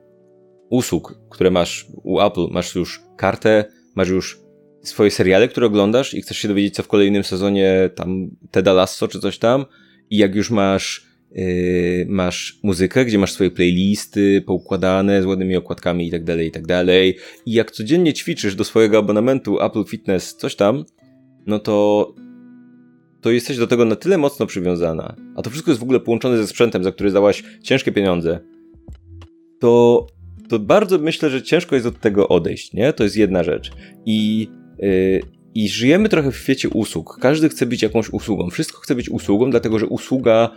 usług, 0.70 1.18
które 1.30 1.50
masz 1.50 1.86
u 2.02 2.20
Apple, 2.20 2.46
masz 2.50 2.74
już 2.74 3.02
kartę, 3.16 3.64
masz 3.94 4.08
już 4.08 4.45
swoje 4.88 5.10
seriale, 5.10 5.48
które 5.48 5.66
oglądasz 5.66 6.14
i 6.14 6.22
chcesz 6.22 6.38
się 6.38 6.48
dowiedzieć, 6.48 6.74
co 6.74 6.82
w 6.82 6.88
kolejnym 6.88 7.24
sezonie 7.24 7.90
tam 7.94 8.30
Teda 8.50 8.72
Lasso 8.72 9.08
czy 9.08 9.20
coś 9.20 9.38
tam 9.38 9.64
i 10.10 10.16
jak 10.16 10.34
już 10.34 10.50
masz 10.50 11.06
Yy, 11.32 12.06
masz 12.08 12.58
muzykę, 12.62 13.04
gdzie 13.04 13.18
masz 13.18 13.32
swoje 13.32 13.50
playlisty 13.50 14.42
poukładane 14.46 15.22
z 15.22 15.26
ładnymi 15.26 15.56
okładkami 15.56 16.08
i 16.08 16.10
tak 16.10 16.24
dalej, 16.24 16.48
i 16.48 16.50
tak 16.50 16.66
dalej. 16.66 17.16
I 17.46 17.52
jak 17.52 17.70
codziennie 17.70 18.12
ćwiczysz 18.12 18.54
do 18.54 18.64
swojego 18.64 18.98
abonamentu 18.98 19.62
Apple 19.62 19.84
Fitness 19.84 20.36
coś 20.36 20.56
tam, 20.56 20.84
no 21.46 21.58
to 21.58 22.14
to 23.20 23.30
jesteś 23.30 23.58
do 23.58 23.66
tego 23.66 23.84
na 23.84 23.96
tyle 23.96 24.18
mocno 24.18 24.46
przywiązana, 24.46 25.16
a 25.36 25.42
to 25.42 25.50
wszystko 25.50 25.70
jest 25.70 25.80
w 25.80 25.82
ogóle 25.82 26.00
połączone 26.00 26.36
ze 26.36 26.46
sprzętem, 26.46 26.84
za 26.84 26.92
który 26.92 27.12
dałaś 27.12 27.44
ciężkie 27.62 27.92
pieniądze, 27.92 28.40
to, 29.60 30.06
to 30.48 30.58
bardzo 30.58 30.98
myślę, 30.98 31.30
że 31.30 31.42
ciężko 31.42 31.74
jest 31.74 31.86
od 31.86 32.00
tego 32.00 32.28
odejść, 32.28 32.72
nie? 32.72 32.92
To 32.92 33.04
jest 33.04 33.16
jedna 33.16 33.42
rzecz. 33.42 33.72
I, 34.06 34.48
I 35.54 35.68
żyjemy 35.68 36.08
trochę 36.08 36.32
w 36.32 36.36
świecie 36.36 36.68
usług. 36.68 37.18
Każdy 37.20 37.48
chce 37.48 37.66
być 37.66 37.82
jakąś 37.82 38.10
usługą. 38.10 38.50
Wszystko 38.50 38.80
chce 38.80 38.94
być 38.94 39.08
usługą, 39.08 39.50
dlatego 39.50 39.78
że 39.78 39.86
usługa 39.86 40.50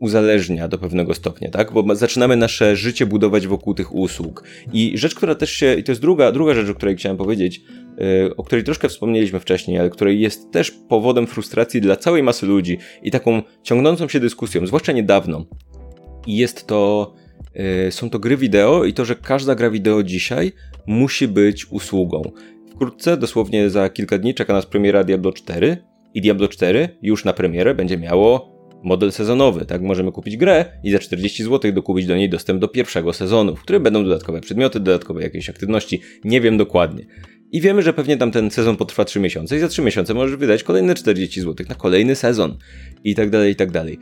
uzależnia 0.00 0.68
do 0.68 0.78
pewnego 0.78 1.14
stopnia, 1.14 1.50
tak? 1.50 1.72
Bo 1.72 1.94
zaczynamy 1.94 2.36
nasze 2.36 2.76
życie 2.76 3.06
budować 3.06 3.46
wokół 3.46 3.74
tych 3.74 3.94
usług. 3.94 4.44
I 4.72 4.92
rzecz, 4.98 5.14
która 5.14 5.34
też 5.34 5.50
się, 5.50 5.74
i 5.74 5.84
to 5.84 5.92
jest 5.92 6.02
druga, 6.02 6.32
druga 6.32 6.54
rzecz, 6.54 6.70
o 6.70 6.74
której 6.74 6.96
chciałem 6.96 7.16
powiedzieć, 7.16 7.60
yy, 7.98 8.36
o 8.36 8.44
której 8.44 8.64
troszkę 8.64 8.88
wspomnieliśmy 8.88 9.40
wcześniej, 9.40 9.78
ale 9.78 9.90
której 9.90 10.20
jest 10.20 10.50
też 10.50 10.70
powodem 10.70 11.26
frustracji 11.26 11.80
dla 11.80 11.96
całej 11.96 12.22
masy 12.22 12.46
ludzi 12.46 12.78
i 13.02 13.10
taką 13.10 13.42
ciągnącą 13.62 14.08
się 14.08 14.20
dyskusją, 14.20 14.66
zwłaszcza 14.66 14.92
niedawno. 14.92 15.46
I 16.26 16.36
jest 16.36 16.66
to, 16.66 17.14
yy, 17.54 17.92
są 17.92 18.10
to 18.10 18.18
gry 18.18 18.36
wideo 18.36 18.84
i 18.84 18.92
to, 18.92 19.04
że 19.04 19.14
każda 19.14 19.54
gra 19.54 19.70
wideo 19.70 20.02
dzisiaj 20.02 20.52
musi 20.86 21.28
być 21.28 21.66
usługą. 21.70 22.22
Wkrótce, 22.78 23.16
dosłownie 23.16 23.70
za 23.70 23.88
kilka 23.88 24.18
dni, 24.18 24.34
czeka 24.34 24.52
nas 24.52 24.66
premiera 24.66 25.04
Diablo 25.04 25.32
4 25.32 25.76
i 26.14 26.20
Diablo 26.20 26.48
4 26.48 26.88
już 27.02 27.24
na 27.24 27.32
premierę 27.32 27.74
będzie 27.74 27.98
miało 27.98 28.58
model 28.84 29.12
sezonowy, 29.12 29.66
tak? 29.66 29.82
Możemy 29.82 30.12
kupić 30.12 30.36
grę 30.36 30.64
i 30.84 30.90
za 30.90 30.98
40 30.98 31.44
zł 31.44 31.72
dokupić 31.72 32.06
do 32.06 32.16
niej 32.16 32.30
dostęp 32.30 32.60
do 32.60 32.68
pierwszego 32.68 33.12
sezonu, 33.12 33.56
w 33.56 33.62
którym 33.62 33.82
będą 33.82 34.04
dodatkowe 34.04 34.40
przedmioty, 34.40 34.80
dodatkowe 34.80 35.22
jakieś 35.22 35.50
aktywności, 35.50 36.00
nie 36.24 36.40
wiem 36.40 36.56
dokładnie. 36.56 37.06
I 37.52 37.60
wiemy, 37.60 37.82
że 37.82 37.92
pewnie 37.92 38.16
tam 38.16 38.30
ten 38.30 38.50
sezon 38.50 38.76
potrwa 38.76 39.04
3 39.04 39.20
miesiące 39.20 39.56
i 39.56 39.60
za 39.60 39.68
3 39.68 39.82
miesiące 39.82 40.14
możesz 40.14 40.36
wydać 40.36 40.62
kolejne 40.62 40.94
40 40.94 41.40
zł 41.40 41.66
na 41.68 41.74
kolejny 41.74 42.14
sezon 42.14 42.58
i 43.04 43.14
tak 43.14 43.30
dalej, 43.30 43.52
i 43.52 43.56
tak 43.56 43.70
dalej. 43.70 43.98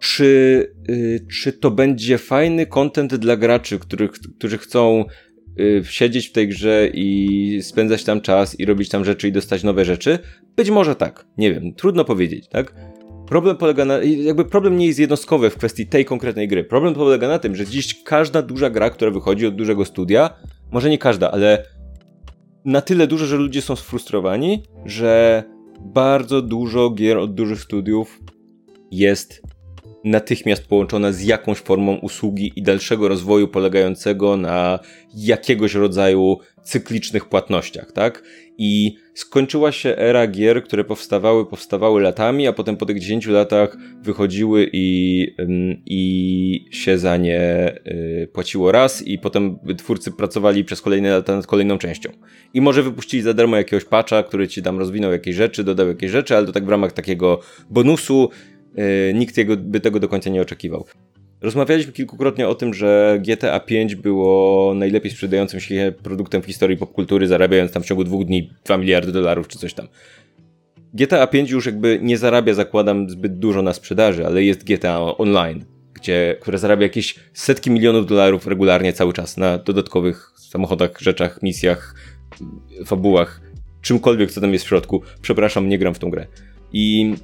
Czy, 0.00 0.66
yy, 0.88 1.20
czy 1.42 1.52
to 1.52 1.70
będzie 1.70 2.18
fajny 2.18 2.66
content 2.66 3.14
dla 3.14 3.36
graczy, 3.36 3.78
których, 3.78 4.10
którzy 4.38 4.58
chcą 4.58 5.04
yy, 5.56 5.84
siedzieć 5.84 6.28
w 6.28 6.32
tej 6.32 6.48
grze 6.48 6.88
i 6.94 7.58
spędzać 7.62 8.04
tam 8.04 8.20
czas 8.20 8.60
i 8.60 8.64
robić 8.64 8.88
tam 8.88 9.04
rzeczy 9.04 9.28
i 9.28 9.32
dostać 9.32 9.64
nowe 9.64 9.84
rzeczy? 9.84 10.18
Być 10.56 10.70
może 10.70 10.96
tak, 10.96 11.26
nie 11.38 11.54
wiem, 11.54 11.74
trudno 11.74 12.04
powiedzieć, 12.04 12.48
tak? 12.48 12.74
Problem 13.28 13.56
polega 13.56 13.84
na. 13.84 13.98
Jakby 14.02 14.44
problem 14.44 14.76
nie 14.76 14.86
jest 14.86 14.98
jednostkowy 14.98 15.50
w 15.50 15.56
kwestii 15.56 15.86
tej 15.86 16.04
konkretnej 16.04 16.48
gry. 16.48 16.64
Problem 16.64 16.94
polega 16.94 17.28
na 17.28 17.38
tym, 17.38 17.56
że 17.56 17.66
dziś 17.66 18.02
każda 18.02 18.42
duża 18.42 18.70
gra, 18.70 18.90
która 18.90 19.10
wychodzi 19.10 19.46
od 19.46 19.54
dużego 19.54 19.84
studia, 19.84 20.30
może 20.72 20.90
nie 20.90 20.98
każda, 20.98 21.30
ale 21.30 21.64
na 22.64 22.80
tyle 22.80 23.06
dużo, 23.06 23.26
że 23.26 23.36
ludzie 23.36 23.62
są 23.62 23.76
sfrustrowani, 23.76 24.62
że 24.84 25.44
bardzo 25.80 26.42
dużo 26.42 26.90
gier 26.90 27.18
od 27.18 27.34
dużych 27.34 27.60
studiów 27.60 28.20
jest 28.90 29.42
natychmiast 30.04 30.66
połączona 30.66 31.12
z 31.12 31.22
jakąś 31.22 31.58
formą 31.58 31.94
usługi 31.96 32.52
i 32.56 32.62
dalszego 32.62 33.08
rozwoju 33.08 33.48
polegającego 33.48 34.36
na 34.36 34.78
jakiegoś 35.14 35.74
rodzaju 35.74 36.38
cyklicznych 36.62 37.28
płatnościach, 37.28 37.92
tak? 37.92 38.22
I 38.58 38.96
skończyła 39.14 39.72
się 39.72 39.96
era 39.96 40.26
gier, 40.26 40.64
które 40.64 40.84
powstawały, 40.84 41.46
powstawały 41.46 42.02
latami, 42.02 42.46
a 42.46 42.52
potem 42.52 42.76
po 42.76 42.86
tych 42.86 43.00
10 43.00 43.26
latach 43.26 43.76
wychodziły 44.02 44.70
i, 44.72 45.26
i 45.86 46.68
się 46.70 46.98
za 46.98 47.16
nie 47.16 47.72
y, 47.86 48.28
płaciło 48.32 48.72
raz 48.72 49.06
i 49.06 49.18
potem 49.18 49.58
twórcy 49.78 50.10
pracowali 50.10 50.64
przez 50.64 50.80
kolejne 50.80 51.10
lata 51.10 51.36
nad 51.36 51.46
kolejną 51.46 51.78
częścią. 51.78 52.10
I 52.54 52.60
może 52.60 52.82
wypuścili 52.82 53.22
za 53.22 53.34
darmo 53.34 53.56
jakiegoś 53.56 53.84
patcha, 53.84 54.22
który 54.22 54.48
ci 54.48 54.62
tam 54.62 54.78
rozwinął 54.78 55.12
jakieś 55.12 55.36
rzeczy, 55.36 55.64
dodał 55.64 55.88
jakieś 55.88 56.10
rzeczy, 56.10 56.36
ale 56.36 56.46
to 56.46 56.52
tak 56.52 56.64
w 56.64 56.68
ramach 56.68 56.92
takiego 56.92 57.40
bonusu 57.70 58.30
nikt 59.14 59.36
jego, 59.36 59.56
by 59.56 59.80
tego 59.80 60.00
do 60.00 60.08
końca 60.08 60.30
nie 60.30 60.42
oczekiwał. 60.42 60.84
Rozmawialiśmy 61.40 61.92
kilkukrotnie 61.92 62.48
o 62.48 62.54
tym, 62.54 62.74
że 62.74 63.20
GTA 63.26 63.58
V 63.58 63.96
było 63.96 64.74
najlepiej 64.74 65.10
sprzedającym 65.10 65.60
się 65.60 65.92
produktem 66.02 66.42
w 66.42 66.46
historii 66.46 66.76
popkultury, 66.76 67.26
zarabiając 67.26 67.72
tam 67.72 67.82
w 67.82 67.86
ciągu 67.86 68.04
dwóch 68.04 68.24
dni 68.24 68.50
2 68.64 68.76
miliardy 68.76 69.12
dolarów 69.12 69.48
czy 69.48 69.58
coś 69.58 69.74
tam. 69.74 69.88
GTA 70.94 71.26
V 71.26 71.38
już 71.38 71.66
jakby 71.66 71.98
nie 72.02 72.18
zarabia, 72.18 72.54
zakładam, 72.54 73.10
zbyt 73.10 73.38
dużo 73.38 73.62
na 73.62 73.72
sprzedaży, 73.72 74.26
ale 74.26 74.42
jest 74.42 74.64
GTA 74.64 75.00
Online, 75.00 75.64
gdzie, 75.94 76.36
które 76.40 76.58
zarabia 76.58 76.82
jakieś 76.82 77.14
setki 77.32 77.70
milionów 77.70 78.06
dolarów 78.06 78.46
regularnie 78.46 78.92
cały 78.92 79.12
czas 79.12 79.36
na 79.36 79.58
dodatkowych 79.58 80.30
samochodach, 80.36 81.00
rzeczach, 81.00 81.42
misjach, 81.42 81.94
fabułach, 82.86 83.40
czymkolwiek, 83.80 84.30
co 84.30 84.40
tam 84.40 84.52
jest 84.52 84.64
w 84.64 84.68
środku. 84.68 85.02
Przepraszam, 85.22 85.68
nie 85.68 85.78
gram 85.78 85.94
w 85.94 85.98
tą 85.98 86.10
grę. 86.10 86.26
I 86.72 87.14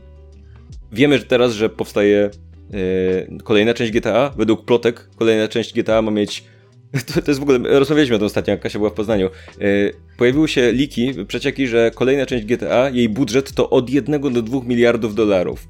wiemy 0.92 1.18
że 1.18 1.24
teraz, 1.24 1.52
że 1.52 1.68
powstaje 1.68 2.30
yy, 2.70 3.38
kolejna 3.44 3.74
część 3.74 3.92
GTA. 3.92 4.34
Według 4.36 4.64
plotek 4.64 5.08
kolejna 5.16 5.48
część 5.48 5.74
GTA 5.74 6.02
ma 6.02 6.10
mieć 6.10 6.44
to, 7.14 7.22
to 7.22 7.30
jest 7.30 7.40
w 7.40 7.42
ogóle, 7.42 7.58
rozmawialiśmy 7.78 8.16
o 8.16 8.18
tym 8.18 8.26
ostatnio, 8.26 8.50
jak 8.50 8.60
Kasia 8.60 8.78
była 8.78 8.90
w 8.90 8.94
Poznaniu. 8.94 9.30
Yy, 9.60 9.92
pojawiły 10.16 10.48
się 10.48 10.72
liki, 10.72 11.12
przecieki, 11.28 11.66
że 11.68 11.90
kolejna 11.94 12.26
część 12.26 12.44
GTA, 12.44 12.90
jej 12.90 13.08
budżet 13.08 13.52
to 13.52 13.70
od 13.70 13.90
1 13.90 14.20
do 14.20 14.42
2 14.42 14.60
miliardów 14.64 15.14
dolarów. 15.14 15.68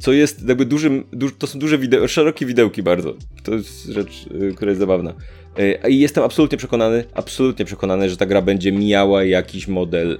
Co 0.00 0.12
jest 0.12 0.48
jakby 0.48 0.64
dużym, 0.64 1.04
duż, 1.12 1.34
to 1.38 1.46
są 1.46 1.58
duże 1.58 1.78
wideo, 1.78 2.08
szerokie 2.08 2.46
widełki 2.46 2.82
bardzo. 2.82 3.14
To 3.42 3.54
jest 3.54 3.84
rzecz, 3.84 4.26
yy, 4.40 4.54
która 4.54 4.70
jest 4.70 4.80
zabawna. 4.80 5.14
Yy, 5.58 5.90
I 5.90 6.00
jestem 6.00 6.24
absolutnie 6.24 6.58
przekonany, 6.58 7.04
absolutnie 7.14 7.64
przekonany, 7.64 8.10
że 8.10 8.16
ta 8.16 8.26
gra 8.26 8.42
będzie 8.42 8.72
mijała 8.72 9.24
jakiś 9.24 9.68
model 9.68 10.18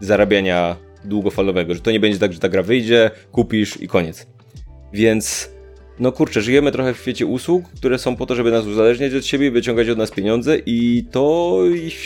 zarabiania 0.00 0.76
długofalowego, 1.04 1.74
że 1.74 1.80
to 1.80 1.90
nie 1.90 2.00
będzie 2.00 2.18
tak, 2.18 2.32
że 2.32 2.38
ta 2.38 2.48
gra 2.48 2.62
wyjdzie, 2.62 3.10
kupisz 3.32 3.80
i 3.80 3.88
koniec. 3.88 4.26
Więc 4.92 5.50
no 5.98 6.12
kurczę, 6.12 6.42
żyjemy 6.42 6.72
trochę 6.72 6.94
w 6.94 6.98
świecie 6.98 7.26
usług, 7.26 7.64
które 7.76 7.98
są 7.98 8.16
po 8.16 8.26
to, 8.26 8.34
żeby 8.34 8.50
nas 8.50 8.66
uzależniać 8.66 9.14
od 9.14 9.26
siebie 9.26 9.50
wyciągać 9.50 9.88
od 9.88 9.98
nas 9.98 10.10
pieniądze 10.10 10.58
i 10.66 11.04
to 11.10 11.58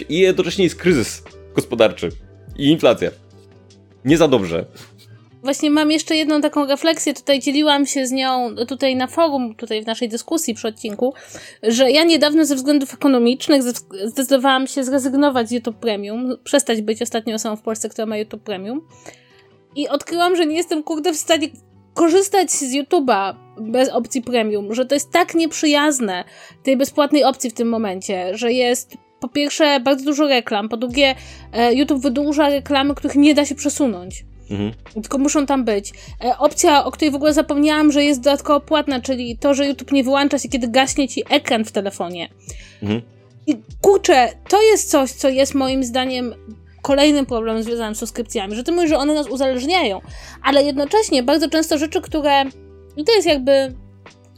i 0.08 0.18
jednocześnie 0.18 0.64
jest 0.64 0.76
kryzys 0.76 1.22
gospodarczy 1.54 2.08
i 2.56 2.66
inflacja. 2.66 3.10
Nie 4.04 4.16
za 4.16 4.28
dobrze. 4.28 4.66
Właśnie 5.46 5.70
mam 5.70 5.90
jeszcze 5.90 6.16
jedną 6.16 6.40
taką 6.40 6.66
refleksję, 6.66 7.14
tutaj 7.14 7.40
dzieliłam 7.40 7.86
się 7.86 8.06
z 8.06 8.12
nią 8.12 8.54
tutaj 8.68 8.96
na 8.96 9.06
forum, 9.06 9.54
tutaj 9.54 9.82
w 9.82 9.86
naszej 9.86 10.08
dyskusji 10.08 10.54
przy 10.54 10.68
odcinku, 10.68 11.14
że 11.62 11.90
ja 11.90 12.04
niedawno 12.04 12.44
ze 12.44 12.54
względów 12.54 12.94
ekonomicznych 12.94 13.62
zdecydowałam 14.04 14.66
się 14.66 14.84
zrezygnować 14.84 15.48
z 15.48 15.52
YouTube 15.52 15.76
Premium, 15.76 16.36
przestać 16.44 16.82
być 16.82 17.02
ostatnią 17.02 17.34
osobą 17.34 17.56
w 17.56 17.62
Polsce, 17.62 17.88
która 17.88 18.06
ma 18.06 18.16
YouTube 18.16 18.42
Premium 18.42 18.80
i 19.76 19.88
odkryłam, 19.88 20.36
że 20.36 20.46
nie 20.46 20.56
jestem 20.56 20.82
kurde 20.82 21.12
w 21.12 21.16
stanie 21.16 21.48
korzystać 21.94 22.50
z 22.50 22.74
YouTube'a 22.74 23.34
bez 23.60 23.88
opcji 23.88 24.22
premium, 24.22 24.74
że 24.74 24.86
to 24.86 24.94
jest 24.94 25.12
tak 25.12 25.34
nieprzyjazne 25.34 26.24
tej 26.62 26.76
bezpłatnej 26.76 27.24
opcji 27.24 27.50
w 27.50 27.54
tym 27.54 27.68
momencie, 27.68 28.36
że 28.36 28.52
jest 28.52 28.96
po 29.20 29.28
pierwsze 29.28 29.80
bardzo 29.80 30.04
dużo 30.04 30.26
reklam, 30.26 30.68
po 30.68 30.76
drugie 30.76 31.14
e, 31.52 31.74
YouTube 31.74 32.02
wydłuża 32.02 32.48
reklamy, 32.48 32.94
których 32.94 33.16
nie 33.16 33.34
da 33.34 33.44
się 33.44 33.54
przesunąć. 33.54 34.24
Mhm. 34.50 34.72
Tylko 34.94 35.18
muszą 35.18 35.46
tam 35.46 35.64
być. 35.64 35.92
E, 36.24 36.38
opcja, 36.38 36.84
o 36.84 36.90
której 36.90 37.10
w 37.10 37.14
ogóle 37.14 37.32
zapomniałam, 37.32 37.92
że 37.92 38.04
jest 38.04 38.20
dodatkowo 38.20 38.60
płatna, 38.60 39.00
czyli 39.00 39.38
to, 39.38 39.54
że 39.54 39.66
YouTube 39.66 39.92
nie 39.92 40.04
wyłącza 40.04 40.38
się, 40.38 40.48
kiedy 40.48 40.68
gaśnie 40.68 41.08
ci 41.08 41.22
ekran 41.28 41.64
w 41.64 41.72
telefonie. 41.72 42.28
Mhm. 42.82 43.02
I 43.46 43.56
kurczę, 43.80 44.28
to 44.48 44.62
jest 44.62 44.90
coś, 44.90 45.10
co 45.10 45.28
jest 45.28 45.54
moim 45.54 45.84
zdaniem 45.84 46.34
kolejnym 46.82 47.26
problemem 47.26 47.62
związanym 47.62 47.94
z 47.94 47.98
subskrypcjami, 47.98 48.56
że 48.56 48.64
ty 48.64 48.72
mówisz, 48.72 48.90
że 48.90 48.98
one 48.98 49.14
nas 49.14 49.28
uzależniają, 49.28 50.00
ale 50.42 50.62
jednocześnie 50.62 51.22
bardzo 51.22 51.50
często 51.50 51.78
rzeczy, 51.78 52.00
które. 52.00 52.44
I 52.96 53.04
to 53.04 53.12
jest 53.12 53.26
jakby 53.26 53.74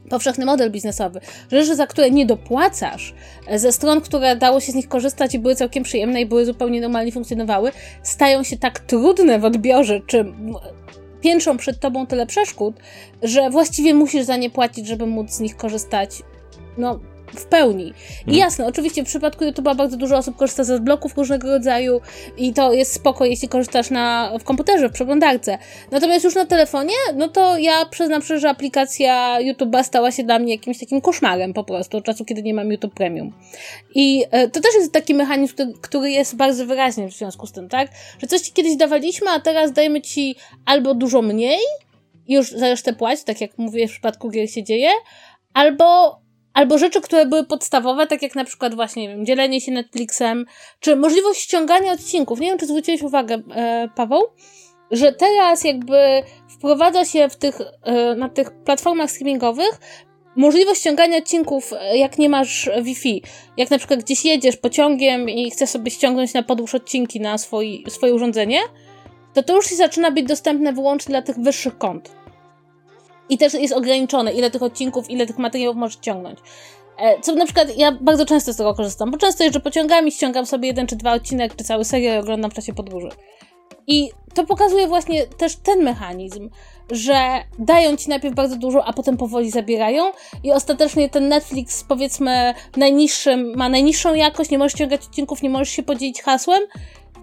powszechny 0.09 0.45
model 0.45 0.71
biznesowy. 0.71 1.21
Rzeczy, 1.53 1.77
za 1.77 1.87
które 1.87 2.11
nie 2.11 2.27
dopłacasz, 2.27 3.15
e, 3.47 3.59
ze 3.59 3.73
stron, 3.73 4.01
które 4.01 4.37
dało 4.37 4.61
się 4.61 4.73
z 4.73 4.75
nich 4.75 4.89
korzystać 4.89 5.35
i 5.35 5.39
były 5.39 5.55
całkiem 5.55 5.83
przyjemne 5.83 6.21
i 6.21 6.27
były 6.27 6.45
zupełnie 6.45 6.81
normalnie 6.81 7.13
funkcjonowały, 7.13 7.73
stają 8.03 8.43
się 8.43 8.57
tak 8.57 8.79
trudne 8.79 9.39
w 9.39 9.45
odbiorze, 9.45 10.01
czy 10.07 10.33
piętrzą 11.21 11.57
przed 11.57 11.81
tobą 11.81 12.07
tyle 12.07 12.27
przeszkód, 12.27 12.75
że 13.23 13.51
właściwie 13.51 13.95
musisz 13.95 14.25
za 14.25 14.37
nie 14.37 14.51
płacić, 14.51 14.87
żeby 14.87 15.07
móc 15.07 15.31
z 15.31 15.41
nich 15.41 15.57
korzystać. 15.57 16.23
No, 16.79 17.01
w 17.37 17.45
pełni. 17.45 17.85
I 17.87 18.21
mhm. 18.21 18.39
jasne, 18.39 18.67
oczywiście 18.67 19.03
w 19.03 19.07
przypadku 19.07 19.45
YouTube'a 19.45 19.77
bardzo 19.77 19.97
dużo 19.97 20.17
osób 20.17 20.37
korzysta 20.37 20.65
z 20.65 20.83
bloków 20.83 21.17
różnego 21.17 21.49
rodzaju 21.49 22.01
i 22.37 22.53
to 22.53 22.73
jest 22.73 22.93
spoko, 22.93 23.25
jeśli 23.25 23.49
korzystasz 23.49 23.91
na, 23.91 24.33
w 24.41 24.45
komputerze, 24.45 24.89
w 24.89 24.93
przeglądarce. 24.93 25.59
Natomiast 25.91 26.25
już 26.25 26.35
na 26.35 26.47
telefonie, 26.47 26.95
no 27.15 27.29
to 27.29 27.59
ja 27.59 27.87
przyznam 27.91 28.23
szczerze, 28.23 28.41
że 28.41 28.51
aplikacja 28.51 29.39
YouTube'a 29.41 29.83
stała 29.85 30.13
się 30.13 30.25
dla 30.25 30.39
mnie 30.39 30.53
jakimś 30.55 30.79
takim 30.79 31.01
koszmarem 31.01 31.53
po 31.53 31.65
prostu, 31.65 31.97
od 31.97 32.05
czasu, 32.05 32.25
kiedy 32.25 32.43
nie 32.43 32.55
mam 32.55 32.71
YouTube 32.71 32.95
Premium. 32.95 33.33
I 33.95 34.25
e, 34.31 34.49
to 34.49 34.61
też 34.61 34.75
jest 34.75 34.93
taki 34.93 35.15
mechanizm, 35.15 35.55
który, 35.55 35.73
który 35.83 36.11
jest 36.11 36.37
bardzo 36.37 36.67
wyraźny 36.67 37.09
w 37.09 37.13
związku 37.13 37.47
z 37.47 37.53
tym, 37.53 37.69
tak? 37.69 37.89
Że 38.19 38.27
coś 38.27 38.41
ci 38.41 38.53
kiedyś 38.53 38.77
dawaliśmy, 38.77 39.31
a 39.31 39.41
teraz 39.41 39.73
dajemy 39.73 40.01
ci 40.01 40.37
albo 40.65 40.95
dużo 40.95 41.23
mniej, 41.23 41.59
już 42.29 42.51
za 42.51 42.69
resztę 42.69 42.93
płać, 42.93 43.25
tak 43.25 43.41
jak 43.41 43.59
mówię 43.59 43.89
w 43.89 43.91
przypadku 43.91 44.31
gier 44.31 44.51
się 44.51 44.65
dzieje, 44.65 44.91
albo 45.55 46.19
albo 46.55 46.79
rzeczy, 46.79 47.01
które 47.01 47.27
były 47.27 47.45
podstawowe, 47.45 48.07
tak 48.07 48.23
jak 48.23 48.35
na 48.35 48.45
przykład 48.45 48.75
właśnie, 48.75 49.03
nie 49.03 49.09
wiem, 49.09 49.27
dzielenie 49.27 49.61
się 49.61 49.73
Netflixem, 49.73 50.47
czy 50.81 50.97
możliwość 50.97 51.41
ściągania 51.41 51.93
odcinków. 51.93 52.41
Nie 52.41 52.49
wiem, 52.49 52.59
czy 52.59 52.67
zwróciłeś 52.67 53.03
uwagę, 53.03 53.43
e, 53.55 53.89
Paweł, 53.97 54.23
że 54.91 55.13
teraz 55.13 55.65
jakby 55.65 56.23
wprowadza 56.49 57.05
się 57.05 57.29
w 57.29 57.37
tych, 57.37 57.61
e, 57.83 58.15
na 58.15 58.29
tych 58.29 58.51
platformach 58.51 59.11
streamingowych 59.11 59.81
możliwość 60.37 60.81
ściągania 60.81 61.19
odcinków, 61.19 61.73
e, 61.73 61.99
jak 61.99 62.19
nie 62.19 62.29
masz 62.29 62.71
Wi-Fi. 62.83 63.23
Jak 63.57 63.71
na 63.71 63.79
przykład 63.79 64.03
gdzieś 64.03 64.25
jedziesz 64.25 64.57
pociągiem 64.57 65.29
i 65.29 65.51
chcesz 65.51 65.71
sobie 65.71 65.91
ściągnąć 65.91 66.35
na 66.35 66.43
podróż 66.43 66.75
odcinki 66.75 67.21
na 67.21 67.39
swoje 67.39 68.15
urządzenie, 68.15 68.61
to 69.35 69.43
to 69.43 69.57
już 69.57 69.67
się 69.67 69.77
zaczyna 69.77 70.11
być 70.11 70.27
dostępne 70.27 70.73
wyłącznie 70.73 71.13
dla 71.13 71.23
tych 71.23 71.39
wyższych 71.39 71.79
kont. 71.79 72.18
I 73.29 73.39
też 73.39 73.55
jest 73.55 73.75
ograniczone, 73.75 74.33
ile 74.33 74.51
tych 74.51 74.63
odcinków, 74.63 75.11
ile 75.11 75.27
tych 75.27 75.39
materiałów 75.39 75.77
możesz 75.77 75.97
ciągnąć. 75.97 76.39
E, 76.99 77.21
co 77.21 77.35
na 77.35 77.45
przykład 77.45 77.77
ja 77.77 77.93
bardzo 77.93 78.27
często 78.27 78.53
z 78.53 78.57
tego 78.57 78.75
korzystam, 78.75 79.11
bo 79.11 79.19
często 79.19 79.45
jeżdżę 79.45 79.61
pociągami, 79.61 80.13
ściągam 80.13 80.47
sobie 80.47 80.69
jeden 80.69 80.87
czy 80.87 80.97
dwa 80.97 81.13
odcinek, 81.13 81.57
czy 81.57 81.65
cały 81.65 81.85
serial 81.85 82.19
oglądam 82.19 82.51
w 82.51 82.55
czasie 82.55 82.75
podróży. 82.75 83.09
I 83.87 84.11
to 84.35 84.45
pokazuje 84.45 84.87
właśnie 84.87 85.27
też 85.27 85.57
ten 85.57 85.83
mechanizm, 85.85 86.51
że 86.91 87.15
dają 87.59 87.97
ci 87.97 88.09
najpierw 88.09 88.35
bardzo 88.35 88.57
dużo, 88.57 88.85
a 88.85 88.93
potem 88.93 89.17
powoli 89.17 89.51
zabierają 89.51 90.05
i 90.45 90.53
ostatecznie 90.53 91.09
ten 91.09 91.29
Netflix 91.29 91.85
powiedzmy 91.85 92.55
najniższym, 92.77 93.57
ma 93.57 93.69
najniższą 93.69 94.15
jakość, 94.15 94.51
nie 94.51 94.59
możesz 94.59 94.73
ściągać 94.73 95.01
odcinków, 95.05 95.43
nie 95.43 95.51
możesz 95.51 95.69
się 95.69 95.83
podzielić 95.83 96.23
hasłem 96.23 96.63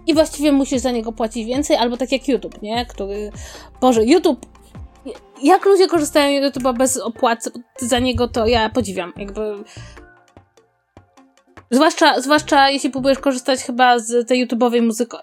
i 0.06 0.14
właściwie 0.14 0.52
musisz 0.52 0.80
za 0.80 0.90
niego 0.90 1.12
płacić 1.12 1.46
więcej, 1.46 1.76
albo 1.76 1.96
tak 1.96 2.12
jak 2.12 2.28
YouTube, 2.28 2.62
nie? 2.62 2.86
Który, 2.86 3.32
Boże, 3.80 4.04
YouTube 4.04 4.46
jak 5.42 5.64
ludzie 5.64 5.86
korzystają 5.86 6.40
z 6.40 6.54
YouTube'a 6.54 6.76
bez 6.76 6.96
opłat 6.96 7.48
za 7.76 7.98
niego, 7.98 8.28
to 8.28 8.46
ja 8.46 8.70
podziwiam. 8.70 9.12
Jakby 9.16 9.54
Zwłaszcza, 11.70 12.20
zwłaszcza 12.20 12.70
jeśli 12.70 12.90
próbujesz 12.90 13.18
korzystać 13.18 13.60
chyba 13.60 13.98
z 13.98 14.28
tej 14.28 14.46
YouTube'owej 14.46 14.82
muzyko, 14.82 15.22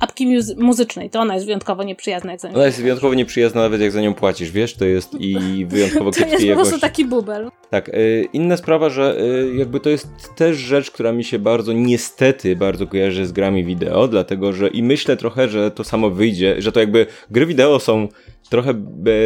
apki 0.00 0.38
muzycznej, 0.56 1.10
to 1.10 1.20
ona 1.20 1.34
jest 1.34 1.46
wyjątkowo 1.46 1.82
nieprzyjazna. 1.82 2.32
Jak 2.32 2.40
za 2.40 2.48
nią 2.48 2.54
ona 2.54 2.66
jest 2.66 2.82
wyjątkowo 2.82 3.14
nieprzyjazna 3.14 3.60
nawet 3.60 3.80
jak 3.80 3.92
za 3.92 4.00
nią 4.00 4.14
płacisz, 4.14 4.50
wiesz, 4.50 4.74
to 4.74 4.84
jest 4.84 5.14
i 5.20 5.36
wyjątkowo 5.70 6.10
To 6.10 6.26
jest 6.26 6.46
po 6.48 6.54
prostu 6.54 6.78
taki 6.78 7.04
bubel. 7.04 7.50
Tak, 7.70 7.88
y, 7.88 8.28
inna 8.32 8.56
sprawa, 8.56 8.90
że 8.90 9.20
y, 9.20 9.54
jakby 9.54 9.80
to 9.80 9.90
jest 9.90 10.08
też 10.36 10.56
rzecz, 10.56 10.90
która 10.90 11.12
mi 11.12 11.24
się 11.24 11.38
bardzo, 11.38 11.72
niestety, 11.72 12.56
bardzo 12.56 12.86
kojarzy 12.86 13.26
z 13.26 13.32
grami 13.32 13.64
wideo, 13.64 14.08
dlatego 14.08 14.52
że 14.52 14.68
i 14.68 14.82
myślę 14.82 15.16
trochę, 15.16 15.48
że 15.48 15.70
to 15.70 15.84
samo 15.84 16.10
wyjdzie, 16.10 16.62
że 16.62 16.72
to 16.72 16.80
jakby 16.80 17.06
gry 17.30 17.46
wideo 17.46 17.80
są 17.80 18.08
trochę 18.50 18.74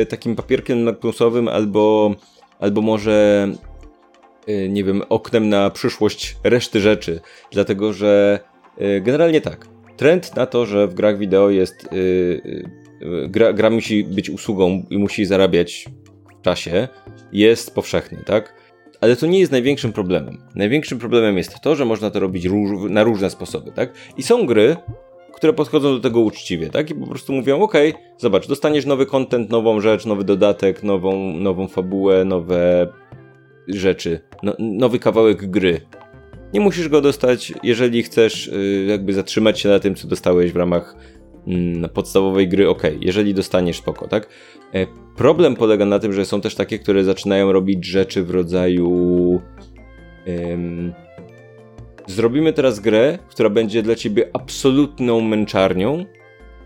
takim 0.09 0.37
papierkiem 0.37 0.85
lakmusowym 0.85 1.49
albo, 1.49 2.15
albo 2.59 2.83
może 2.83 3.49
Y, 4.49 4.69
nie 4.69 4.85
wiem, 4.85 5.03
oknem 5.09 5.49
na 5.49 5.71
przyszłość 5.71 6.37
reszty 6.45 6.81
rzeczy, 6.81 7.21
dlatego 7.51 7.93
że 7.93 8.41
y, 8.81 9.01
generalnie 9.01 9.41
tak. 9.41 9.69
Trend 9.97 10.37
na 10.37 10.47
to, 10.47 10.67
że 10.67 10.89
w 10.89 10.95
grach 10.95 11.19
wideo 11.19 11.51
jest 11.51 11.89
gra, 13.29 13.53
gra 13.53 13.71
musi 13.71 14.05
być 14.05 14.31
usługą 14.31 14.87
i 14.91 14.99
musi 14.99 15.25
zarabiać 15.25 15.87
w 16.41 16.43
czasie, 16.43 16.89
jest 17.33 17.75
powszechny, 17.75 18.23
tak? 18.27 18.55
Ale 19.01 19.17
to 19.17 19.27
nie 19.27 19.41
jest 19.41 19.53
największym 19.53 19.93
problemem. 19.93 20.39
Największym 20.55 20.99
problemem 20.99 21.39
jest 21.39 21.61
to, 21.61 21.77
że 21.77 21.85
można 21.85 22.11
to 22.11 22.21
robić 22.21 22.45
róż, 22.45 22.91
na 22.91 23.03
różne 23.03 23.31
sposoby, 23.31 23.73
tak? 23.73 23.93
I 24.17 24.23
są 24.23 24.47
gry, 24.47 24.77
które 25.35 25.53
podchodzą 25.53 25.95
do 25.95 26.01
tego 26.01 26.21
uczciwie, 26.21 26.71
tak? 26.71 26.91
I 26.91 26.95
po 26.95 27.07
prostu 27.07 27.33
mówią, 27.33 27.61
ok, 27.61 27.75
zobacz, 28.19 28.49
dostaniesz 28.49 28.87
nowy 28.87 29.07
content, 29.07 29.51
nową 29.51 29.81
rzecz, 29.81 30.07
nowy 30.07 30.25
dodatek, 30.25 30.83
nową, 30.83 31.33
nową 31.33 31.69
fabułę, 31.69 32.25
nowe 32.25 32.89
rzeczy, 33.69 34.21
no, 34.43 34.57
nowy 34.59 34.99
kawałek 34.99 35.51
gry. 35.51 35.81
Nie 36.55 36.61
musisz 36.61 36.89
go 36.89 37.01
dostać, 37.01 37.53
jeżeli 37.63 38.03
chcesz 38.03 38.49
y, 38.49 38.87
jakby 38.89 39.13
zatrzymać 39.13 39.61
się 39.61 39.69
na 39.69 39.79
tym, 39.79 39.95
co 39.95 40.09
dostałeś 40.09 40.53
w 40.53 40.57
ramach 40.57 40.97
mm, 41.47 41.91
podstawowej 41.91 42.49
gry, 42.49 42.69
ok, 42.69 42.83
jeżeli 43.01 43.35
dostaniesz 43.35 43.77
spoko, 43.77 44.09
tak? 44.09 44.29
E, 44.75 44.87
problem 45.17 45.57
polega 45.57 45.85
na 45.85 45.99
tym, 45.99 46.13
że 46.13 46.25
są 46.25 46.41
też 46.41 46.55
takie, 46.55 46.79
które 46.79 47.05
zaczynają 47.05 47.53
robić 47.53 47.87
rzeczy 47.87 48.23
w 48.23 48.31
rodzaju 48.31 49.41
zrobimy 52.07 52.53
teraz 52.53 52.81
grę, 52.81 53.19
która 53.29 53.51
będzie 53.51 53.83
dla 53.83 53.95
ciebie 53.95 54.31
absolutną 54.33 55.21
męczarnią, 55.21 56.05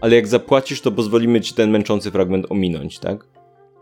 ale 0.01 0.17
jak 0.17 0.27
zapłacisz, 0.27 0.81
to 0.81 0.93
pozwolimy 0.93 1.41
ci 1.41 1.55
ten 1.55 1.71
męczący 1.71 2.11
fragment 2.11 2.47
ominąć, 2.51 2.99
tak? 2.99 3.27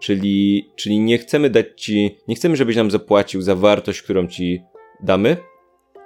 Czyli, 0.00 0.70
czyli 0.76 1.00
nie 1.00 1.18
chcemy 1.18 1.50
dać 1.50 1.66
ci, 1.76 2.16
nie 2.28 2.34
chcemy, 2.34 2.56
żebyś 2.56 2.76
nam 2.76 2.90
zapłacił 2.90 3.42
za 3.42 3.54
wartość, 3.54 4.02
którą 4.02 4.26
ci 4.26 4.62
damy. 5.02 5.36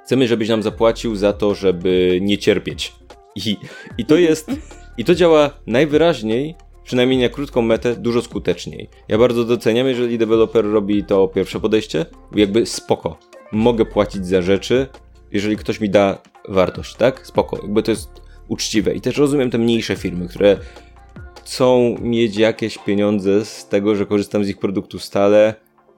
Chcemy, 0.04 0.28
żebyś 0.28 0.48
nam 0.48 0.62
zapłacił 0.62 1.16
za 1.16 1.32
to, 1.32 1.54
żeby 1.54 2.18
nie 2.22 2.38
cierpieć. 2.38 2.92
I, 3.36 3.56
i 3.98 4.04
to 4.04 4.16
jest, 4.16 4.50
i 4.98 5.04
to 5.04 5.14
działa 5.14 5.50
najwyraźniej, 5.66 6.54
przynajmniej 6.84 7.18
na 7.18 7.28
krótką 7.28 7.62
metę, 7.62 7.96
dużo 7.96 8.22
skuteczniej. 8.22 8.88
Ja 9.08 9.18
bardzo 9.18 9.44
doceniam, 9.44 9.86
jeżeli 9.86 10.18
deweloper 10.18 10.64
robi 10.64 11.04
to 11.04 11.28
pierwsze 11.28 11.60
podejście, 11.60 12.06
jakby 12.36 12.66
spoko. 12.66 13.18
Mogę 13.52 13.84
płacić 13.84 14.26
za 14.26 14.42
rzeczy, 14.42 14.86
jeżeli 15.32 15.56
ktoś 15.56 15.80
mi 15.80 15.90
da 15.90 16.22
wartość, 16.48 16.94
tak? 16.94 17.26
Spoko, 17.26 17.58
jakby 17.62 17.82
to 17.82 17.90
jest 17.90 18.22
uczciwe. 18.48 18.94
I 18.94 19.00
też 19.00 19.16
rozumiem 19.16 19.50
te 19.50 19.58
mniejsze 19.58 19.96
firmy, 19.96 20.28
które 20.28 20.56
chcą 21.36 21.96
mieć 22.00 22.36
jakieś 22.36 22.78
pieniądze 22.78 23.44
z 23.44 23.68
tego, 23.68 23.94
że 23.94 24.06
korzystam 24.06 24.44
z 24.44 24.48
ich 24.48 24.58
produktów 24.58 25.04
stale 25.04 25.54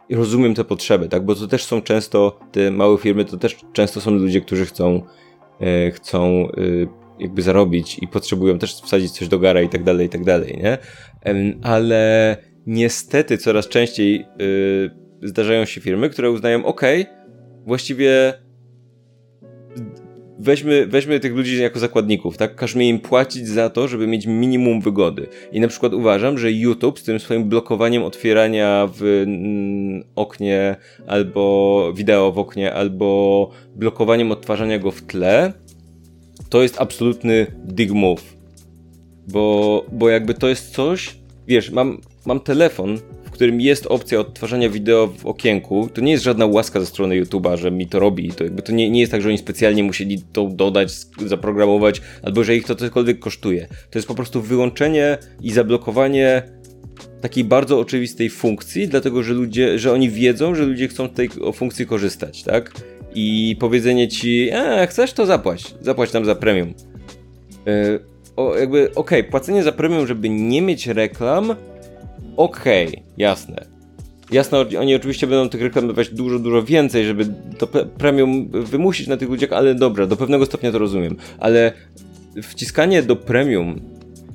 i 0.08 0.14
rozumiem 0.14 0.54
te 0.54 0.64
potrzeby, 0.64 1.08
tak? 1.08 1.24
Bo 1.24 1.34
to 1.34 1.46
też 1.46 1.64
są 1.64 1.82
często, 1.82 2.38
te 2.52 2.70
małe 2.70 2.98
firmy, 2.98 3.24
to 3.24 3.36
też 3.36 3.56
często 3.72 4.00
są 4.00 4.10
ludzie, 4.10 4.40
którzy 4.40 4.66
chcą, 4.66 5.02
e, 5.60 5.90
chcą 5.90 6.48
e, 6.48 6.50
jakby 7.18 7.42
zarobić 7.42 7.98
i 7.98 8.08
potrzebują 8.08 8.58
też 8.58 8.74
wsadzić 8.74 9.12
coś 9.12 9.28
do 9.28 9.38
gara 9.38 9.62
i 9.62 9.68
tak 9.68 9.84
dalej, 9.84 10.06
i 10.06 10.10
tak 10.10 10.24
dalej, 10.24 10.58
nie? 10.62 10.78
E, 11.26 11.34
ale 11.62 12.36
niestety 12.66 13.38
coraz 13.38 13.68
częściej 13.68 14.20
e, 14.20 14.26
zdarzają 15.22 15.64
się 15.64 15.80
firmy, 15.80 16.10
które 16.10 16.30
uznają, 16.30 16.64
ok, 16.64 16.82
właściwie 17.66 18.34
weźmy, 20.40 20.86
weźmy 20.86 21.20
tych 21.20 21.34
ludzi 21.34 21.62
jako 21.62 21.78
zakładników, 21.78 22.36
tak? 22.36 22.54
Każmy 22.54 22.84
im 22.84 22.98
płacić 22.98 23.48
za 23.48 23.70
to, 23.70 23.88
żeby 23.88 24.06
mieć 24.06 24.26
minimum 24.26 24.80
wygody. 24.80 25.26
I 25.52 25.60
na 25.60 25.68
przykład 25.68 25.94
uważam, 25.94 26.38
że 26.38 26.52
YouTube 26.52 26.98
z 26.98 27.02
tym 27.02 27.20
swoim 27.20 27.48
blokowaniem 27.48 28.02
otwierania 28.02 28.88
w 28.94 29.02
mm, 29.02 30.04
oknie, 30.16 30.76
albo 31.06 31.92
wideo 31.96 32.32
w 32.32 32.38
oknie, 32.38 32.74
albo 32.74 33.50
blokowaniem 33.76 34.32
odtwarzania 34.32 34.78
go 34.78 34.90
w 34.90 35.02
tle, 35.02 35.52
to 36.48 36.62
jest 36.62 36.80
absolutny 36.80 37.46
dig 37.64 37.92
move. 37.92 38.36
Bo, 39.28 39.84
bo 39.92 40.08
jakby 40.08 40.34
to 40.34 40.48
jest 40.48 40.74
coś, 40.74 41.16
wiesz, 41.48 41.70
mam, 41.70 42.00
mam 42.26 42.40
telefon, 42.40 42.98
którym 43.40 43.60
jest 43.60 43.86
opcja 43.86 44.20
odtwarzania 44.20 44.68
wideo 44.68 45.06
w 45.06 45.26
okienku, 45.26 45.88
to 45.94 46.00
nie 46.00 46.12
jest 46.12 46.24
żadna 46.24 46.46
łaska 46.46 46.80
ze 46.80 46.86
strony 46.86 47.22
YouTube'a, 47.22 47.56
że 47.56 47.70
mi 47.70 47.86
to 47.86 48.00
robi. 48.00 48.32
To, 48.32 48.44
jakby 48.44 48.62
to 48.62 48.72
nie, 48.72 48.90
nie 48.90 49.00
jest 49.00 49.12
tak, 49.12 49.22
że 49.22 49.28
oni 49.28 49.38
specjalnie 49.38 49.82
musieli 49.82 50.22
to 50.32 50.46
dodać, 50.46 50.92
zaprogramować, 51.26 52.02
albo 52.22 52.44
że 52.44 52.56
ich 52.56 52.66
to 52.66 52.74
cokolwiek 52.74 53.18
kosztuje. 53.18 53.66
To 53.90 53.98
jest 53.98 54.08
po 54.08 54.14
prostu 54.14 54.42
wyłączenie 54.42 55.18
i 55.42 55.52
zablokowanie 55.52 56.42
takiej 57.20 57.44
bardzo 57.44 57.78
oczywistej 57.78 58.30
funkcji, 58.30 58.88
dlatego 58.88 59.22
że 59.22 59.34
ludzie, 59.34 59.78
że 59.78 59.92
oni 59.92 60.10
wiedzą, 60.10 60.54
że 60.54 60.64
ludzie 60.64 60.88
chcą 60.88 61.06
z 61.06 61.12
tej 61.12 61.30
funkcji 61.54 61.86
korzystać, 61.86 62.42
tak? 62.42 62.72
I 63.14 63.56
powiedzenie 63.60 64.08
ci, 64.08 64.50
a 64.50 64.86
chcesz 64.86 65.12
to 65.12 65.26
zapłać, 65.26 65.74
zapłać 65.80 66.12
nam 66.12 66.24
za 66.24 66.34
premium. 66.34 66.74
Yy, 67.66 68.00
o, 68.36 68.56
jakby, 68.56 68.82
okej, 68.94 69.20
okay, 69.20 69.30
płacenie 69.30 69.62
za 69.62 69.72
premium, 69.72 70.06
żeby 70.06 70.28
nie 70.28 70.62
mieć 70.62 70.86
reklam, 70.86 71.54
okej, 72.36 72.88
okay, 72.88 73.02
jasne. 73.16 73.80
Jasne, 74.32 74.58
oni 74.78 74.94
oczywiście 74.94 75.26
będą 75.26 75.48
tych 75.48 75.62
reklam 75.62 75.94
dużo, 76.12 76.38
dużo 76.38 76.62
więcej, 76.62 77.04
żeby 77.04 77.26
to 77.58 77.66
premium 77.98 78.48
wymusić 78.48 79.06
na 79.06 79.16
tych 79.16 79.28
ludziach, 79.28 79.52
ale 79.52 79.74
dobra, 79.74 80.06
do 80.06 80.16
pewnego 80.16 80.46
stopnia 80.46 80.72
to 80.72 80.78
rozumiem. 80.78 81.16
Ale 81.38 81.72
wciskanie 82.42 83.02
do 83.02 83.16
premium 83.16 83.80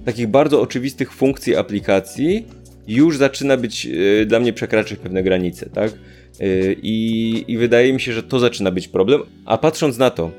takich 0.06 0.28
bardzo 0.28 0.62
oczywistych 0.62 1.14
funkcji 1.14 1.56
aplikacji 1.56 2.48
już 2.88 3.18
zaczyna 3.18 3.58
być 3.58 3.86
yy, 3.86 4.26
dla 4.26 4.40
mnie 4.40 4.54
przekraczać 4.54 5.00
pewne 5.00 5.24
granice, 5.24 5.70
tak? 5.70 5.92
Yy, 6.40 6.76
I 6.84 7.58
wydaje 7.60 7.94
mi 7.94 8.02
się, 8.02 8.14
że 8.14 8.24
to 8.24 8.40
zaczyna 8.40 8.72
być 8.72 8.88
problem. 8.88 9.22
A 9.46 9.58
patrząc 9.58 9.98
na 9.98 10.10
to, 10.10 10.32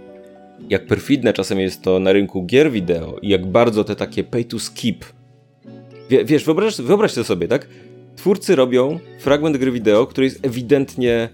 jak 0.71 0.87
perfidne 0.87 1.33
czasem 1.33 1.61
jest 1.61 1.83
to 1.83 1.99
na 1.99 2.13
rynku 2.13 2.47
gier 2.47 2.71
wideo 2.71 3.19
i 3.23 3.29
jak 3.29 3.47
bardzo 3.47 3.85
te 3.85 3.97
takie 3.97 4.25
pay 4.25 4.45
to 4.45 4.59
skip 4.59 5.05
wiesz, 6.11 6.45
wyobraź, 6.45 6.77
wyobraź 6.81 7.15
to 7.15 7.25
sobie, 7.25 7.49
tak? 7.49 7.69
Twórcy 8.17 8.57
robią 8.57 8.99
fragment 9.19 9.57
gry 9.57 9.73
wideo, 9.73 10.07
który 10.07 10.25
jest 10.27 10.47
ewidentnie 10.47 11.29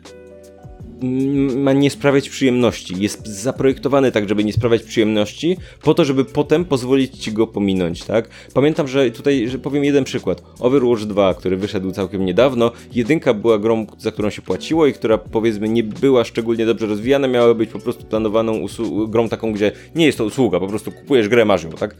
ma 1.57 1.73
nie 1.73 1.91
sprawiać 1.91 2.29
przyjemności. 2.29 2.95
Jest 2.99 3.27
zaprojektowany 3.27 4.13
tak, 4.13 4.29
żeby 4.29 4.45
nie 4.45 4.53
sprawiać 4.53 4.83
przyjemności, 4.83 5.57
po 5.83 5.95
to, 5.95 6.05
żeby 6.05 6.25
potem 6.25 6.65
pozwolić 6.65 7.19
ci 7.19 7.33
go 7.33 7.47
pominąć, 7.47 8.05
tak? 8.05 8.29
Pamiętam, 8.55 8.89
że 8.89 9.11
tutaj, 9.11 9.49
że 9.49 9.59
powiem 9.59 9.85
jeden 9.85 10.05
przykład. 10.05 10.43
Overwatch 10.61 11.03
2, 11.03 11.35
który 11.35 11.57
wyszedł 11.57 11.93
całkiem 11.93 12.25
niedawno, 12.25 12.73
jedynka 12.95 13.35
była 13.35 13.59
grą, 13.59 13.87
za 13.99 14.13
którą 14.13 14.31
się 14.31 14.43
płaciło 14.43 14.87
i 14.87 14.93
która 14.93 15.19
powiedzmy 15.19 15.69
nie 15.69 15.83
była 15.83 16.25
szczególnie 16.25 16.67
dobrze 16.67 16.87
rozwijana, 16.87 17.29
miała 17.29 17.55
być 17.55 17.71
po 17.71 17.79
prostu 17.79 18.05
planowaną 18.05 18.67
grą 19.09 19.29
taką, 19.29 19.53
gdzie 19.53 19.73
nie 19.95 20.07
jest 20.07 20.19
to 20.19 20.25
usługa, 20.25 20.61
po 20.61 20.67
prostu 20.69 20.93
kupujesz 20.93 21.29
grę, 21.29 21.45
masz 21.45 21.65
ją, 21.65 21.71
tak? 21.71 21.97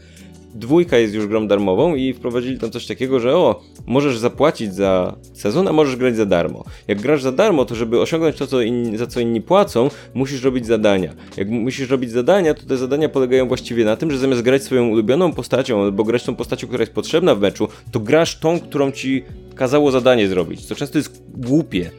Dwójka 0.55 0.97
jest 0.97 1.13
już 1.13 1.27
grą 1.27 1.47
darmową 1.47 1.95
i 1.95 2.13
wprowadzili 2.13 2.59
tam 2.59 2.71
coś 2.71 2.85
takiego, 2.85 3.19
że 3.19 3.37
o, 3.37 3.61
możesz 3.85 4.17
zapłacić 4.17 4.73
za 4.73 5.15
sezon, 5.33 5.67
a 5.67 5.71
możesz 5.71 5.95
grać 5.95 6.15
za 6.15 6.25
darmo. 6.25 6.63
Jak 6.87 7.01
grasz 7.01 7.23
za 7.23 7.31
darmo, 7.31 7.65
to 7.65 7.75
żeby 7.75 8.01
osiągnąć 8.01 8.35
to, 8.35 8.47
co 8.47 8.61
inni, 8.61 8.97
za 8.97 9.07
co 9.07 9.19
inni 9.19 9.41
płacą, 9.41 9.89
musisz 10.13 10.43
robić 10.43 10.65
zadania. 10.65 11.13
Jak 11.37 11.49
musisz 11.49 11.89
robić 11.89 12.11
zadania, 12.11 12.53
to 12.53 12.65
te 12.65 12.77
zadania 12.77 13.09
polegają 13.09 13.47
właściwie 13.47 13.85
na 13.85 13.95
tym, 13.95 14.11
że 14.11 14.17
zamiast 14.17 14.41
grać 14.41 14.63
swoją 14.63 14.87
ulubioną 14.89 15.33
postacią 15.33 15.83
albo 15.83 16.03
grać 16.03 16.23
tą 16.23 16.35
postacią, 16.35 16.67
która 16.67 16.81
jest 16.81 16.93
potrzebna 16.93 17.35
w 17.35 17.39
meczu, 17.39 17.67
to 17.91 17.99
grasz 17.99 18.39
tą, 18.39 18.59
którą 18.59 18.91
ci 18.91 19.23
kazało 19.55 19.91
zadanie 19.91 20.27
zrobić, 20.27 20.65
co 20.65 20.75
często 20.75 20.97
jest 20.97 21.23
głupie. 21.35 21.91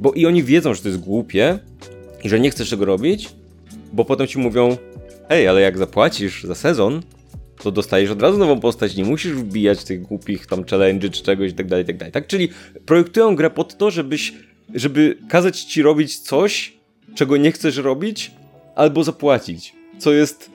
Bo 0.00 0.12
i 0.12 0.26
oni 0.26 0.42
wiedzą, 0.42 0.74
że 0.74 0.82
to 0.82 0.88
jest 0.88 1.00
głupie 1.00 1.58
i 2.24 2.28
że 2.28 2.40
nie 2.40 2.50
chcesz 2.50 2.70
tego 2.70 2.84
robić, 2.84 3.28
bo 3.92 4.04
potem 4.04 4.26
ci 4.26 4.38
mówią, 4.38 4.76
hej, 5.28 5.48
ale 5.48 5.60
jak 5.60 5.78
zapłacisz 5.78 6.44
za 6.44 6.54
sezon, 6.54 7.02
to 7.62 7.72
dostajesz 7.72 8.10
od 8.10 8.22
razu 8.22 8.38
nową 8.38 8.60
postać, 8.60 8.96
nie 8.96 9.04
musisz 9.04 9.32
wbijać 9.32 9.84
tych 9.84 10.02
głupich 10.02 10.46
tam 10.46 10.64
challenge 10.64 11.08
czy 11.08 11.22
czegoś 11.22 11.50
i 11.50 11.54
tak 11.54 11.66
dalej, 11.66 11.84
tak. 11.84 12.10
Tak, 12.10 12.26
czyli 12.26 12.48
projektują 12.86 13.36
grę 13.36 13.50
pod 13.50 13.76
to, 13.76 13.90
żebyś, 13.90 14.32
żeby 14.74 15.18
kazać 15.28 15.60
ci 15.60 15.82
robić 15.82 16.18
coś, 16.18 16.72
czego 17.14 17.36
nie 17.36 17.52
chcesz 17.52 17.76
robić, 17.76 18.30
albo 18.74 19.04
zapłacić, 19.04 19.74
co 19.98 20.12
jest 20.12 20.50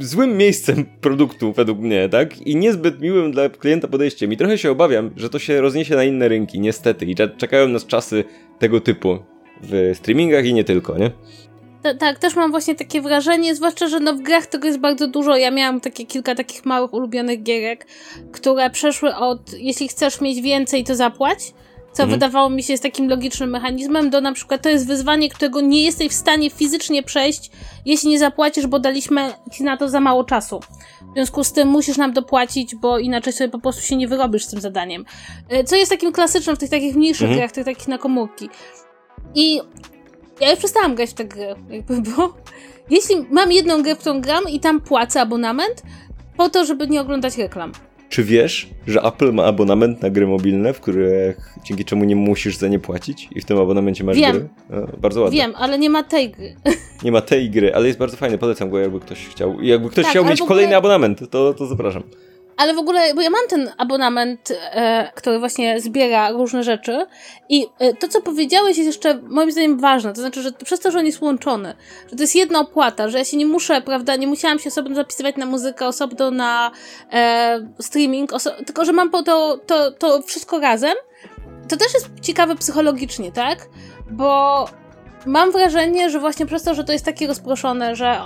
złym 0.00 0.36
miejscem 0.36 0.86
produktu 1.00 1.52
według 1.52 1.78
mnie, 1.78 2.08
tak? 2.08 2.46
I 2.46 2.56
niezbyt 2.56 3.00
miłym 3.00 3.32
dla 3.32 3.48
klienta 3.48 3.88
podejściem. 3.88 4.32
I 4.32 4.36
trochę 4.36 4.58
się 4.58 4.70
obawiam, 4.70 5.10
że 5.16 5.30
to 5.30 5.38
się 5.38 5.60
rozniesie 5.60 5.96
na 5.96 6.04
inne 6.04 6.28
rynki, 6.28 6.60
niestety. 6.60 7.06
I 7.06 7.14
czekają 7.36 7.68
nas 7.68 7.86
czasy 7.86 8.24
tego 8.58 8.80
typu 8.80 9.18
w 9.62 9.92
streamingach 9.94 10.44
i 10.44 10.54
nie 10.54 10.64
tylko, 10.64 10.98
nie? 10.98 11.10
Tak, 11.98 12.18
też 12.18 12.36
mam 12.36 12.50
właśnie 12.50 12.74
takie 12.74 13.02
wrażenie, 13.02 13.54
zwłaszcza, 13.54 13.88
że 13.88 14.00
no 14.00 14.14
w 14.14 14.20
grach 14.20 14.46
tego 14.46 14.66
jest 14.66 14.78
bardzo 14.78 15.08
dużo. 15.08 15.36
Ja 15.36 15.50
miałam 15.50 15.80
takie 15.80 16.06
kilka 16.06 16.34
takich 16.34 16.64
małych 16.64 16.92
ulubionych 16.92 17.42
gierek, 17.42 17.86
które 18.32 18.70
przeszły 18.70 19.16
od 19.16 19.52
jeśli 19.52 19.88
chcesz 19.88 20.20
mieć 20.20 20.40
więcej, 20.40 20.84
to 20.84 20.96
zapłać, 20.96 21.38
co 21.92 22.02
mhm. 22.02 22.10
wydawało 22.10 22.50
mi 22.50 22.62
się 22.62 22.72
jest 22.72 22.82
takim 22.82 23.08
logicznym 23.08 23.50
mechanizmem, 23.50 24.10
do 24.10 24.20
na 24.20 24.32
przykład 24.32 24.62
to 24.62 24.68
jest 24.68 24.86
wyzwanie, 24.86 25.28
którego 25.28 25.60
nie 25.60 25.84
jesteś 25.84 26.08
w 26.08 26.14
stanie 26.14 26.50
fizycznie 26.50 27.02
przejść, 27.02 27.50
jeśli 27.84 28.10
nie 28.10 28.18
zapłacisz, 28.18 28.66
bo 28.66 28.78
daliśmy 28.78 29.32
ci 29.52 29.64
na 29.64 29.76
to 29.76 29.88
za 29.88 30.00
mało 30.00 30.24
czasu. 30.24 30.60
W 31.10 31.14
związku 31.14 31.44
z 31.44 31.52
tym 31.52 31.68
musisz 31.68 31.96
nam 31.96 32.12
dopłacić, 32.12 32.74
bo 32.74 32.98
inaczej 32.98 33.32
sobie 33.32 33.50
po 33.50 33.58
prostu 33.58 33.82
się 33.82 33.96
nie 33.96 34.08
wyrobisz 34.08 34.44
z 34.44 34.50
tym 34.50 34.60
zadaniem. 34.60 35.04
E, 35.48 35.64
co 35.64 35.76
jest 35.76 35.90
takim 35.90 36.12
klasycznym 36.12 36.56
w 36.56 36.58
tych 36.58 36.70
takich 36.70 36.96
mniejszych 36.96 37.22
mhm. 37.22 37.38
grach, 37.38 37.52
tych 37.52 37.64
takich 37.64 37.88
na 37.88 37.98
komórki. 37.98 38.48
I 39.34 39.60
ja 40.40 40.50
już 40.50 40.58
przestałam 40.58 40.94
grać 40.94 41.10
w 41.10 41.14
tę 41.14 41.24
grę, 41.24 41.54
jakby, 41.70 42.00
bo 42.00 42.34
jeśli 42.90 43.16
mam 43.30 43.52
jedną 43.52 43.82
grę, 43.82 43.94
w 43.94 43.98
którą 43.98 44.20
gram 44.20 44.44
i 44.50 44.60
tam 44.60 44.80
płacę 44.80 45.20
abonament, 45.20 45.82
po 46.36 46.48
to, 46.48 46.64
żeby 46.64 46.88
nie 46.88 47.00
oglądać 47.00 47.38
reklam. 47.38 47.72
Czy 48.08 48.24
wiesz, 48.24 48.68
że 48.86 49.02
Apple 49.02 49.32
ma 49.32 49.44
abonament 49.44 50.02
na 50.02 50.10
gry 50.10 50.26
mobilne, 50.26 50.72
w 50.72 50.80
których 50.80 51.54
dzięki 51.64 51.84
czemu 51.84 52.04
nie 52.04 52.16
musisz 52.16 52.56
za 52.56 52.68
nie 52.68 52.78
płacić 52.78 53.28
i 53.34 53.40
w 53.40 53.44
tym 53.44 53.58
abonamencie 53.58 54.04
masz 54.04 54.16
Wiem. 54.16 54.32
gry? 54.32 54.48
No, 54.70 54.86
bardzo 54.98 55.22
ładnie. 55.22 55.38
Wiem, 55.38 55.52
ale 55.56 55.78
nie 55.78 55.90
ma 55.90 56.02
tej 56.02 56.30
gry. 56.30 56.56
Nie 57.04 57.12
ma 57.12 57.20
tej 57.20 57.50
gry, 57.50 57.74
ale 57.74 57.86
jest 57.86 57.98
bardzo 57.98 58.16
fajny, 58.16 58.38
polecam 58.38 58.70
go, 58.70 58.78
jakby 58.78 59.00
ktoś 59.00 59.26
chciał. 59.28 59.60
I 59.60 59.68
jakby 59.68 59.90
ktoś 59.90 60.04
Tak, 60.04 60.10
chciał 60.10 60.24
mieć 60.24 60.42
kolejny 60.42 60.76
abonament, 60.76 61.30
to, 61.30 61.54
to 61.54 61.66
zapraszam. 61.66 62.02
Ale 62.58 62.74
w 62.74 62.78
ogóle, 62.78 63.14
bo 63.14 63.20
ja 63.20 63.30
mam 63.30 63.48
ten 63.48 63.72
abonament, 63.76 64.52
e, 64.52 65.12
który 65.14 65.38
właśnie 65.38 65.80
zbiera 65.80 66.30
różne 66.30 66.62
rzeczy 66.62 67.06
i 67.48 67.66
e, 67.78 67.94
to, 67.94 68.08
co 68.08 68.22
powiedziałeś 68.22 68.76
jest 68.76 68.86
jeszcze 68.86 69.20
moim 69.22 69.52
zdaniem 69.52 69.78
ważne, 69.78 70.12
to 70.12 70.20
znaczy, 70.20 70.42
że 70.42 70.52
przez 70.52 70.80
to, 70.80 70.90
że 70.90 70.98
on 70.98 71.06
jest 71.06 71.20
łączony, 71.20 71.74
że 72.10 72.16
to 72.16 72.22
jest 72.22 72.36
jedna 72.36 72.60
opłata, 72.60 73.08
że 73.08 73.18
ja 73.18 73.24
się 73.24 73.36
nie 73.36 73.46
muszę, 73.46 73.80
prawda, 73.82 74.16
nie 74.16 74.26
musiałam 74.26 74.58
się 74.58 74.68
osobno 74.68 74.94
zapisywać 74.94 75.36
na 75.36 75.46
muzykę, 75.46 75.86
osobno 75.86 76.30
na 76.30 76.70
e, 77.12 77.68
streaming, 77.80 78.32
oso- 78.32 78.64
tylko, 78.64 78.84
że 78.84 78.92
mam 78.92 79.10
po 79.10 79.22
to, 79.22 79.58
to, 79.66 79.90
to 79.90 80.22
wszystko 80.22 80.58
razem, 80.60 80.94
to 81.68 81.76
też 81.76 81.94
jest 81.94 82.08
ciekawe 82.22 82.56
psychologicznie, 82.56 83.32
tak? 83.32 83.58
Bo 84.10 84.64
mam 85.26 85.52
wrażenie, 85.52 86.10
że 86.10 86.20
właśnie 86.20 86.46
przez 86.46 86.62
to, 86.62 86.74
że 86.74 86.84
to 86.84 86.92
jest 86.92 87.04
takie 87.04 87.26
rozproszone, 87.26 87.96
że 87.96 88.20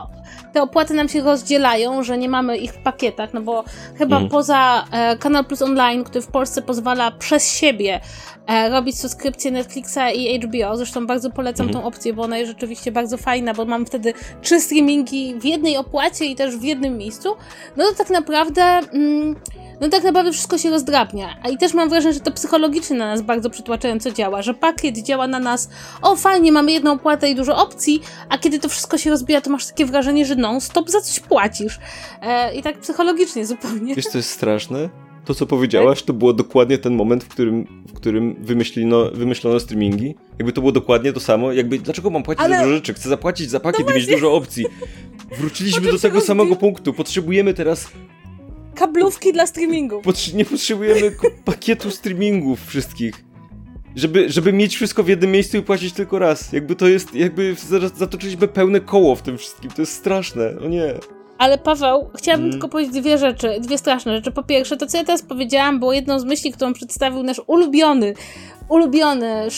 te 0.53 0.63
opłaty 0.63 0.95
nam 0.95 1.09
się 1.09 1.23
rozdzielają, 1.23 2.03
że 2.03 2.19
nie 2.19 2.29
mamy 2.29 2.57
ich 2.57 2.73
w 2.73 2.79
pakietach, 2.83 3.35
no 3.35 3.41
bo 3.41 3.65
chyba 3.99 4.17
Mhm. 4.17 4.31
poza 4.31 4.85
e, 4.93 5.17
Kanal 5.17 5.45
Plus 5.45 5.63
Online, 5.63 6.05
który 6.05 6.23
w 6.23 6.27
Polsce 6.27 6.63
pozwala 6.63 7.11
przez 7.11 7.53
siebie 7.53 8.01
e, 8.47 8.69
robić 8.71 8.99
subskrypcję 9.01 9.51
Netflixa 9.51 9.99
i 10.15 10.41
HBO, 10.41 10.77
zresztą 10.77 11.07
bardzo 11.07 11.31
polecam 11.31 11.67
Mhm. 11.67 11.83
tą 11.83 11.89
opcję, 11.89 12.13
bo 12.13 12.23
ona 12.23 12.39
jest 12.39 12.49
rzeczywiście 12.53 12.93
bardzo 12.93 13.17
fajna, 13.17 13.55
bo 13.55 13.65
mam 13.65 13.87
wtedy 13.87 14.15
trzy 14.43 14.61
streamingi 14.61 15.35
w 15.41 15.45
jednej 15.45 15.77
opłacie 15.77 16.25
i 16.25 16.37
też 16.37 16.57
w 16.57 16.63
jednym 16.63 16.99
miejscu, 16.99 17.37
no 17.77 17.85
to 17.85 17.95
tak 17.95 18.11
naprawdę... 18.11 18.63
Mm, 18.63 19.37
no 19.81 19.89
tak 19.89 20.05
naprawdę 20.05 20.33
wszystko 20.33 20.59
się 20.59 20.71
rozdrabnia. 20.71 21.29
A 21.43 21.49
i 21.49 21.59
też 21.59 21.75
mam 21.75 21.89
wrażenie, 21.89 22.15
że 22.15 22.21
to 22.21 22.31
psychologicznie 22.33 22.97
na 22.97 23.07
nas 23.07 23.23
bardzo 23.23 23.51
przytłaczająco 23.51 24.11
działa, 24.11 24.43
że 24.43 24.55
pakiet 24.55 24.99
działa 24.99 25.27
na 25.27 25.39
nas, 25.39 25.69
o 26.03 26.17
fajnie, 26.17 26.53
mamy 26.53 26.73
jedną 26.83 26.93
opłatę 26.93 27.31
i 27.31 27.35
dużo 27.35 27.57
opcji, 27.57 28.03
a 28.29 28.39
kiedy 28.39 28.59
to 28.59 28.69
wszystko 28.69 28.99
się 28.99 29.11
rozbija, 29.11 29.41
to 29.41 29.51
masz 29.51 29.67
takie 29.67 29.87
wrażenie, 29.87 30.27
że 30.27 30.37
non-stop 30.37 30.91
za 30.91 31.01
coś 31.01 31.21
płacisz. 31.21 31.79
E, 32.23 32.55
I 32.55 32.63
tak 32.63 32.79
psychologicznie 32.79 33.47
zupełnie. 33.47 33.95
Wiesz, 33.95 34.05
co 34.07 34.19
jest 34.19 34.31
straszne? 34.31 34.89
To, 35.25 35.35
co 35.35 35.47
powiedziałaś, 35.47 36.03
to 36.03 36.13
było 36.13 36.33
dokładnie 36.33 36.79
ten 36.79 36.95
moment, 36.95 37.25
w 37.25 37.29
którym, 37.29 37.85
w 37.89 37.93
którym 37.93 38.37
wymyślino, 38.39 39.11
wymyślono 39.15 39.61
streamingi. 39.61 40.15
Jakby 40.39 40.53
to 40.53 40.61
było 40.61 40.73
dokładnie 40.73 41.13
to 41.13 41.21
samo. 41.21 41.53
Jakby, 41.53 41.79
dlaczego 41.79 42.11
mam 42.11 42.23
płacić 42.23 42.45
Ale- 42.45 42.57
za 42.57 42.63
dużo 42.63 42.75
rzeczy? 42.75 42.95
Chcę 42.95 43.09
zapłacić 43.09 43.51
za 43.51 43.61
pakiet 43.61 43.91
i 43.91 43.95
mieć 43.95 44.07
dużo 44.07 44.35
opcji. 44.35 44.67
Wróciliśmy 45.39 45.93
do 45.93 45.99
tego 45.99 46.21
samego 46.21 46.57
punktu. 46.57 46.93
Potrzebujemy 46.93 47.55
teraz 47.55 47.89
Kablówki 48.75 49.33
dla 49.33 49.47
streamingu. 49.47 50.03
Nie 50.35 50.45
potrzebujemy 50.45 51.13
pakietu 51.45 51.91
streamingów 51.91 52.67
wszystkich. 52.67 53.25
Żeby, 53.97 54.31
żeby 54.31 54.53
mieć 54.53 54.75
wszystko 54.77 55.03
w 55.03 55.09
jednym 55.09 55.31
miejscu 55.31 55.57
i 55.57 55.63
płacić 55.63 55.93
tylko 55.93 56.19
raz. 56.19 56.53
Jakby 56.53 56.77
to 56.77 56.89
jest, 56.89 57.15
jakby 57.15 57.57
zatoczyliśmy 57.95 58.49
pełne 58.49 58.81
koło 58.81 59.17
w 59.17 59.23
tym 59.23 59.39
wszystkim. 59.39 59.71
To 59.71 59.83
jest 59.83 59.93
straszne. 59.93 60.55
O 60.65 60.69
nie. 60.69 60.95
Ale 61.39 61.59
Paweł, 61.59 62.11
chciałabym 62.17 62.45
Mm. 62.47 62.53
tylko 62.53 62.69
powiedzieć 62.69 62.95
dwie 62.95 63.19
rzeczy, 63.19 63.61
dwie 63.61 63.79
straszne 63.79 64.17
rzeczy. 64.17 64.33
Po 64.33 64.43
pierwsze, 64.43 64.77
to 64.77 64.87
co 64.87 64.99
ja 64.99 65.05
teraz 65.05 65.23
powiedziałam, 65.23 65.79
było 65.79 65.93
jedną 65.93 66.19
z 66.19 66.25
myśli, 66.25 66.53
którą 66.53 66.73
przedstawił 66.73 67.23
nasz 67.23 67.41
ulubiony, 67.47 68.15
ulubiony 68.69 69.49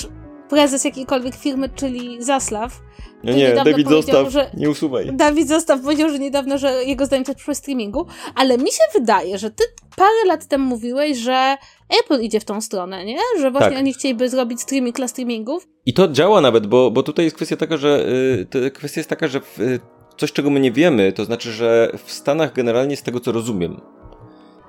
prezes 0.48 0.84
jakiejkolwiek 0.84 1.34
firmy, 1.34 1.68
czyli 1.68 2.22
Zaslaw. 2.22 2.80
No 3.24 3.32
nie, 3.32 3.52
powiedział, 3.64 3.92
zostaw, 3.92 4.28
że- 4.32 4.50
nie 4.54 4.70
usuwaj. 4.70 5.10
Dawid 5.12 5.48
Zostaw 5.48 5.80
powiedział, 5.80 6.10
że 6.10 6.18
niedawno, 6.18 6.58
że 6.58 6.84
jego 6.84 7.06
zdaniem 7.06 7.24
to 7.24 7.30
jest 7.30 7.36
przyszłość 7.36 7.60
streamingu, 7.60 8.06
ale 8.34 8.58
mi 8.58 8.70
się 8.72 8.82
wydaje, 8.94 9.38
że 9.38 9.50
ty 9.50 9.64
parę 9.96 10.24
lat 10.26 10.46
temu 10.48 10.64
mówiłeś, 10.64 11.18
że 11.18 11.56
Apple 12.04 12.20
idzie 12.20 12.40
w 12.40 12.44
tą 12.44 12.60
stronę, 12.60 13.04
nie? 13.04 13.18
Że 13.40 13.50
właśnie 13.50 13.70
Tak. 13.70 13.78
oni 13.78 13.92
chcieliby 13.94 14.28
zrobić 14.28 14.60
streaming 14.60 14.96
dla 14.96 15.08
streamingów. 15.08 15.66
I 15.86 15.94
to 15.94 16.08
działa 16.08 16.40
nawet, 16.40 16.66
bo, 16.66 16.90
bo 16.90 17.02
tutaj 17.02 17.24
jest 17.24 17.36
kwestia 17.36 17.56
taka, 17.56 17.76
że 17.76 18.06
y, 18.40 18.46
to 18.50 18.58
kwestia 18.74 19.00
jest 19.00 19.10
taka, 19.10 19.28
że 19.28 19.40
w, 19.40 19.60
y, 19.60 19.80
coś, 20.16 20.32
czego 20.32 20.50
my 20.50 20.60
nie 20.60 20.72
wiemy, 20.72 21.12
to 21.12 21.24
znaczy, 21.24 21.52
że 21.52 21.92
w 22.04 22.12
Stanach 22.12 22.52
generalnie 22.52 22.96
z 22.96 23.02
tego, 23.02 23.20
co 23.20 23.32
rozumiem, 23.32 23.80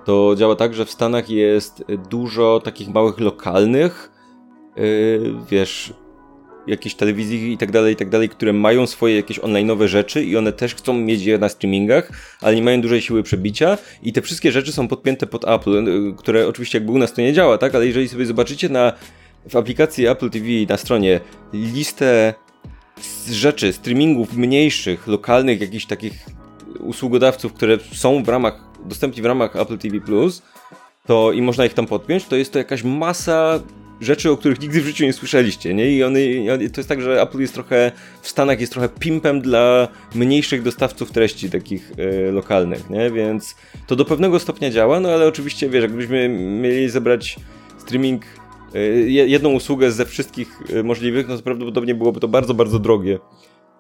to 0.06 0.36
działa 0.38 0.56
tak, 0.56 0.74
że 0.74 0.86
w 0.86 0.92
Stanach 0.92 1.30
jest 1.30 1.84
dużo 2.10 2.62
takich 2.64 2.88
małych 2.90 3.20
lokalnych, 3.20 4.12
y, 4.78 5.34
wiesz, 5.50 5.94
jakiejś 6.68 6.96
telewizji 6.96 7.54
i 7.54 7.58
tak 7.58 7.72
dalej, 7.72 7.94
i 7.94 7.96
tak 7.96 8.10
dalej, 8.10 8.30
które 8.30 8.54
mają 8.54 8.88
swoje 8.88 9.16
jakieś 9.16 9.40
online'owe 9.40 9.88
rzeczy 9.88 10.24
i 10.24 10.38
one 10.38 10.54
też 10.54 10.76
chcą 10.76 10.94
mieć 10.94 11.24
je 11.24 11.38
na 11.38 11.50
streamingach, 11.50 12.10
ale 12.42 12.56
nie 12.56 12.62
mają 12.62 12.82
dużej 12.82 13.02
siły 13.02 13.24
przebicia. 13.24 13.78
I 14.04 14.14
te 14.14 14.22
wszystkie 14.22 14.52
rzeczy 14.52 14.72
są 14.72 14.88
podpięte 14.88 15.28
pod 15.28 15.48
Apple, 15.48 15.88
y, 15.88 16.14
które 16.18 16.48
oczywiście 16.48 16.78
jakby 16.78 16.92
u 16.92 16.98
nas 16.98 17.14
to 17.14 17.22
nie 17.22 17.34
działa, 17.34 17.58
tak, 17.58 17.76
ale 17.76 17.88
jeżeli 17.88 18.10
sobie 18.10 18.26
zobaczycie 18.26 18.70
na 18.70 18.94
w 19.50 19.56
aplikacji 19.56 20.08
Apple 20.08 20.30
TV 20.30 20.48
na 20.70 20.78
stronie 20.78 21.20
listę 21.54 22.34
rzeczy, 23.32 23.74
streamingów 23.74 24.34
mniejszych, 24.34 25.08
lokalnych, 25.08 25.62
jakichś 25.62 25.86
takich 25.86 26.14
usługodawców, 26.80 27.54
które 27.54 27.78
są 27.94 28.24
w 28.24 28.30
ramach, 28.30 28.60
dostępni 28.86 29.22
w 29.22 29.26
ramach 29.26 29.56
Apple 29.56 29.78
TV+, 29.78 30.00
to 31.06 31.32
i 31.32 31.42
można 31.42 31.66
ich 31.66 31.74
tam 31.74 31.86
podpiąć, 31.86 32.26
to 32.26 32.36
jest 32.36 32.54
to 32.54 32.58
jakaś 32.58 32.84
masa 32.84 33.60
rzeczy, 34.02 34.32
o 34.32 34.38
których 34.38 34.62
nigdy 34.62 34.82
w 34.82 34.86
życiu 34.86 35.04
nie 35.04 35.14
słyszeliście, 35.14 35.74
nie? 35.74 35.92
I 35.92 36.04
one, 36.04 36.20
to 36.74 36.80
jest 36.80 36.90
tak, 36.90 37.02
że 37.02 37.22
Apple 37.22 37.40
jest 37.40 37.54
trochę, 37.54 37.92
w 38.22 38.30
Stanach 38.30 38.60
jest 38.60 38.72
trochę 38.72 38.90
pimpem 38.90 39.42
dla 39.42 39.88
mniejszych 40.16 40.64
dostawców 40.64 41.12
treści 41.12 41.50
takich 41.50 41.92
e, 41.98 42.32
lokalnych, 42.32 42.90
nie? 42.90 43.12
Więc 43.12 43.56
to 43.88 43.96
do 43.96 44.06
pewnego 44.06 44.40
stopnia 44.40 44.70
działa, 44.70 45.00
no 45.00 45.10
ale 45.10 45.28
oczywiście, 45.28 45.70
wiesz, 45.70 45.82
jakbyśmy 45.82 46.30
mieli 46.30 46.90
zebrać 46.90 47.36
streaming, 47.78 48.24
je- 49.06 49.28
jedną 49.28 49.50
usługę 49.50 49.92
ze 49.92 50.06
wszystkich 50.06 50.60
e, 50.74 50.84
możliwych, 50.84 51.28
no 51.28 51.38
to 51.38 51.44
prawdopodobnie 51.44 51.96
byłoby 51.96 52.20
to 52.20 52.28
bardzo, 52.28 52.54
bardzo 52.54 52.80
drogie. 52.80 53.20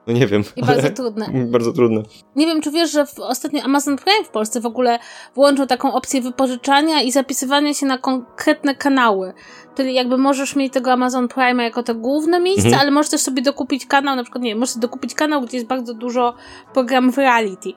No 0.07 0.13
nie 0.13 0.27
wiem. 0.27 0.43
I 0.55 0.61
bardzo 0.61 0.89
trudne. 0.89 1.29
bardzo 1.51 1.73
trudne. 1.73 2.03
Nie 2.35 2.45
wiem, 2.45 2.61
czy 2.61 2.71
wiesz, 2.71 2.91
że 2.91 3.05
w, 3.05 3.19
ostatnio 3.19 3.63
Amazon 3.63 3.97
Prime 3.97 4.23
w 4.25 4.29
Polsce 4.29 4.61
w 4.61 4.65
ogóle 4.65 4.99
włączył 5.35 5.65
taką 5.65 5.93
opcję 5.93 6.21
wypożyczania 6.21 7.01
i 7.01 7.11
zapisywania 7.11 7.73
się 7.73 7.85
na 7.85 7.97
konkretne 7.97 8.75
kanały. 8.75 9.33
Czyli 9.75 9.93
jakby 9.93 10.17
możesz 10.17 10.55
mieć 10.55 10.73
tego 10.73 10.91
Amazon 10.91 11.27
Prime 11.27 11.63
jako 11.63 11.83
to 11.83 11.95
główne 11.95 12.39
miejsce, 12.39 12.65
Mhm. 12.65 12.81
ale 12.81 12.91
możesz 12.91 13.09
też 13.11 13.21
sobie 13.21 13.41
dokupić 13.41 13.85
kanał, 13.85 14.15
na 14.15 14.23
przykład, 14.23 14.43
nie 14.43 14.49
wiem, 14.49 14.59
możesz 14.59 14.77
dokupić 14.77 15.13
kanał, 15.15 15.41
gdzie 15.41 15.57
jest 15.57 15.67
bardzo 15.67 15.93
dużo 15.93 16.33
programów 16.73 17.17
reality. 17.17 17.69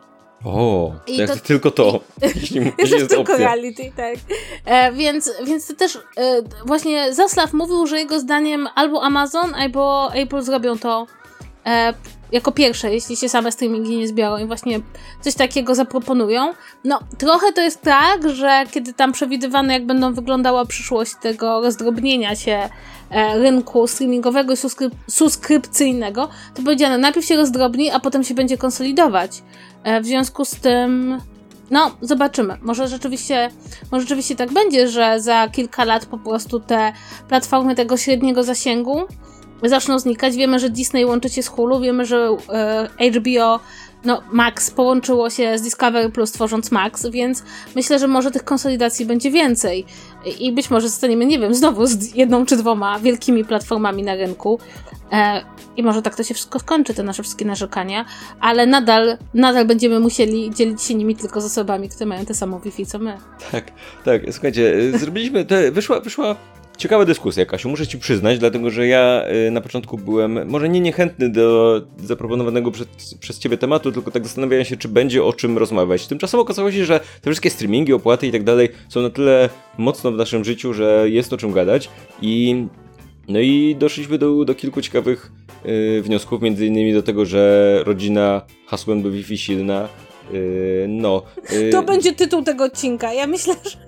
O, 0.44 0.90
I 1.06 1.16
jak 1.16 1.30
to- 1.30 1.36
tylko 1.36 1.70
to. 1.70 2.00
jeśli, 2.34 2.60
Jest 2.78 2.92
jest 2.92 3.08
tylko 3.08 3.32
opcja. 3.32 3.36
reality, 3.38 3.92
tak. 3.96 4.14
E, 4.64 4.92
więc, 4.92 5.32
więc 5.46 5.66
to 5.66 5.74
też 5.74 5.96
e, 5.96 6.42
właśnie 6.66 7.14
Zaslav 7.14 7.52
mówił, 7.56 7.86
że 7.86 7.98
jego 7.98 8.20
zdaniem 8.20 8.68
albo 8.74 9.02
Amazon, 9.02 9.54
albo 9.54 10.10
Apple 10.14 10.42
zrobią 10.42 10.78
to 10.78 11.06
e, 11.66 11.94
jako 12.32 12.52
pierwsze, 12.52 12.94
jeśli 12.94 13.16
się 13.16 13.28
same 13.28 13.52
streamingi 13.52 13.96
nie 13.96 14.08
zbiorą 14.08 14.38
i 14.38 14.46
właśnie 14.46 14.80
coś 15.20 15.34
takiego 15.34 15.74
zaproponują. 15.74 16.52
No, 16.84 16.98
trochę 17.18 17.52
to 17.52 17.60
jest 17.60 17.82
tak, 17.82 18.30
że 18.30 18.64
kiedy 18.70 18.92
tam 18.92 19.12
przewidywane, 19.12 19.72
jak 19.72 19.86
będą 19.86 20.14
wyglądała 20.14 20.64
przyszłość 20.64 21.12
tego 21.22 21.60
rozdrobnienia 21.60 22.36
się 22.36 22.68
e, 23.10 23.38
rynku 23.38 23.86
streamingowego 23.86 24.52
i 24.52 24.56
subskryp- 24.56 24.94
subskrypcyjnego, 25.10 26.28
to 26.54 26.62
powiedziano, 26.62 26.98
najpierw 26.98 27.26
się 27.26 27.36
rozdrobni, 27.36 27.90
a 27.90 28.00
potem 28.00 28.24
się 28.24 28.34
będzie 28.34 28.58
konsolidować. 28.58 29.42
E, 29.84 30.00
w 30.00 30.06
związku 30.06 30.44
z 30.44 30.50
tym 30.50 31.20
no, 31.70 31.90
zobaczymy. 32.00 32.56
Może 32.62 32.88
rzeczywiście, 32.88 33.50
może 33.92 34.02
rzeczywiście 34.02 34.36
tak 34.36 34.52
będzie, 34.52 34.88
że 34.88 35.20
za 35.20 35.48
kilka 35.48 35.84
lat 35.84 36.06
po 36.06 36.18
prostu 36.18 36.60
te 36.60 36.92
platformy 37.28 37.74
tego 37.74 37.96
średniego 37.96 38.42
zasięgu 38.42 39.02
zaczną 39.62 39.98
znikać. 39.98 40.36
Wiemy, 40.36 40.58
że 40.58 40.70
Disney 40.70 41.04
łączy 41.04 41.28
się 41.28 41.42
z 41.42 41.48
Hulu, 41.48 41.80
wiemy, 41.80 42.06
że 42.06 42.36
e, 42.98 43.10
HBO, 43.10 43.60
no 44.04 44.22
Max 44.32 44.70
połączyło 44.70 45.30
się 45.30 45.58
z 45.58 45.62
Discovery 45.62 46.10
Plus 46.10 46.32
tworząc 46.32 46.70
Max, 46.70 47.06
więc 47.06 47.42
myślę, 47.76 47.98
że 47.98 48.08
może 48.08 48.30
tych 48.30 48.44
konsolidacji 48.44 49.06
będzie 49.06 49.30
więcej. 49.30 49.84
I 50.40 50.52
być 50.52 50.70
może 50.70 50.88
zostaniemy, 50.88 51.26
nie 51.26 51.38
wiem, 51.38 51.54
znowu 51.54 51.86
z 51.86 52.14
jedną 52.14 52.46
czy 52.46 52.56
dwoma 52.56 52.98
wielkimi 52.98 53.44
platformami 53.44 54.02
na 54.02 54.14
rynku. 54.14 54.58
E, 55.12 55.42
I 55.76 55.82
może 55.82 56.02
tak 56.02 56.14
to 56.14 56.22
się 56.22 56.34
wszystko 56.34 56.58
skończy, 56.58 56.94
te 56.94 57.02
nasze 57.02 57.22
wszystkie 57.22 57.44
narzekania, 57.44 58.04
ale 58.40 58.66
nadal, 58.66 59.18
nadal 59.34 59.66
będziemy 59.66 60.00
musieli 60.00 60.50
dzielić 60.54 60.82
się 60.82 60.94
nimi 60.94 61.16
tylko 61.16 61.40
z 61.40 61.44
osobami, 61.44 61.88
które 61.88 62.06
mają 62.06 62.24
te 62.24 62.34
samo 62.34 62.60
Wi-Fi 62.60 62.86
co 62.86 62.98
my. 62.98 63.18
Tak, 63.52 63.64
tak, 64.04 64.22
słuchajcie, 64.30 64.74
y, 64.74 64.98
zrobiliśmy, 64.98 65.44
te, 65.44 65.70
wyszła, 65.70 66.00
wyszła 66.00 66.36
ciekawa 66.78 67.04
dyskusja, 67.04 67.46
Kasiu, 67.46 67.68
muszę 67.68 67.86
ci 67.86 67.98
przyznać, 67.98 68.38
dlatego 68.38 68.70
że 68.70 68.86
ja 68.86 69.24
y, 69.48 69.50
na 69.50 69.60
początku 69.60 69.98
byłem 69.98 70.48
może 70.48 70.68
nie 70.68 70.80
niechętny 70.80 71.28
do 71.28 71.80
zaproponowanego 72.04 72.70
przez, 72.70 73.14
przez 73.20 73.38
ciebie 73.38 73.58
tematu, 73.58 73.92
tylko 73.92 74.10
tak 74.10 74.24
zastanawiałem 74.24 74.64
się, 74.64 74.76
czy 74.76 74.88
będzie 74.88 75.24
o 75.24 75.32
czym 75.32 75.58
rozmawiać. 75.58 76.06
Tymczasem 76.06 76.40
okazało 76.40 76.72
się, 76.72 76.84
że 76.84 77.00
te 77.00 77.22
wszystkie 77.22 77.50
streamingi, 77.50 77.92
opłaty 77.92 78.26
i 78.26 78.32
tak 78.32 78.44
dalej 78.44 78.68
są 78.88 79.02
na 79.02 79.10
tyle 79.10 79.48
mocno 79.78 80.12
w 80.12 80.16
naszym 80.16 80.44
życiu, 80.44 80.74
że 80.74 81.04
jest 81.10 81.32
o 81.32 81.36
czym 81.36 81.52
gadać 81.52 81.90
i 82.22 82.66
no 83.28 83.40
i 83.40 83.76
doszliśmy 83.78 84.18
do, 84.18 84.44
do 84.44 84.54
kilku 84.54 84.82
ciekawych 84.82 85.32
y, 85.66 86.02
wniosków, 86.02 86.42
między 86.42 86.66
innymi 86.66 86.92
do 86.92 87.02
tego, 87.02 87.24
że 87.24 87.82
rodzina 87.84 88.42
hasłem 88.66 89.02
do 89.02 89.10
Wi-Fi 89.10 89.38
silna, 89.38 89.88
y, 90.34 90.86
no. 90.88 91.22
y, 91.52 91.70
To 91.70 91.82
będzie 91.82 92.12
tytuł 92.12 92.42
tego 92.42 92.64
odcinka. 92.64 93.12
Ja 93.12 93.26
myślę, 93.26 93.54
że 93.64 93.87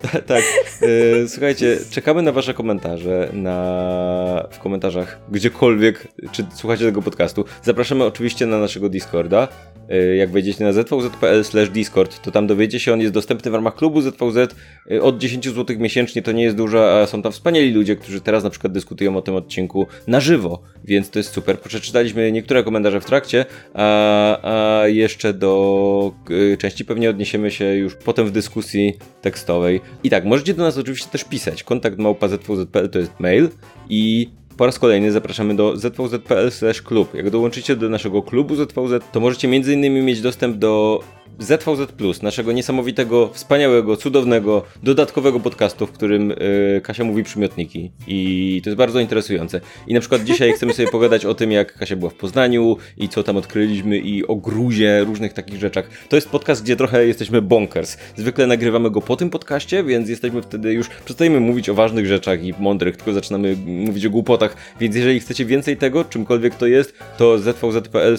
tak. 0.26 0.42
E, 0.82 1.28
słuchajcie, 1.28 1.78
czekamy 1.90 2.22
na 2.22 2.32
wasze 2.32 2.54
komentarze 2.54 3.28
na... 3.32 4.48
w 4.50 4.58
komentarzach 4.58 5.18
gdziekolwiek, 5.30 6.08
czy 6.32 6.46
słuchacie 6.54 6.84
tego 6.84 7.02
podcastu. 7.02 7.44
Zapraszamy 7.62 8.04
oczywiście 8.04 8.46
na 8.46 8.58
naszego 8.58 8.88
Discorda. 8.88 9.48
E, 9.90 10.16
jak 10.16 10.30
wejdziecie 10.30 10.64
na 10.64 10.72
zvz.pl 10.72 11.44
discord, 11.72 12.22
to 12.22 12.30
tam 12.30 12.46
dowiecie 12.46 12.80
się, 12.80 12.92
on 12.92 13.00
jest 13.00 13.14
dostępny 13.14 13.50
w 13.50 13.54
ramach 13.54 13.74
klubu 13.74 14.00
ZVZ 14.00 14.54
e, 14.90 15.02
od 15.02 15.18
10 15.18 15.44
zł 15.44 15.76
miesięcznie, 15.78 16.22
to 16.22 16.32
nie 16.32 16.42
jest 16.42 16.56
dużo, 16.56 17.00
a 17.00 17.06
są 17.06 17.22
tam 17.22 17.32
wspaniali 17.32 17.72
ludzie, 17.72 17.96
którzy 17.96 18.20
teraz 18.20 18.44
na 18.44 18.50
przykład 18.50 18.72
dyskutują 18.72 19.16
o 19.16 19.22
tym 19.22 19.34
odcinku 19.34 19.86
na 20.06 20.20
żywo, 20.20 20.62
więc 20.84 21.10
to 21.10 21.18
jest 21.18 21.32
super. 21.32 21.60
Przeczytaliśmy 21.60 22.32
niektóre 22.32 22.64
komentarze 22.64 23.00
w 23.00 23.04
trakcie, 23.04 23.44
a, 23.74 24.80
a 24.82 24.88
jeszcze 24.88 25.34
do 25.34 26.12
y, 26.30 26.56
części 26.56 26.84
pewnie 26.84 27.10
odniesiemy 27.10 27.50
się 27.50 27.64
już 27.64 27.94
potem 27.94 28.26
w 28.26 28.30
dyskusji 28.30 28.98
tekstowej. 29.22 29.80
I 30.04 30.10
tak, 30.10 30.24
możecie 30.24 30.54
do 30.54 30.62
nas 30.62 30.78
oczywiście 30.78 31.08
też 31.10 31.24
pisać. 31.24 31.62
Kontakt 31.62 31.98
małpa 31.98 32.28
zvz.pl 32.28 32.88
to 32.90 32.98
jest 32.98 33.20
mail 33.20 33.48
i 33.88 34.28
po 34.60 34.66
raz 34.66 34.78
kolejny 34.78 35.12
zapraszamy 35.12 35.54
do 35.54 35.76
zvz.pl 35.76 36.50
klub. 36.84 37.14
Jak 37.14 37.30
dołączycie 37.30 37.76
do 37.76 37.88
naszego 37.88 38.22
klubu 38.22 38.56
ZVZ, 38.56 39.04
to 39.12 39.20
możecie 39.20 39.48
m.in. 39.48 40.04
mieć 40.04 40.20
dostęp 40.20 40.56
do 40.56 41.00
ZVZ 41.38 41.92
Plus, 41.96 42.22
naszego 42.22 42.52
niesamowitego, 42.52 43.30
wspaniałego, 43.32 43.96
cudownego, 43.96 44.62
dodatkowego 44.82 45.40
podcastu, 45.40 45.86
w 45.86 45.92
którym 45.92 46.28
yy, 46.28 46.80
Kasia 46.80 47.04
mówi 47.04 47.22
przymiotniki. 47.22 47.90
I 48.06 48.60
to 48.64 48.70
jest 48.70 48.78
bardzo 48.78 49.00
interesujące. 49.00 49.60
I 49.86 49.94
na 49.94 50.00
przykład 50.00 50.24
dzisiaj 50.24 50.52
chcemy 50.52 50.72
sobie 50.72 50.88
pogadać 50.88 51.24
o 51.24 51.34
tym, 51.34 51.52
jak 51.52 51.74
Kasia 51.74 51.96
była 51.96 52.10
w 52.10 52.14
Poznaniu 52.14 52.76
i 52.96 53.08
co 53.08 53.22
tam 53.22 53.36
odkryliśmy 53.36 53.98
i 53.98 54.26
o 54.26 54.36
gruzie, 54.36 55.04
różnych 55.04 55.32
takich 55.32 55.60
rzeczach. 55.60 55.90
To 56.08 56.16
jest 56.16 56.28
podcast, 56.28 56.62
gdzie 56.62 56.76
trochę 56.76 57.06
jesteśmy 57.06 57.42
bonkers. 57.42 57.96
Zwykle 58.16 58.46
nagrywamy 58.46 58.90
go 58.90 59.00
po 59.00 59.16
tym 59.16 59.30
podcaście, 59.30 59.84
więc 59.84 60.08
jesteśmy 60.08 60.42
wtedy 60.42 60.72
już, 60.72 60.88
przestajemy 60.88 61.40
mówić 61.40 61.68
o 61.68 61.74
ważnych 61.74 62.06
rzeczach 62.06 62.44
i 62.44 62.54
mądrych, 62.58 62.96
tylko 62.96 63.12
zaczynamy 63.12 63.56
mówić 63.66 64.06
o 64.06 64.10
głupotach. 64.10 64.56
Więc 64.80 64.96
jeżeli 64.96 65.20
chcecie 65.20 65.44
więcej 65.44 65.76
tego, 65.76 66.04
czymkolwiek 66.04 66.54
to 66.54 66.66
jest, 66.66 66.94
to 67.18 67.38
zvz.pl 67.38 68.18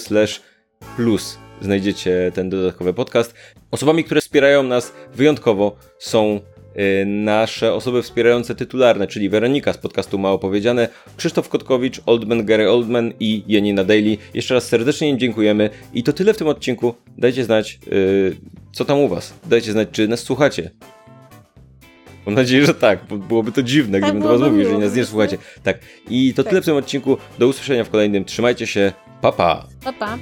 plus 0.96 1.38
znajdziecie 1.62 2.32
ten 2.36 2.50
dodatkowy 2.50 2.94
podcast. 2.94 3.34
Osobami, 3.72 4.04
które 4.04 4.22
wspierają 4.22 4.64
nas 4.64 4.94
wyjątkowo 5.16 5.76
są 6.00 6.40
y, 7.02 7.06
nasze 7.06 7.74
osoby 7.74 8.02
wspierające 8.04 8.56
tytularne, 8.56 9.08
czyli 9.08 9.30
Weronika 9.30 9.74
z 9.74 9.78
podcastu 9.78 10.20
Mało 10.20 10.40
Powiedziane, 10.40 10.88
Krzysztof 11.18 11.50
Kotkowicz, 11.50 12.02
Oldman, 12.06 12.46
Gary 12.46 12.72
Oldman 12.72 13.14
i 13.20 13.44
Janina 13.48 13.84
Daily. 13.84 14.18
Jeszcze 14.34 14.54
raz 14.54 14.68
serdecznie 14.68 15.10
im 15.10 15.20
dziękujemy 15.20 15.70
i 15.94 16.04
to 16.04 16.14
tyle 16.14 16.34
w 16.34 16.38
tym 16.38 16.48
odcinku. 16.48 16.96
Dajcie 17.18 17.44
znać, 17.44 17.80
yy, 17.92 18.36
co 18.74 18.86
tam 18.86 19.00
u 19.00 19.08
was. 19.08 19.34
Dajcie 19.46 19.72
znać, 19.72 19.88
czy 19.92 20.08
nas 20.08 20.20
słuchacie. 20.20 20.72
Mam 22.26 22.36
nadzieję, 22.36 22.66
że 22.66 22.74
tak, 22.74 23.00
bo 23.10 23.18
byłoby 23.18 23.52
to 23.52 23.64
dziwne, 23.64 24.00
Tak, 24.00 24.10
gdybym 24.10 24.22
do 24.24 24.38
was 24.38 24.50
mówił, 24.52 24.64
że 24.64 24.70
miło. 24.70 24.82
nas 24.82 24.96
nie 24.96 25.06
słuchacie. 25.06 25.38
Tak, 25.64 25.80
i 26.10 26.34
to 26.34 26.44
Tak. 26.44 26.50
tyle 26.50 26.62
w 26.62 26.66
tym 26.66 26.76
odcinku. 26.76 27.18
Do 27.40 27.48
usłyszenia 27.48 27.84
w 27.84 27.90
kolejnym. 27.90 28.26
Trzymajcie 28.26 28.68
się. 28.68 28.92
Pa, 29.22 29.32
pa. 29.32 29.68
Pa, 29.84 29.94
pa. 29.94 30.18